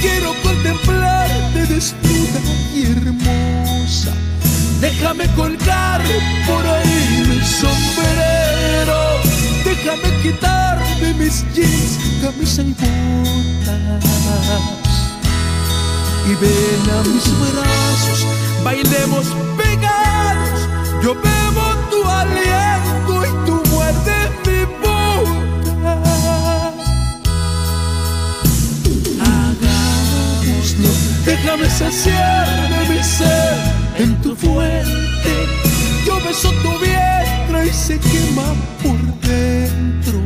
Quiero 0.00 0.34
contemplarte 0.42 1.66
desnuda 1.66 2.40
y 2.74 2.86
hermosa. 2.86 4.12
Déjame 4.80 5.26
colgar 5.34 6.00
por 6.46 6.66
ahí 6.66 7.24
mi 7.28 7.40
sombrero. 7.44 9.20
Déjame 9.64 10.22
quitarme 10.22 11.14
mis 11.14 11.44
jeans, 11.54 11.98
camisa 12.22 12.62
y 12.62 12.72
botas 12.72 14.02
y 16.24 16.34
ven 16.36 16.90
a 16.94 17.02
mis 17.02 17.26
brazos, 17.40 18.26
bailemos 18.62 19.26
pegados. 19.56 20.68
Yo 21.02 21.14
bebo 21.14 21.64
tu 21.90 22.08
aliento 22.08 22.71
déjame 31.24 31.68
saciar 31.70 32.46
de 32.68 32.94
mi 32.94 33.02
sed 33.02 33.58
en 33.98 34.20
tu 34.22 34.34
fuente. 34.36 35.34
Yo 36.06 36.20
beso 36.20 36.50
tu 36.62 36.70
vientre 36.78 37.66
y 37.68 37.72
se 37.72 37.98
quema 37.98 38.54
por 38.82 38.98
dentro. 39.20 40.20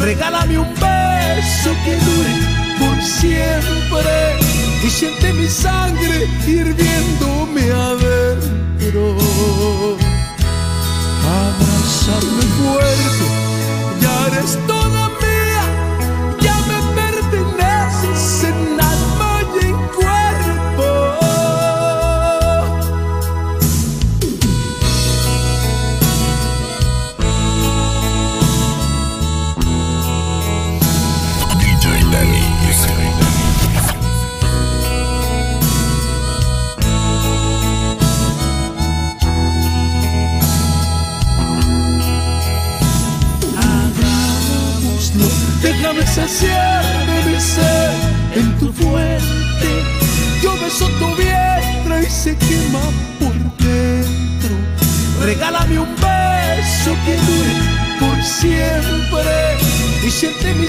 Regálame 0.00 0.58
un 0.58 0.72
beso 0.74 1.70
que 1.84 1.94
dure 2.06 2.34
por 2.78 3.02
siempre 3.02 4.36
y 4.84 4.90
siente 4.90 5.32
mi 5.32 5.48
sangre 5.48 6.28
hirviéndome 6.46 7.62
adentro. 7.72 9.16
Abrázame 11.40 12.42
fuerte, 12.58 13.26
ya 14.00 14.26
eres 14.28 14.58
toda 14.66 15.08
mía, 15.20 15.27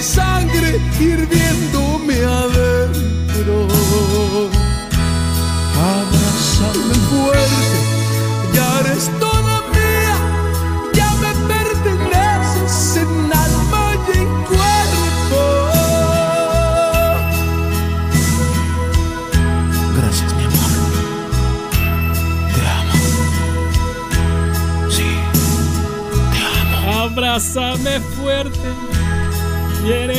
sangre 0.02 0.80
hirviéndome 0.98 2.24
adentro. 2.24 3.68
Abrázame 5.76 6.94
fuerte, 7.10 7.78
ya 8.54 8.80
eres 8.80 9.10
toda 9.18 9.62
mía, 9.74 10.16
ya 10.94 11.10
me 11.22 11.32
perteneces 11.52 12.96
en 12.96 13.32
alma 13.32 13.84
y 13.94 14.18
en 14.18 14.30
cuerpo. 14.44 15.42
Gracias, 19.96 20.30
mi 20.34 20.44
amor. 20.44 20.70
Te 22.54 22.62
amo. 22.78 22.96
Sí, 24.90 25.10
te 26.32 26.38
amo. 26.60 27.04
Abrázame 27.04 28.00
fuerte 28.00 28.89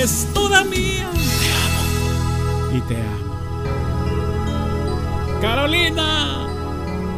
eres 0.01 0.27
toda 0.33 0.63
mía. 0.63 1.07
Te 1.13 1.51
amo. 1.53 2.77
Y 2.77 2.81
te 2.87 2.95
amo. 2.95 3.31
Carolina. 5.41 6.47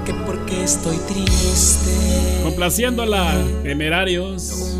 Que 0.06 0.14
porque 0.14 0.64
estoy 0.66 0.98
triste. 1.08 2.42
Complaciéndola, 2.44 3.42
temerarios. 3.64 4.76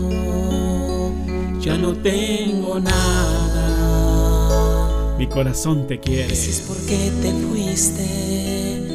Ya 1.62 1.78
no 1.78 1.94
tengo 1.94 2.78
nada. 2.82 3.54
Mi 5.18 5.28
corazón 5.28 5.88
te 5.88 6.02
quiere. 6.02 6.36
Si 6.36 6.50
es 6.50 6.60
porque 6.68 7.10
te 7.22 7.32
fuiste. 7.32 8.93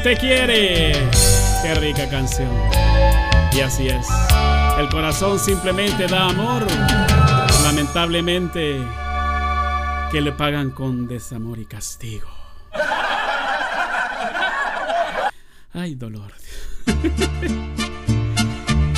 Te 0.00 0.16
quiere. 0.16 0.92
Qué 1.62 1.74
rica 1.74 2.08
canción. 2.08 2.50
Y 3.52 3.60
así 3.60 3.88
es. 3.88 4.06
El 4.78 4.88
corazón 4.88 5.38
simplemente 5.38 6.06
da 6.06 6.28
amor. 6.28 6.66
Lamentablemente, 7.64 8.80
que 10.10 10.20
le 10.20 10.32
pagan 10.32 10.70
con 10.70 11.08
desamor 11.08 11.58
y 11.58 11.66
castigo. 11.66 12.28
Ay, 15.72 15.94
dolor. 15.94 16.32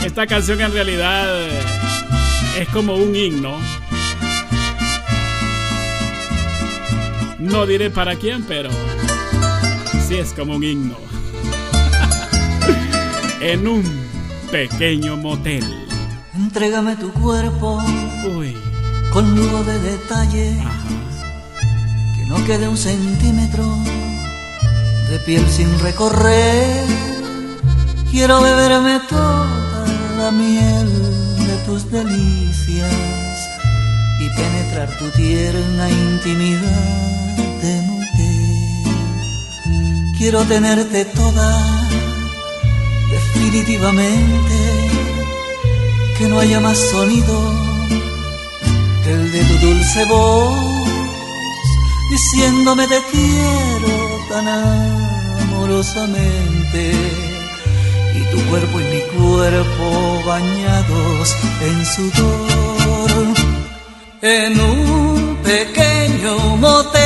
Esta 0.05 0.27
canción 0.27 0.61
en 0.61 0.73
realidad 0.73 1.47
es 2.59 2.69
como 2.73 2.95
un 2.97 3.15
himno. 3.15 3.59
No 7.39 7.67
diré 7.67 7.91
para 7.91 8.17
quién, 8.17 8.45
pero 8.45 8.71
es 10.19 10.33
como 10.33 10.57
un 10.57 10.65
himno. 10.65 10.95
en 13.41 13.69
un 13.69 13.85
pequeño 14.51 15.17
motel. 15.17 15.65
Entrégame 16.35 16.97
tu 16.97 17.13
cuerpo 17.13 17.81
Uy. 18.37 18.57
con 19.13 19.37
lujo 19.37 19.63
de 19.65 19.79
detalle. 19.79 20.57
Que 22.17 22.25
no 22.27 22.45
quede 22.45 22.69
un 22.69 22.77
centímetro 22.77 23.65
de 25.11 25.19
piel 25.21 25.47
sin 25.49 25.79
recorrer. 25.79 26.85
Quiero 28.11 28.41
beberme 28.41 29.01
toda 29.09 29.87
la 30.19 30.31
miel 30.33 30.89
de 31.39 31.57
tus 31.67 31.89
delicias 31.91 32.93
y 34.21 34.29
penetrar 34.31 34.89
tu 34.99 35.09
tierna 35.11 35.89
intimidad 35.89 37.37
de 37.63 37.81
mujer. 37.83 38.00
Quiero 40.21 40.45
tenerte 40.45 41.07
toda 41.07 41.49
definitivamente, 43.11 44.59
que 46.19 46.29
no 46.29 46.39
haya 46.39 46.61
más 46.61 46.77
sonido 46.77 47.35
que 49.03 49.13
el 49.13 49.33
de 49.33 49.43
tu 49.45 49.55
dulce 49.67 50.05
voz, 50.05 50.89
diciéndome 52.11 52.87
te 52.87 53.01
quiero 53.11 53.95
tan 54.29 54.47
amorosamente, 55.41 56.93
y 58.15 58.21
tu 58.31 58.45
cuerpo 58.51 58.79
y 58.79 58.85
mi 58.85 59.01
cuerpo 59.17 60.23
bañados 60.27 61.35
en 61.63 61.87
sudor, 61.87 63.11
en 64.21 64.61
un 64.61 65.39
pequeño 65.43 66.57
motel 66.59 67.00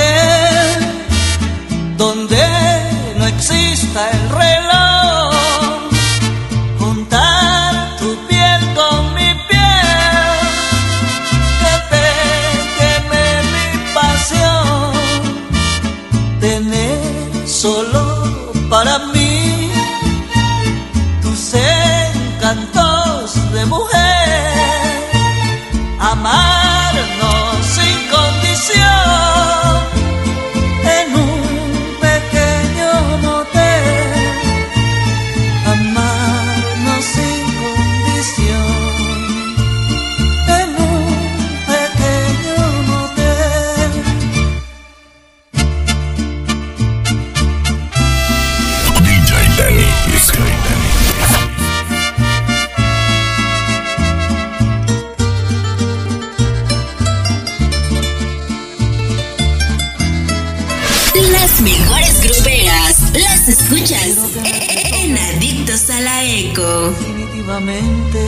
Definitivamente 67.45 68.21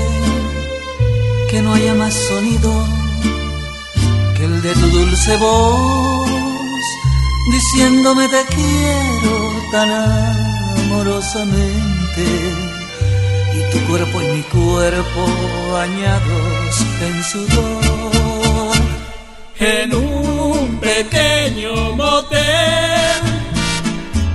que 1.50 1.62
no 1.62 1.72
haya 1.72 1.94
más 1.94 2.12
sonido 2.12 2.70
que 4.36 4.44
el 4.44 4.60
de 4.60 4.74
tu 4.74 4.88
dulce 4.88 5.36
voz 5.38 6.28
diciéndome 7.50 8.28
te 8.28 8.44
quiero 8.54 9.52
tan 9.72 9.90
amorosamente 10.84 12.24
y 13.54 13.72
tu 13.72 13.86
cuerpo 13.86 14.20
y 14.20 14.26
mi 14.36 14.42
cuerpo 14.42 15.26
bañados 15.72 16.86
en 17.00 17.24
sudor 17.24 18.76
en 19.58 19.94
un 19.94 20.78
pequeño 20.78 21.92
motel 21.96 23.22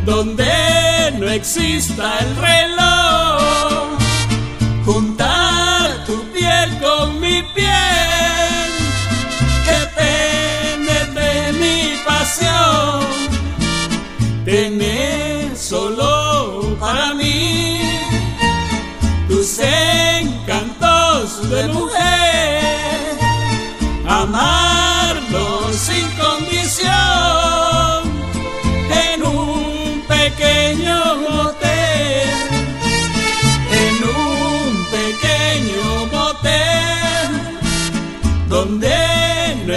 donde 0.05 1.13
no 1.19 1.29
exista 1.29 2.17
el 2.19 2.35
reloj. 2.37 3.70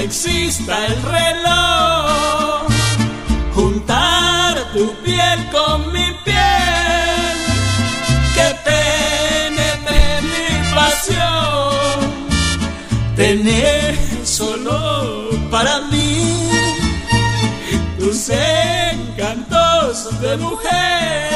Exista 0.05 0.87
el 0.87 1.03
reloj, 1.03 2.69
juntar 3.55 4.55
tu 4.75 4.93
piel 5.03 5.39
con 5.51 5.93
mi 5.93 6.09
piel, 6.25 7.37
que 8.35 8.49
penetre 8.67 10.03
mi 10.31 10.75
pasión. 10.75 12.05
Tener 13.17 13.97
solo 14.25 15.31
para 15.51 15.81
mí 15.93 16.51
tus 17.99 18.29
encantos 18.29 20.21
de 20.21 20.37
mujer, 20.37 21.34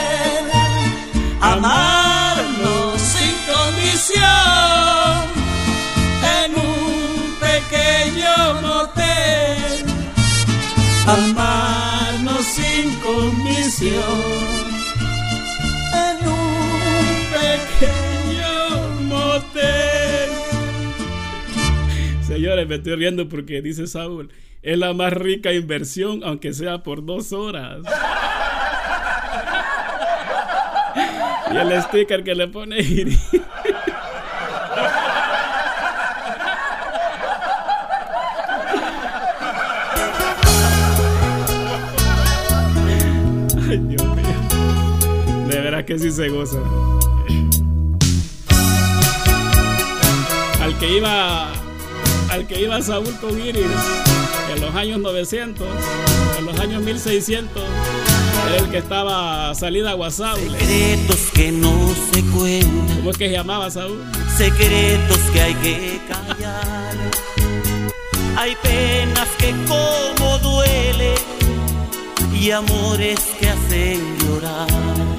en 13.86 13.96
un 16.26 17.14
pequeño 17.32 18.88
motel. 19.02 20.30
Señores, 22.22 22.66
me 22.66 22.74
estoy 22.76 22.96
riendo 22.96 23.28
porque 23.28 23.62
dice 23.62 23.86
Saúl, 23.86 24.30
es 24.62 24.78
la 24.78 24.92
más 24.94 25.12
rica 25.12 25.52
inversión, 25.52 26.22
aunque 26.24 26.52
sea 26.52 26.82
por 26.82 27.04
dos 27.04 27.32
horas. 27.32 27.82
y 31.52 31.56
el 31.56 31.82
sticker 31.82 32.24
que 32.24 32.34
le 32.34 32.48
pone 32.48 32.82
Que 45.98 46.04
sí 46.04 46.12
se 46.12 46.28
goza. 46.28 46.58
Al 50.62 50.78
que 50.78 50.96
iba 50.96 51.52
al 52.30 52.46
que 52.46 52.60
iba 52.60 52.80
Saúl 52.82 53.12
con 53.20 53.40
Iris 53.40 53.66
en 54.54 54.60
los 54.60 54.74
años 54.76 55.00
900, 55.00 55.66
en 56.38 56.46
los 56.46 56.60
años 56.60 56.82
1600, 56.82 57.62
era 58.48 58.64
el 58.64 58.70
que 58.70 58.78
estaba 58.78 59.52
salida 59.56 59.92
a 59.92 59.96
WhatsApp. 59.96 60.36
Secretos 60.36 61.30
que 61.34 61.50
no 61.50 61.74
se 62.12 62.22
cuentan. 62.26 62.96
¿Cómo 62.98 63.10
es 63.10 63.16
que 63.16 63.26
se 63.26 63.32
llamaba 63.32 63.68
Saúl? 63.68 64.00
Secretos 64.36 65.18
que 65.32 65.40
hay 65.40 65.54
que 65.54 66.00
callar. 66.06 66.96
Hay 68.36 68.54
penas 68.62 69.28
que 69.38 69.52
como 69.66 70.38
duele 70.38 71.14
y 72.40 72.52
amores 72.52 73.18
que 73.40 73.48
hacen 73.48 74.18
llorar. 74.20 75.17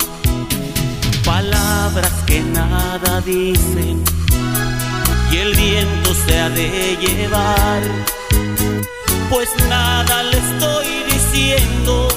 Palabras 1.30 2.12
que 2.26 2.40
nada 2.42 3.22
dicen 3.22 4.04
y 5.32 5.38
el 5.38 5.56
viento 5.56 6.16
se 6.26 6.40
ha 6.40 6.50
de 6.50 6.98
llevar. 6.98 7.84
Pues 9.30 9.50
nada 9.70 10.24
le 10.24 10.38
estoy 10.40 10.88
diciendo, 11.14 12.08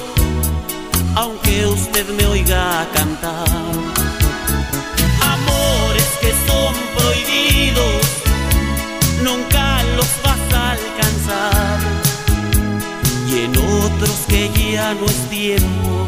aunque 1.14 1.66
usted 1.66 2.08
me 2.16 2.24
oiga 2.24 2.88
cantar. 2.94 3.48
Amores 5.34 6.08
que 6.22 6.32
son 6.48 6.74
prohibidos, 6.96 8.04
nunca 9.22 9.82
los 9.94 10.08
vas 10.24 10.54
a 10.54 10.70
alcanzar. 10.70 11.78
Y 13.28 13.44
en 13.44 13.58
otros 13.58 14.16
que 14.26 14.50
ya 14.72 14.94
no 14.94 15.04
es 15.04 15.28
tiempo 15.28 16.06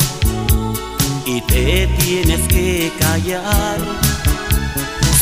y 1.27 1.41
te 1.43 1.87
tienes 1.99 2.41
que 2.49 2.93
callar 2.99 3.79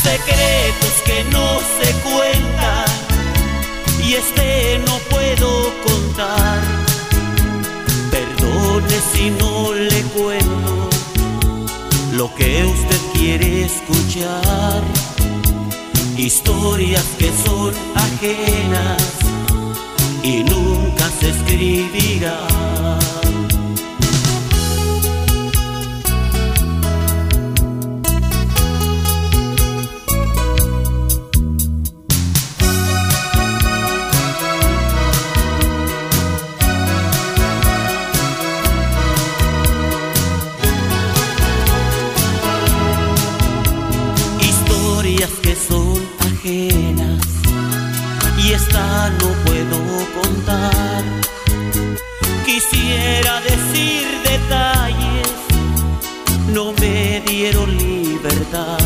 secretos 0.03 0.95
que 1.05 1.23
no 1.31 1.59
se 1.77 1.91
cuentan 2.01 2.85
y 4.05 4.13
este 4.13 4.79
no 4.85 4.97
puedo 5.09 5.49
contar. 5.87 6.61
Perdone 8.11 8.97
si 9.13 9.29
no 9.31 9.73
le 9.73 10.01
cuento 10.15 10.89
lo 12.13 12.33
que 12.35 12.65
usted 12.65 13.01
quiere 13.13 13.65
escuchar. 13.65 14.81
Historias 16.17 17.05
que 17.17 17.31
son 17.45 17.73
ajenas 17.95 19.03
y 20.21 20.43
nunca 20.43 21.09
se 21.19 21.29
escribirán. 21.29 23.02
Y 46.45 46.69
esta 48.51 49.09
no 49.11 49.27
puedo 49.45 49.79
contar. 50.21 51.03
Quisiera 52.45 53.39
decir 53.41 54.05
detalles, 54.25 55.31
no 56.53 56.73
me 56.73 57.21
dieron 57.21 57.77
libertad. 57.77 58.77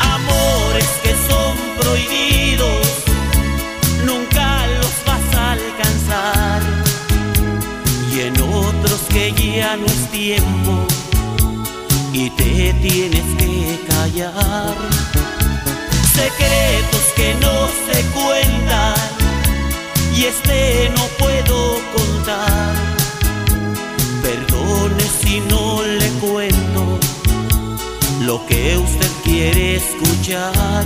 Amores 0.00 0.88
que 1.02 1.14
son 1.28 1.58
prohibidos, 1.78 2.86
nunca 4.06 4.66
los 4.78 4.94
vas 5.06 5.34
a 5.38 5.52
alcanzar. 5.52 6.62
Y 8.14 8.20
en 8.20 8.40
otros 8.40 9.00
que 9.10 9.32
ya 9.32 9.76
no 9.76 9.84
es 9.84 10.10
tiempo 10.10 10.86
y 12.14 12.30
te 12.30 12.72
tienes 12.80 13.26
que 13.36 13.78
callar. 13.88 15.21
Secretos 16.52 17.12
que 17.16 17.34
no 17.40 17.68
se 17.86 18.02
cuentan 18.10 18.94
y 20.16 20.24
este 20.24 20.90
no 20.96 21.04
puedo 21.18 21.78
contar. 21.96 22.74
Perdone 24.22 25.04
si 25.22 25.40
no 25.40 25.82
le 25.82 26.08
cuento 26.20 26.98
lo 28.20 28.44
que 28.46 28.76
usted 28.76 29.10
quiere 29.24 29.76
escuchar. 29.76 30.84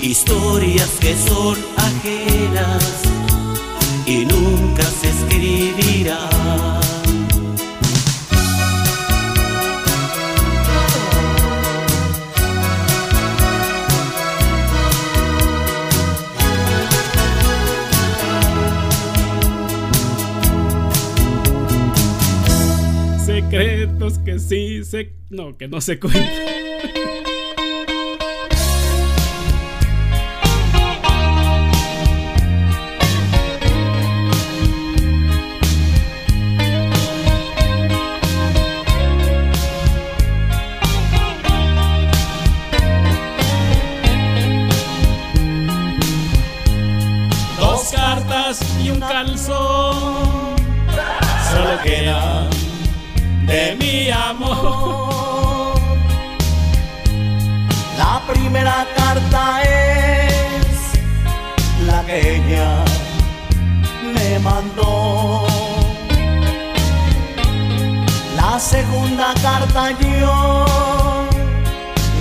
Historias 0.00 0.90
que 1.00 1.14
son 1.16 1.56
ajenas 1.76 2.84
y 4.06 4.24
nunca 4.24 4.84
se 5.00 5.08
escribirán. 5.10 6.33
Que 24.24 24.38
sí 24.38 24.84
se. 24.84 25.12
No, 25.30 25.56
que 25.56 25.68
no 25.68 25.80
se 25.80 25.98
cuentan. 26.00 26.24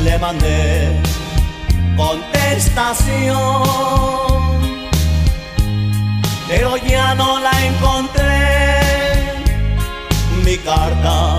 Le 0.03 0.17
mandé 0.17 0.99
contestación, 1.95 3.63
pero 6.47 6.77
ya 6.77 7.13
no 7.13 7.39
la 7.39 7.51
encontré. 7.65 9.33
Mi 10.43 10.57
carta 10.57 11.37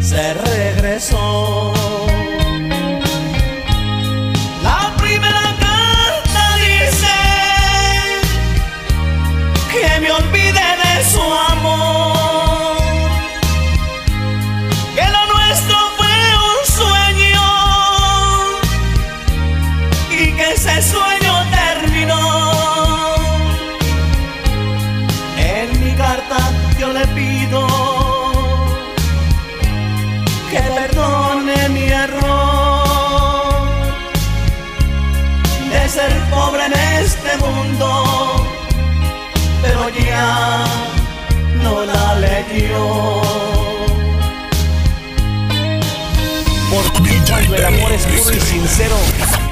se 0.00 0.32
regresó. 0.32 2.07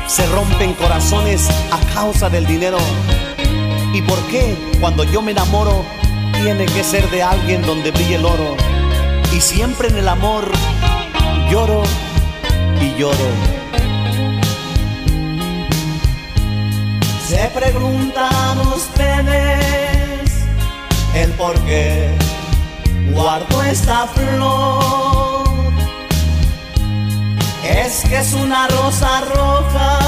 Se 0.06 0.26
rompen 0.26 0.74
corazones 0.74 1.48
a 1.70 1.94
causa 1.94 2.28
del 2.28 2.46
dinero. 2.46 2.78
¿Y 3.92 4.02
por 4.02 4.18
qué 4.26 4.56
cuando 4.80 5.04
yo 5.04 5.22
me 5.22 5.32
enamoro 5.32 5.84
tiene 6.32 6.66
que 6.66 6.84
ser 6.84 7.10
de 7.10 7.22
alguien 7.22 7.62
donde 7.62 7.90
brille 7.90 8.16
el 8.16 8.24
oro? 8.24 8.56
Y 9.34 9.40
siempre 9.40 9.88
en 9.88 9.96
el 9.96 10.08
amor 10.08 10.50
lloro 11.50 11.82
y 12.80 12.94
lloro. 12.98 13.28
Se 17.26 17.50
preguntan 17.54 18.58
ustedes 18.60 20.30
el 21.14 21.30
por 21.32 21.58
qué 21.60 22.10
guardo 23.12 23.62
esta 23.62 24.06
flor. 24.06 25.35
Es 27.68 28.04
que 28.08 28.18
es 28.18 28.32
una 28.32 28.68
rosa 28.68 29.22
roja 29.34 29.98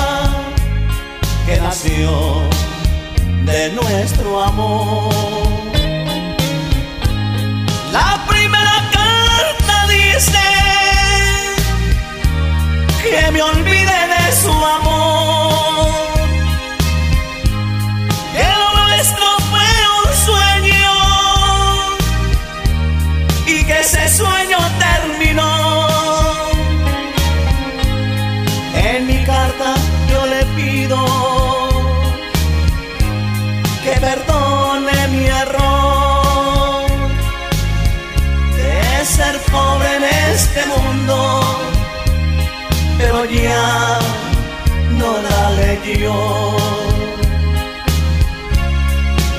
que 1.44 1.56
nació 1.56 2.42
de 3.44 3.70
nuestro 3.72 4.42
amor. 4.42 5.12
La 7.92 8.24
primera 8.28 8.90
carta 8.92 9.86
dice 9.88 10.38
que 13.02 13.30
me 13.32 13.42
olvide 13.42 13.98
de 14.14 14.32
su 14.40 14.52
amor. 14.52 15.47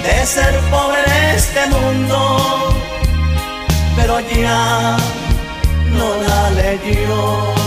De 0.03 0.25
ser 0.25 0.59
pobre 0.71 0.99
en 1.05 1.35
este 1.35 1.67
mundo, 1.67 2.73
pero 3.95 4.19
ya 4.19 4.97
no 5.93 6.15
la 6.27 6.49
leyó. 6.49 7.58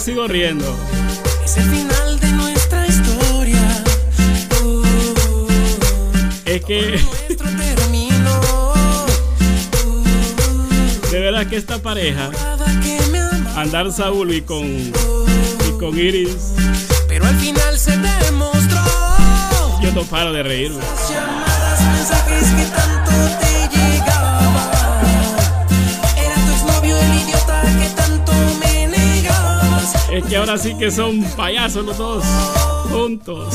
Yo 0.00 0.06
sigo 0.06 0.26
riendo. 0.26 0.64
Es 1.44 1.58
el 1.58 1.64
final 1.64 2.20
de 2.20 2.32
nuestra 2.32 2.86
historia. 2.86 3.84
Es 6.46 6.64
que. 6.64 7.00
De 11.10 11.20
verdad 11.20 11.46
que 11.48 11.56
esta 11.56 11.82
pareja, 11.82 12.30
andar 13.56 13.92
Saúl 13.92 14.32
y 14.32 14.40
con, 14.40 14.64
y 14.64 15.78
con 15.78 15.98
Iris, 15.98 16.54
Pero 17.06 17.26
al 17.26 17.36
final 17.36 17.78
se 17.78 17.96
demostró. 17.98 18.80
yo 19.82 19.92
no 19.92 20.04
paro 20.04 20.32
de 20.32 20.42
reírme. 20.42 20.80
Que 30.30 30.36
ahora 30.36 30.56
sí 30.56 30.76
que 30.76 30.92
son 30.92 31.24
payasos 31.36 31.84
los 31.84 31.98
dos, 31.98 32.24
juntos. 32.88 33.52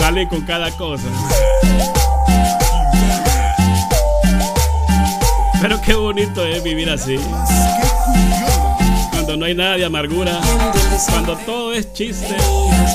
Salen 0.00 0.26
con 0.26 0.40
cada 0.46 0.70
cosa. 0.70 1.04
Pero 5.60 5.78
qué 5.82 5.92
bonito 5.92 6.42
es 6.46 6.62
vivir 6.62 6.88
así. 6.88 7.20
Cuando 9.10 9.36
no 9.36 9.44
hay 9.44 9.54
nada 9.54 9.76
de 9.76 9.84
amargura, 9.84 10.40
cuando 11.10 11.36
todo 11.44 11.74
es 11.74 11.92
chiste, 11.92 12.34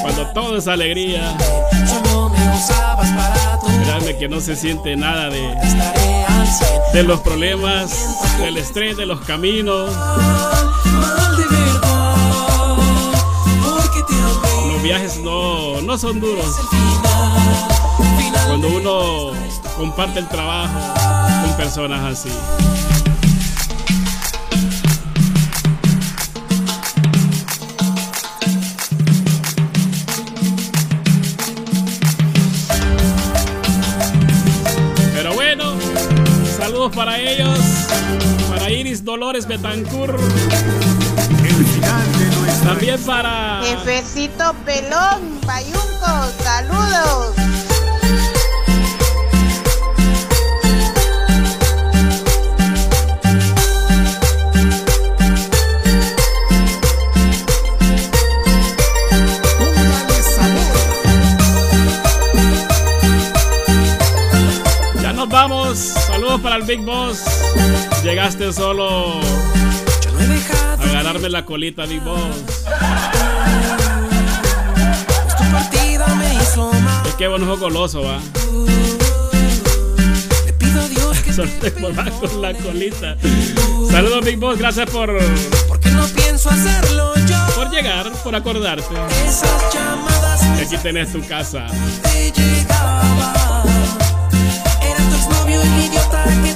cuando 0.02 0.26
todo 0.34 0.58
es 0.58 0.68
alegría, 0.68 1.38
créanme 3.84 4.18
que 4.18 4.28
no 4.28 4.42
se 4.42 4.56
siente 4.56 4.96
nada 4.96 5.30
de, 5.30 5.56
de 6.94 7.04
los 7.04 7.20
problemas, 7.20 7.92
del 8.40 8.58
estrés, 8.58 8.98
de 8.98 9.06
los 9.06 9.22
caminos. 9.22 9.92
Viajes 14.84 15.18
no, 15.20 15.82
no 15.82 15.98
son 15.98 16.20
duros. 16.20 16.46
Cuando 18.46 18.68
uno 18.68 19.32
comparte 19.78 20.20
el 20.20 20.28
trabajo 20.28 20.78
con 21.42 21.56
personas 21.56 22.20
así. 22.20 22.30
Pero 35.16 35.34
bueno, 35.34 35.76
saludos 36.58 36.94
para 36.94 37.18
ellos, 37.20 37.58
para 38.50 38.70
Iris 38.70 39.06
Dolores 39.06 39.48
Betancourt. 39.48 40.20
Para 43.06 43.62
Jefecito 43.64 44.54
pelón, 44.64 45.40
payunco, 45.46 46.32
saludos. 46.42 47.36
Ya 65.02 65.12
nos 65.12 65.28
vamos. 65.28 65.78
Saludos 65.78 66.40
para 66.40 66.56
el 66.56 66.64
Big 66.64 66.80
Boss. 66.80 67.22
Llegaste 68.02 68.54
solo 68.54 69.23
la 71.34 71.44
colita, 71.44 71.86
Big 71.88 72.00
Boss. 72.02 72.22
Es 77.08 77.14
que 77.16 77.28
bueno, 77.28 77.52
ojo 77.52 77.58
goloso, 77.58 78.04
va. 78.04 78.20
Solo 81.36 81.50
te 81.60 81.74
con 81.74 82.42
la 82.44 82.54
colita. 82.54 83.18
Saludos, 83.90 84.24
Big 84.24 84.38
Boss. 84.38 84.60
Gracias 84.60 84.88
por, 84.92 85.18
porque 85.68 85.90
no 85.90 86.06
pienso 86.06 86.52
hacerlo 86.52 87.16
yo. 87.26 87.38
por 87.56 87.72
llegar, 87.72 88.12
por 88.24 88.36
acordarte. 88.36 88.94
Esas 89.26 89.74
llamadas 89.74 90.42
Que 90.56 90.66
aquí 90.66 90.78
tenés 90.84 91.12
tu 91.12 91.26
casa. 91.28 91.66
te 92.04 92.32
llegaba. 92.32 93.64
Era 94.84 94.98
tu 94.98 95.16
exnovio 95.16 95.60
el 95.64 95.86
idiota 95.86 96.24
que 96.44 96.54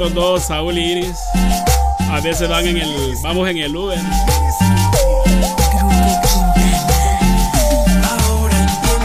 Estos 0.00 0.14
dos, 0.14 0.42
Saúl 0.44 0.78
y 0.78 0.92
Iris, 0.92 1.18
a 2.10 2.20
veces 2.22 2.48
van 2.48 2.66
en 2.66 2.78
el, 2.78 3.14
vamos 3.22 3.46
en 3.50 3.58
el 3.58 3.76
Uber. 3.76 3.98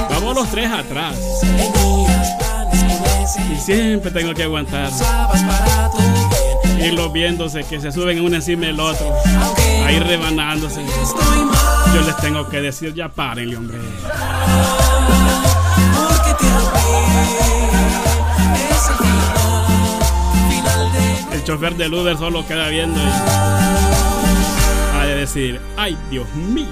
Vamos 0.09 0.35
los 0.35 0.49
tres 0.51 0.71
atrás. 0.71 1.17
Y 3.51 3.57
siempre 3.57 4.09
tengo 4.11 4.33
que 4.33 4.43
aguantar. 4.43 4.89
Irlos 6.79 7.11
viéndose, 7.11 7.65
que 7.65 7.81
se 7.81 7.91
suben 7.91 8.21
uno 8.21 8.37
encima 8.37 8.67
del 8.67 8.79
otro. 8.79 9.13
Ahí 9.83 9.99
rebanándose. 9.99 10.81
Yo 11.93 12.01
les 12.03 12.15
tengo 12.21 12.47
que 12.47 12.61
decir, 12.61 12.93
ya 12.93 13.09
párenle, 13.09 13.57
hombre. 13.57 13.79
Porque 15.93 16.33
te. 16.39 16.47
Es 18.63 18.87
el 18.87 19.54
chofer 21.45 21.75
del 21.75 21.93
Uber 21.93 22.17
solo 22.17 22.43
queda 22.47 22.69
viendo 22.69 22.99
y 22.99 23.05
ha 24.97 25.05
de 25.05 25.15
decir, 25.15 25.61
ay 25.77 25.95
Dios 26.09 26.27
mío. 26.33 26.65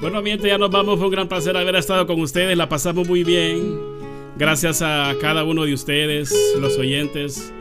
Bueno, 0.00 0.20
bien, 0.20 0.40
ya 0.40 0.58
nos 0.58 0.70
vamos. 0.70 0.98
Fue 0.98 1.06
un 1.06 1.12
gran 1.12 1.28
placer 1.28 1.56
haber 1.56 1.76
estado 1.76 2.08
con 2.08 2.20
ustedes. 2.20 2.58
La 2.58 2.68
pasamos 2.68 3.06
muy 3.06 3.22
bien. 3.22 3.78
Gracias 4.36 4.82
a 4.82 5.14
cada 5.20 5.44
uno 5.44 5.64
de 5.64 5.72
ustedes, 5.74 6.34
los 6.58 6.76
oyentes, 6.76 7.52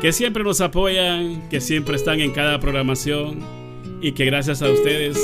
que 0.00 0.10
siempre 0.12 0.42
nos 0.42 0.62
apoyan, 0.62 1.46
que 1.50 1.60
siempre 1.60 1.96
están 1.96 2.20
en 2.20 2.32
cada 2.32 2.58
programación 2.60 3.63
y 4.04 4.12
que 4.12 4.26
gracias 4.26 4.60
a 4.60 4.70
ustedes 4.70 5.18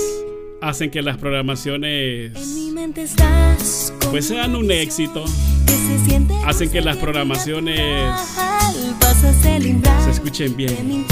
hacen 0.62 0.90
que 0.90 1.02
las 1.02 1.18
programaciones 1.18 2.32
pues 4.10 4.26
sean 4.26 4.56
un 4.56 4.70
éxito. 4.70 5.22
Hacen 6.46 6.70
que 6.70 6.80
las 6.80 6.96
programaciones 6.96 8.18
se 10.04 10.10
escuchen 10.10 10.56
bien 10.56 11.04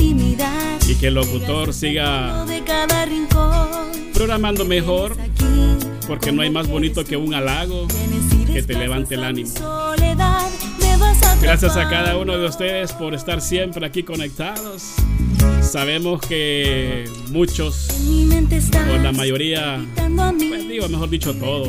y 0.89 0.95
que 0.95 1.09
el 1.09 1.15
locutor 1.15 1.75
siga 1.75 2.47
programando 4.15 4.65
mejor 4.65 5.15
porque 6.07 6.33
no 6.33 6.41
hay 6.41 6.49
más 6.49 6.69
bonito 6.69 7.05
que 7.05 7.19
un 7.19 7.35
halago 7.35 7.87
que 8.51 8.63
te 8.63 8.73
levante 8.79 9.17
el 9.17 9.25
ánimo. 9.25 9.51
Gracias 11.43 11.77
a 11.77 11.87
cada 11.91 12.17
uno 12.17 12.39
de 12.39 12.47
ustedes 12.47 12.95
por 12.95 13.13
estar 13.13 13.43
siempre 13.43 13.85
aquí 13.85 14.05
conectados. 14.05 14.95
Sabemos 15.69 16.21
que 16.23 17.05
muchos, 17.31 17.89
o 18.91 18.97
la 19.03 19.13
mayoría, 19.13 19.85
pues 20.49 20.67
digo, 20.67 20.89
mejor 20.89 21.11
dicho 21.11 21.35
todos, 21.35 21.69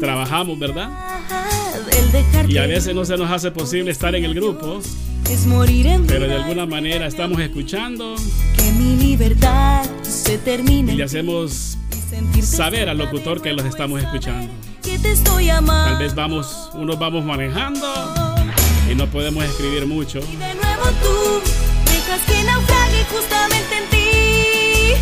trabajamos, 0.00 0.58
¿verdad? 0.58 0.88
Y 2.48 2.56
a 2.56 2.66
veces 2.66 2.94
no 2.94 3.04
se 3.04 3.16
nos 3.18 3.30
hace 3.30 3.50
posible 3.50 3.90
estar 3.90 4.14
en 4.14 4.24
el 4.24 4.34
grupo, 4.34 4.80
pero 6.06 6.26
de 6.26 6.34
alguna 6.34 6.64
manera 6.64 7.06
estamos 7.06 7.40
escuchando 7.40 8.14
y 10.88 10.96
le 10.96 11.04
hacemos 11.04 11.76
saber 12.42 12.88
al 12.88 12.96
locutor 12.98 13.42
que 13.42 13.52
los 13.52 13.66
estamos 13.66 14.02
escuchando. 14.02 14.50
Tal 15.66 15.98
vez 15.98 16.14
vamos, 16.14 16.70
unos 16.74 16.98
vamos 16.98 17.22
manejando 17.24 17.86
y 18.90 18.94
no 18.94 19.06
podemos 19.08 19.44
escribir 19.44 19.86
mucho. 19.86 20.20
Dejas 22.04 22.20
que 22.26 22.44
naufrague 22.44 23.04
justamente 23.04 23.78
en 23.78 23.86
ti. 23.90 24.94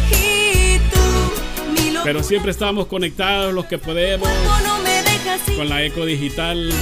Tú 0.93 1.73
mi 1.73 1.97
Pero 2.05 2.23
siempre 2.23 2.51
estamos 2.51 2.87
conectados 2.87 3.53
los 3.53 3.67
que 3.67 3.79
podemos. 3.79 4.29
No 4.65 4.79
me 4.79 5.03
dejas 5.03 5.49
ir. 5.49 5.57
Con 5.57 5.69
la 5.69 5.83
eco 5.83 6.05
digital, 6.05 6.73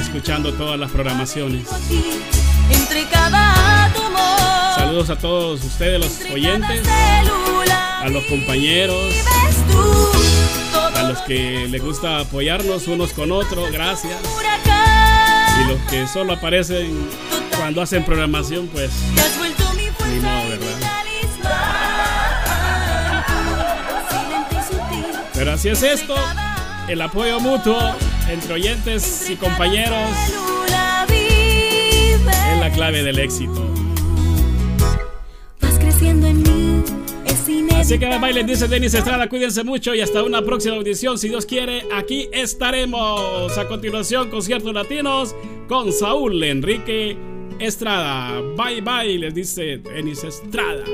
escuchando 0.00 0.52
todas 0.54 0.78
las 0.78 0.90
programaciones. 0.90 1.70
aquí 1.72 2.02
entre 2.70 3.04
cada 3.04 3.86
átomo. 3.86 4.18
Saludos 4.74 5.10
a 5.10 5.18
todos 5.18 5.64
ustedes, 5.64 6.00
los 6.00 6.30
oyentes, 6.30 6.82
a 6.88 8.08
los 8.08 8.24
compañeros, 8.24 9.14
a 10.94 11.02
los 11.02 11.18
que 11.22 11.66
les 11.68 11.82
gusta 11.82 12.20
apoyarnos 12.20 12.88
unos 12.88 13.12
con 13.12 13.32
otros, 13.32 13.70
gracias. 13.72 14.16
Y 15.60 15.68
los 15.68 15.80
que 15.90 16.06
solo 16.06 16.34
aparecen 16.34 17.08
cuando 17.56 17.82
hacen 17.82 18.04
programación, 18.04 18.68
pues 18.68 18.90
Pero 25.34 25.52
así 25.52 25.68
es 25.68 25.82
esto, 25.82 26.14
el 26.88 27.02
apoyo 27.02 27.38
mutuo 27.40 27.78
entre 28.28 28.54
oyentes 28.54 29.28
y 29.28 29.36
compañeros 29.36 30.08
es 31.08 32.60
la 32.60 32.70
clave 32.72 33.02
del 33.02 33.18
éxito. 33.18 33.70
Así 37.76 37.98
que 38.00 38.18
bye, 38.18 38.32
les 38.32 38.46
dice 38.46 38.66
Denis 38.66 38.94
Estrada, 38.94 39.28
cuídense 39.28 39.62
mucho 39.62 39.94
y 39.94 40.00
hasta 40.00 40.22
una 40.22 40.42
próxima 40.42 40.76
audición. 40.76 41.18
Si 41.18 41.28
Dios 41.28 41.46
quiere, 41.46 41.86
aquí 41.94 42.28
estaremos. 42.32 43.56
A 43.58 43.68
continuación, 43.68 44.30
conciertos 44.30 44.74
latinos 44.74 45.36
con 45.68 45.92
Saúl 45.92 46.42
Enrique 46.42 47.35
Estrada. 47.60 48.42
Bye 48.56 48.80
bye, 48.80 49.18
les 49.18 49.34
dice 49.34 49.78
Denis 49.78 50.24
Estrada. 50.24 50.84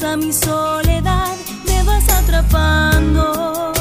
A 0.00 0.16
mi 0.16 0.32
soledad, 0.32 1.36
me 1.66 1.82
vas 1.82 2.08
atrapando. 2.08 3.72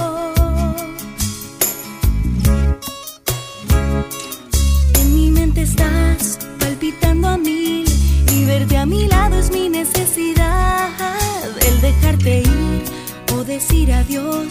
En 4.99 5.15
mi 5.15 5.31
mente 5.31 5.61
estás 5.61 6.37
palpitando 6.59 7.29
a 7.29 7.37
mil 7.37 7.85
y 8.33 8.45
verte 8.45 8.77
a 8.77 8.85
mi 8.85 9.07
lado 9.07 9.39
es 9.39 9.51
mi 9.51 9.69
necesidad. 9.69 10.89
El 11.65 11.81
dejarte 11.81 12.41
ir 12.41 12.83
o 13.33 13.43
decir 13.45 13.93
adiós 13.93 14.47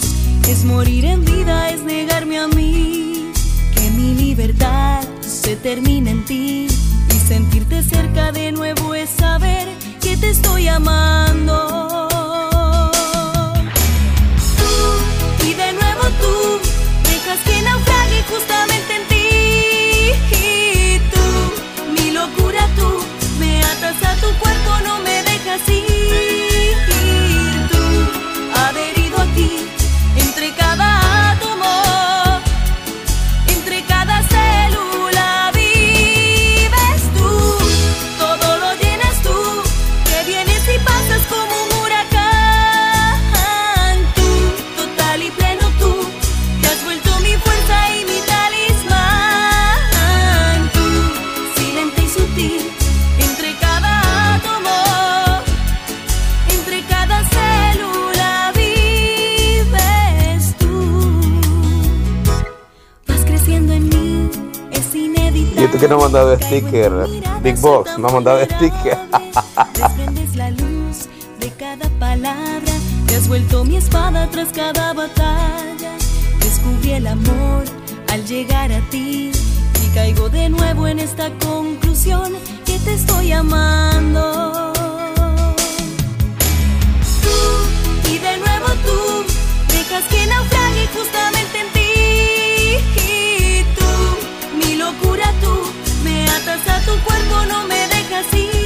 es 0.48 0.64
morir 0.64 1.04
en 1.04 1.24
vida, 1.24 1.68
es 1.68 1.82
negarme 1.82 2.38
a 2.38 2.48
mí. 2.48 3.30
Que 3.74 3.90
mi 3.90 4.14
libertad 4.14 5.02
se 5.20 5.56
termina 5.56 6.10
en 6.10 6.24
ti 6.24 6.68
y 7.10 7.18
sentirte 7.28 7.82
cerca 7.82 8.32
de 8.32 8.50
nuevo 8.50 8.94
es 8.94 9.10
saber 9.10 9.79
que 10.10 10.16
te 10.16 10.30
estoy 10.30 10.66
amando. 10.66 12.08
Tú 14.58 15.46
y 15.46 15.54
de 15.54 15.72
nuevo 15.72 16.04
tú 16.20 16.34
dejas 17.08 17.38
que 17.44 17.62
naufrague 17.62 18.24
justamente 18.32 18.96
en 18.96 19.04
ti. 19.12 19.28
Y 20.46 20.98
tú, 21.12 21.26
mi 21.92 22.10
locura 22.10 22.66
tú, 22.76 22.88
me 23.38 23.62
atas 23.62 24.02
a 24.02 24.14
tu 24.16 24.28
cuerpo, 24.40 24.70
no 24.84 24.98
me 25.00 25.22
dejas 25.22 25.68
ir. 25.68 25.89
Que 65.80 65.88
no 65.88 65.98
mandado 65.98 66.36
sticker, 66.36 66.92
Big 67.42 67.56
Boss, 67.56 67.98
no 67.98 68.08
ha 68.08 68.12
mandado 68.12 68.44
sticker. 68.44 68.98
Desprendes 69.72 70.36
la 70.36 70.50
luz 70.50 71.08
de 71.38 71.50
cada 71.52 71.88
palabra, 71.98 72.72
te 73.06 73.16
has 73.16 73.26
vuelto 73.26 73.64
mi 73.64 73.76
espada 73.78 74.28
tras 74.30 74.52
cada 74.52 74.92
batalla. 74.92 75.92
Descubrí 76.40 76.92
el 76.92 77.06
amor 77.06 77.64
al 78.12 78.26
llegar 78.26 78.70
a 78.70 78.80
ti 78.90 79.32
y 79.82 79.94
caigo 79.94 80.28
de 80.28 80.50
nuevo 80.50 80.86
en 80.86 80.98
esta 80.98 81.30
conclusión 81.38 82.34
que 82.66 82.78
te 82.80 82.92
estoy 82.92 83.32
amando. 83.32 84.72
Tú 87.22 88.10
y 88.10 88.18
de 88.18 88.36
nuevo 88.36 88.66
tú 88.84 89.24
dejas 89.72 90.04
que 90.10 90.26
naufrague 90.26 90.88
justamente 90.94 91.58
en 91.58 91.72
ti. 91.72 91.80
Atas 96.36 96.68
a 96.68 96.80
tu 96.84 96.98
cuerpo, 97.04 97.44
no 97.46 97.66
me 97.66 97.88
dejas 97.88 98.32
ir. 98.34 98.59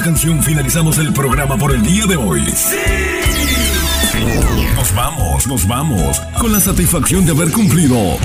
Esta 0.00 0.12
canción 0.12 0.42
finalizamos 0.42 0.96
el 0.98 1.12
programa 1.12 1.58
por 1.58 1.74
el 1.74 1.82
día 1.82 2.06
de 2.06 2.16
hoy. 2.16 2.42
Nos 4.74 4.94
vamos, 4.94 5.46
nos 5.46 5.68
vamos, 5.68 6.20
con 6.38 6.50
la 6.52 6.60
satisfacción 6.60 7.26
de 7.26 7.32
haber 7.32 7.50
cumplido. 7.50 8.16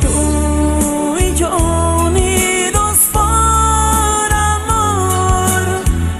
Tú 0.00 1.16
y 1.18 1.34
yo 1.36 1.56
unidos 2.06 2.98
por 3.12 4.32
amor, 4.32 5.60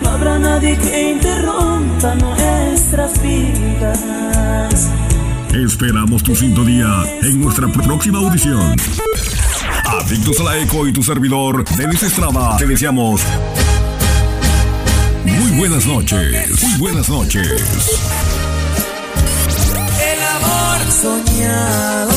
no 0.03 0.09
habrá 0.11 0.39
nadie 0.39 0.77
que 0.79 1.13
interrumpa 1.13 2.15
nuestras 2.17 3.23
vidas. 3.23 4.91
Esperamos 5.55 6.25
tu 6.25 6.35
sintonía 6.35 7.05
en 7.23 7.41
nuestra 7.41 7.69
próxima 7.69 8.19
audición. 8.19 8.75
Adictos 9.85 10.41
a 10.41 10.45
la 10.45 10.59
Eco 10.59 10.89
y 10.89 10.93
tu 10.93 11.05
servidor, 11.05 11.65
Denis 11.77 12.03
Estrada, 12.03 12.57
te 12.57 12.67
deseamos 12.67 13.23
buenas 15.57 15.87
noches. 15.87 16.63
Muy 16.63 16.79
buenas 16.79 17.09
noches. 17.09 18.03
El 20.03 20.23
amor 20.23 20.93
soñado 20.93 22.17